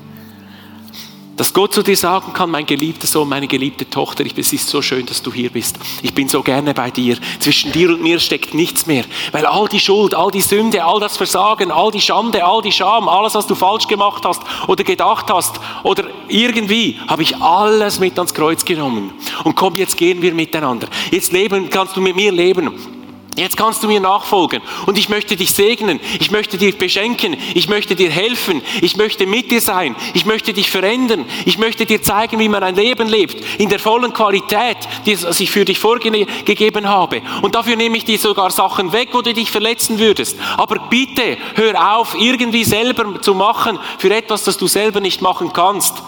Dass 1.35 1.51
Gott 1.51 1.73
zu 1.73 1.81
dir 1.81 1.97
sagen 1.97 2.31
kann, 2.33 2.51
mein 2.51 2.67
geliebter 2.67 3.07
Sohn, 3.07 3.27
meine 3.27 3.47
geliebte 3.47 3.89
Tochter, 3.89 4.23
es 4.23 4.53
ist 4.53 4.69
so 4.69 4.83
schön, 4.83 5.03
dass 5.07 5.23
du 5.23 5.33
hier 5.33 5.49
bist. 5.49 5.77
Ich 6.03 6.13
bin 6.13 6.27
so 6.27 6.43
gerne 6.43 6.75
bei 6.75 6.91
dir. 6.91 7.17
Zwischen 7.39 7.71
dir 7.71 7.89
und 7.89 8.03
mir 8.03 8.19
steckt 8.19 8.53
nichts 8.53 8.85
mehr. 8.85 9.03
Weil 9.31 9.47
all 9.47 9.67
die 9.67 9.79
Schuld, 9.79 10.13
all 10.13 10.29
die 10.29 10.41
Sünde, 10.41 10.83
all 10.83 10.99
das 10.99 11.17
Versagen, 11.17 11.71
all 11.71 11.89
die 11.89 12.01
Schande, 12.01 12.45
all 12.45 12.61
die 12.61 12.71
Scham, 12.71 13.09
alles, 13.09 13.33
was 13.33 13.47
du 13.47 13.55
falsch 13.55 13.87
gemacht 13.87 14.23
hast 14.23 14.43
oder 14.67 14.83
gedacht 14.83 15.25
hast 15.31 15.59
oder 15.81 16.03
irgendwie, 16.27 16.99
habe 17.07 17.23
ich 17.23 17.35
alles 17.37 17.99
mit 17.99 18.15
ans 18.19 18.35
Kreuz 18.35 18.63
genommen. 18.63 19.11
Und 19.43 19.55
komm, 19.55 19.75
jetzt 19.75 19.97
gehen 19.97 20.21
wir 20.21 20.35
miteinander. 20.35 20.87
Jetzt 21.09 21.31
leben, 21.31 21.67
kannst 21.71 21.97
du 21.97 22.01
mit 22.01 22.15
mir 22.15 22.31
leben. 22.31 23.02
Jetzt 23.35 23.57
kannst 23.57 23.81
du 23.81 23.87
mir 23.87 23.99
nachfolgen. 23.99 24.61
Und 24.85 24.97
ich 24.97 25.09
möchte 25.09 25.35
dich 25.35 25.53
segnen, 25.53 25.99
ich 26.19 26.29
möchte 26.29 26.57
dir 26.57 26.71
beschenken, 26.77 27.35
ich 27.55 27.67
möchte 27.67 27.95
dir 27.95 28.11
helfen, 28.11 28.61
ich 28.81 28.95
möchte 28.95 29.25
mit 29.25 29.49
dir 29.49 29.61
sein, 29.61 29.95
ich 30.13 30.25
möchte 30.25 30.53
dich 30.53 30.69
verändern, 30.69 31.25
ich 31.45 31.57
möchte 31.57 31.85
dir 31.85 32.01
zeigen, 32.01 32.39
wie 32.39 32.49
man 32.49 32.61
ein 32.61 32.75
Leben 32.75 33.07
lebt, 33.07 33.43
in 33.57 33.69
der 33.69 33.79
vollen 33.79 34.13
Qualität, 34.13 34.77
die 35.05 35.13
ich 35.13 35.51
für 35.51 35.65
dich 35.65 35.79
vorgegeben 35.79 36.87
habe. 36.87 37.21
Und 37.41 37.55
dafür 37.55 37.75
nehme 37.75 37.97
ich 37.97 38.05
dir 38.05 38.19
sogar 38.19 38.51
Sachen 38.51 38.93
weg, 38.93 39.09
wo 39.13 39.21
du 39.21 39.33
dich 39.33 39.49
verletzen 39.49 39.97
würdest. 39.97 40.37
Aber 40.57 40.87
bitte 40.89 41.37
hör 41.55 41.97
auf, 41.97 42.15
irgendwie 42.19 42.63
selber 42.63 43.19
zu 43.21 43.33
machen 43.33 43.79
für 43.97 44.13
etwas, 44.13 44.43
das 44.43 44.57
du 44.57 44.67
selber 44.67 44.99
nicht 44.99 45.21
machen 45.21 45.51
kannst, 45.53 46.03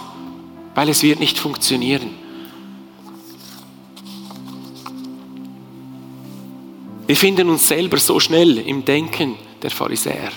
weil 0.76 0.90
es 0.90 1.02
wird 1.02 1.20
nicht 1.20 1.40
funktionieren. 1.40 2.25
Wir 7.08 7.16
finden 7.16 7.50
uns 7.50 7.68
selber 7.68 7.98
so 7.98 8.20
schnell 8.20 8.58
im 8.58 8.84
Denken 8.84 9.36
der 9.62 9.70
Pharisäer 9.70 10.32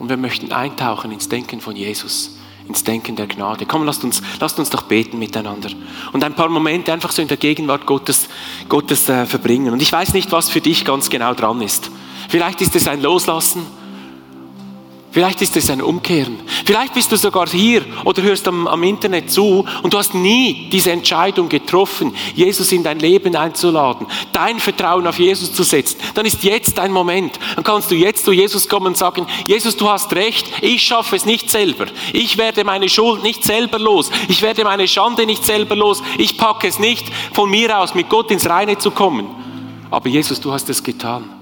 und 0.00 0.08
wir 0.08 0.16
möchten 0.16 0.50
eintauchen 0.50 1.12
ins 1.12 1.28
Denken 1.28 1.60
von 1.60 1.76
Jesus, 1.76 2.38
ins 2.66 2.82
Denken 2.82 3.14
der 3.14 3.28
Gnade. 3.28 3.66
Komm, 3.66 3.84
lasst 3.84 4.02
uns, 4.02 4.20
lasst 4.40 4.58
uns 4.58 4.68
doch 4.68 4.82
beten 4.82 5.20
miteinander 5.20 5.70
und 6.12 6.24
ein 6.24 6.34
paar 6.34 6.48
Momente 6.48 6.92
einfach 6.92 7.12
so 7.12 7.22
in 7.22 7.28
der 7.28 7.36
Gegenwart 7.36 7.86
Gottes, 7.86 8.28
Gottes 8.68 9.08
äh, 9.08 9.26
verbringen. 9.26 9.72
Und 9.72 9.80
ich 9.80 9.92
weiß 9.92 10.12
nicht, 10.14 10.32
was 10.32 10.50
für 10.50 10.60
dich 10.60 10.84
ganz 10.84 11.08
genau 11.08 11.34
dran 11.34 11.62
ist. 11.62 11.88
Vielleicht 12.28 12.60
ist 12.62 12.74
es 12.74 12.88
ein 12.88 13.00
Loslassen. 13.00 13.64
Vielleicht 15.12 15.42
ist 15.42 15.54
es 15.58 15.68
ein 15.68 15.82
Umkehren. 15.82 16.40
Vielleicht 16.64 16.94
bist 16.94 17.12
du 17.12 17.16
sogar 17.16 17.46
hier 17.46 17.84
oder 18.06 18.22
hörst 18.22 18.48
am, 18.48 18.66
am, 18.66 18.82
Internet 18.82 19.30
zu 19.30 19.66
und 19.82 19.92
du 19.92 19.98
hast 19.98 20.14
nie 20.14 20.70
diese 20.72 20.90
Entscheidung 20.90 21.50
getroffen, 21.50 22.14
Jesus 22.34 22.72
in 22.72 22.82
dein 22.82 22.98
Leben 22.98 23.36
einzuladen, 23.36 24.06
dein 24.32 24.58
Vertrauen 24.58 25.06
auf 25.06 25.18
Jesus 25.18 25.52
zu 25.52 25.64
setzen. 25.64 25.98
Dann 26.14 26.24
ist 26.24 26.42
jetzt 26.44 26.78
dein 26.78 26.92
Moment. 26.92 27.38
Dann 27.56 27.62
kannst 27.62 27.90
du 27.90 27.94
jetzt 27.94 28.24
zu 28.24 28.32
Jesus 28.32 28.70
kommen 28.70 28.86
und 28.86 28.96
sagen, 28.96 29.26
Jesus, 29.46 29.76
du 29.76 29.86
hast 29.86 30.14
recht, 30.14 30.46
ich 30.62 30.82
schaffe 30.82 31.14
es 31.14 31.26
nicht 31.26 31.50
selber. 31.50 31.88
Ich 32.14 32.38
werde 32.38 32.64
meine 32.64 32.88
Schuld 32.88 33.22
nicht 33.22 33.44
selber 33.44 33.78
los. 33.78 34.10
Ich 34.28 34.40
werde 34.40 34.64
meine 34.64 34.88
Schande 34.88 35.26
nicht 35.26 35.44
selber 35.44 35.76
los. 35.76 36.02
Ich 36.16 36.38
packe 36.38 36.68
es 36.68 36.78
nicht 36.78 37.04
von 37.34 37.50
mir 37.50 37.78
aus, 37.78 37.94
mit 37.94 38.08
Gott 38.08 38.30
ins 38.30 38.48
Reine 38.48 38.78
zu 38.78 38.90
kommen. 38.90 39.28
Aber 39.90 40.08
Jesus, 40.08 40.40
du 40.40 40.50
hast 40.52 40.70
es 40.70 40.82
getan. 40.82 41.41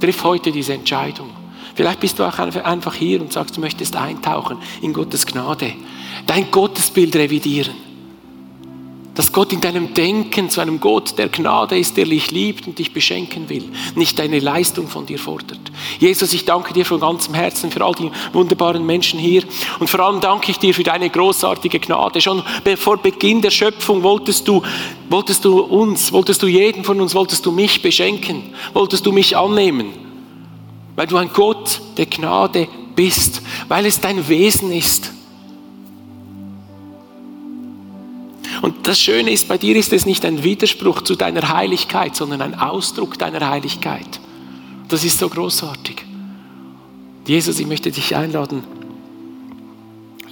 Triff 0.00 0.24
heute 0.24 0.52
diese 0.52 0.74
Entscheidung. 0.74 1.30
Vielleicht 1.74 2.00
bist 2.00 2.18
du 2.18 2.24
auch 2.24 2.38
einfach 2.38 2.94
hier 2.94 3.20
und 3.20 3.32
sagst, 3.32 3.56
du 3.56 3.60
möchtest 3.60 3.96
eintauchen 3.96 4.58
in 4.80 4.92
Gottes 4.92 5.26
Gnade, 5.26 5.72
dein 6.26 6.50
Gottesbild 6.50 7.14
revidieren. 7.16 7.74
Dass 9.16 9.32
Gott 9.32 9.52
in 9.52 9.60
deinem 9.60 9.94
Denken 9.94 10.50
zu 10.50 10.60
einem 10.60 10.78
Gott 10.78 11.18
der 11.18 11.28
Gnade 11.28 11.78
ist, 11.78 11.96
der 11.96 12.04
dich 12.04 12.30
liebt 12.30 12.66
und 12.66 12.78
dich 12.78 12.92
beschenken 12.92 13.48
will, 13.48 13.64
nicht 13.94 14.18
deine 14.18 14.38
Leistung 14.38 14.86
von 14.86 15.06
dir 15.06 15.18
fordert. 15.18 15.58
Jesus, 15.98 16.34
ich 16.34 16.44
danke 16.44 16.74
dir 16.74 16.84
von 16.84 17.00
ganzem 17.00 17.34
Herzen 17.34 17.70
für 17.70 17.82
all 17.84 17.94
die 17.94 18.10
wunderbaren 18.32 18.84
Menschen 18.84 19.18
hier 19.18 19.42
und 19.80 19.88
vor 19.88 20.00
allem 20.00 20.20
danke 20.20 20.50
ich 20.50 20.58
dir 20.58 20.74
für 20.74 20.82
deine 20.82 21.08
großartige 21.08 21.80
Gnade. 21.80 22.20
Schon 22.20 22.42
vor 22.76 22.98
Beginn 22.98 23.40
der 23.40 23.50
Schöpfung 23.50 24.02
wolltest 24.02 24.46
du, 24.46 24.62
wolltest 25.08 25.44
du 25.44 25.60
uns, 25.60 26.12
wolltest 26.12 26.42
du 26.42 26.46
jeden 26.46 26.84
von 26.84 27.00
uns, 27.00 27.14
wolltest 27.14 27.46
du 27.46 27.52
mich 27.52 27.80
beschenken, 27.80 28.42
wolltest 28.74 29.06
du 29.06 29.12
mich 29.12 29.36
annehmen, 29.36 29.92
weil 30.94 31.06
du 31.06 31.16
ein 31.16 31.30
Gott 31.32 31.80
der 31.96 32.06
Gnade 32.06 32.68
bist, 32.94 33.40
weil 33.68 33.86
es 33.86 33.98
dein 33.98 34.28
Wesen 34.28 34.72
ist. 34.72 35.15
Und 38.62 38.86
das 38.86 38.98
Schöne 38.98 39.30
ist, 39.30 39.48
bei 39.48 39.58
dir 39.58 39.76
ist 39.76 39.92
es 39.92 40.06
nicht 40.06 40.24
ein 40.24 40.42
Widerspruch 40.42 41.02
zu 41.02 41.14
deiner 41.14 41.48
Heiligkeit, 41.48 42.16
sondern 42.16 42.42
ein 42.42 42.58
Ausdruck 42.58 43.18
deiner 43.18 43.48
Heiligkeit. 43.48 44.20
Das 44.88 45.04
ist 45.04 45.18
so 45.18 45.28
großartig. 45.28 46.04
Jesus, 47.26 47.58
ich 47.58 47.66
möchte 47.66 47.90
dich 47.90 48.14
einladen, 48.14 48.62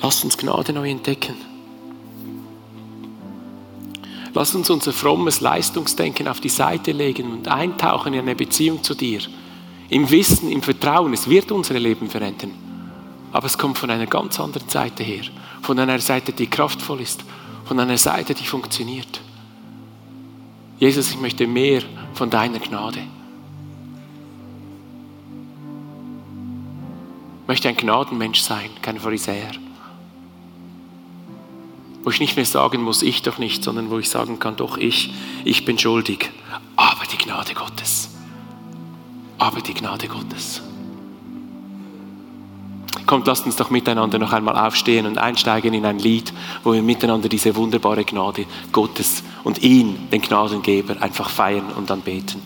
lass 0.00 0.22
uns 0.22 0.38
Gnade 0.38 0.72
neu 0.72 0.90
entdecken. 0.90 1.34
Lass 4.32 4.54
uns 4.54 4.68
unser 4.68 4.92
frommes 4.92 5.40
Leistungsdenken 5.40 6.26
auf 6.26 6.40
die 6.40 6.48
Seite 6.48 6.90
legen 6.92 7.30
und 7.30 7.48
eintauchen 7.48 8.14
in 8.14 8.20
eine 8.20 8.34
Beziehung 8.34 8.82
zu 8.82 8.94
dir. 8.94 9.20
Im 9.90 10.10
Wissen, 10.10 10.50
im 10.50 10.62
Vertrauen, 10.62 11.12
es 11.12 11.28
wird 11.28 11.52
unsere 11.52 11.78
Leben 11.78 12.10
verändern. 12.10 12.50
Aber 13.32 13.46
es 13.46 13.58
kommt 13.58 13.78
von 13.78 13.90
einer 13.90 14.06
ganz 14.06 14.40
anderen 14.40 14.68
Seite 14.68 15.04
her. 15.04 15.22
Von 15.62 15.78
einer 15.78 16.00
Seite, 16.00 16.32
die 16.32 16.48
kraftvoll 16.48 17.00
ist 17.00 17.24
von 17.64 17.80
einer 17.80 17.98
Seite, 17.98 18.34
die 18.34 18.44
funktioniert. 18.44 19.20
Jesus, 20.78 21.10
ich 21.10 21.20
möchte 21.20 21.46
mehr 21.46 21.82
von 22.14 22.30
deiner 22.30 22.58
Gnade. 22.58 23.00
Ich 27.42 27.48
möchte 27.48 27.68
ein 27.68 27.76
Gnadenmensch 27.76 28.40
sein, 28.40 28.70
kein 28.82 28.98
Pharisäer. 28.98 29.52
Wo 32.02 32.10
ich 32.10 32.20
nicht 32.20 32.36
mehr 32.36 32.44
sagen 32.44 32.82
muss, 32.82 33.02
ich 33.02 33.22
doch 33.22 33.38
nicht, 33.38 33.64
sondern 33.64 33.90
wo 33.90 33.98
ich 33.98 34.10
sagen 34.10 34.38
kann, 34.38 34.56
doch 34.56 34.76
ich, 34.76 35.14
ich 35.44 35.64
bin 35.64 35.78
schuldig. 35.78 36.30
Aber 36.76 37.04
die 37.10 37.16
Gnade 37.16 37.54
Gottes. 37.54 38.10
Aber 39.38 39.60
die 39.60 39.74
Gnade 39.74 40.08
Gottes. 40.08 40.62
Kommt, 43.06 43.26
lasst 43.26 43.44
uns 43.44 43.56
doch 43.56 43.70
miteinander 43.70 44.18
noch 44.18 44.32
einmal 44.32 44.56
aufstehen 44.56 45.06
und 45.06 45.18
einsteigen 45.18 45.74
in 45.74 45.84
ein 45.84 45.98
Lied, 45.98 46.32
wo 46.62 46.72
wir 46.72 46.82
miteinander 46.82 47.28
diese 47.28 47.54
wunderbare 47.54 48.04
Gnade 48.04 48.46
Gottes 48.72 49.22
und 49.42 49.62
ihn, 49.62 50.08
den 50.10 50.22
Gnadengeber, 50.22 51.00
einfach 51.00 51.28
feiern 51.28 51.66
und 51.76 51.90
anbeten. 51.90 52.40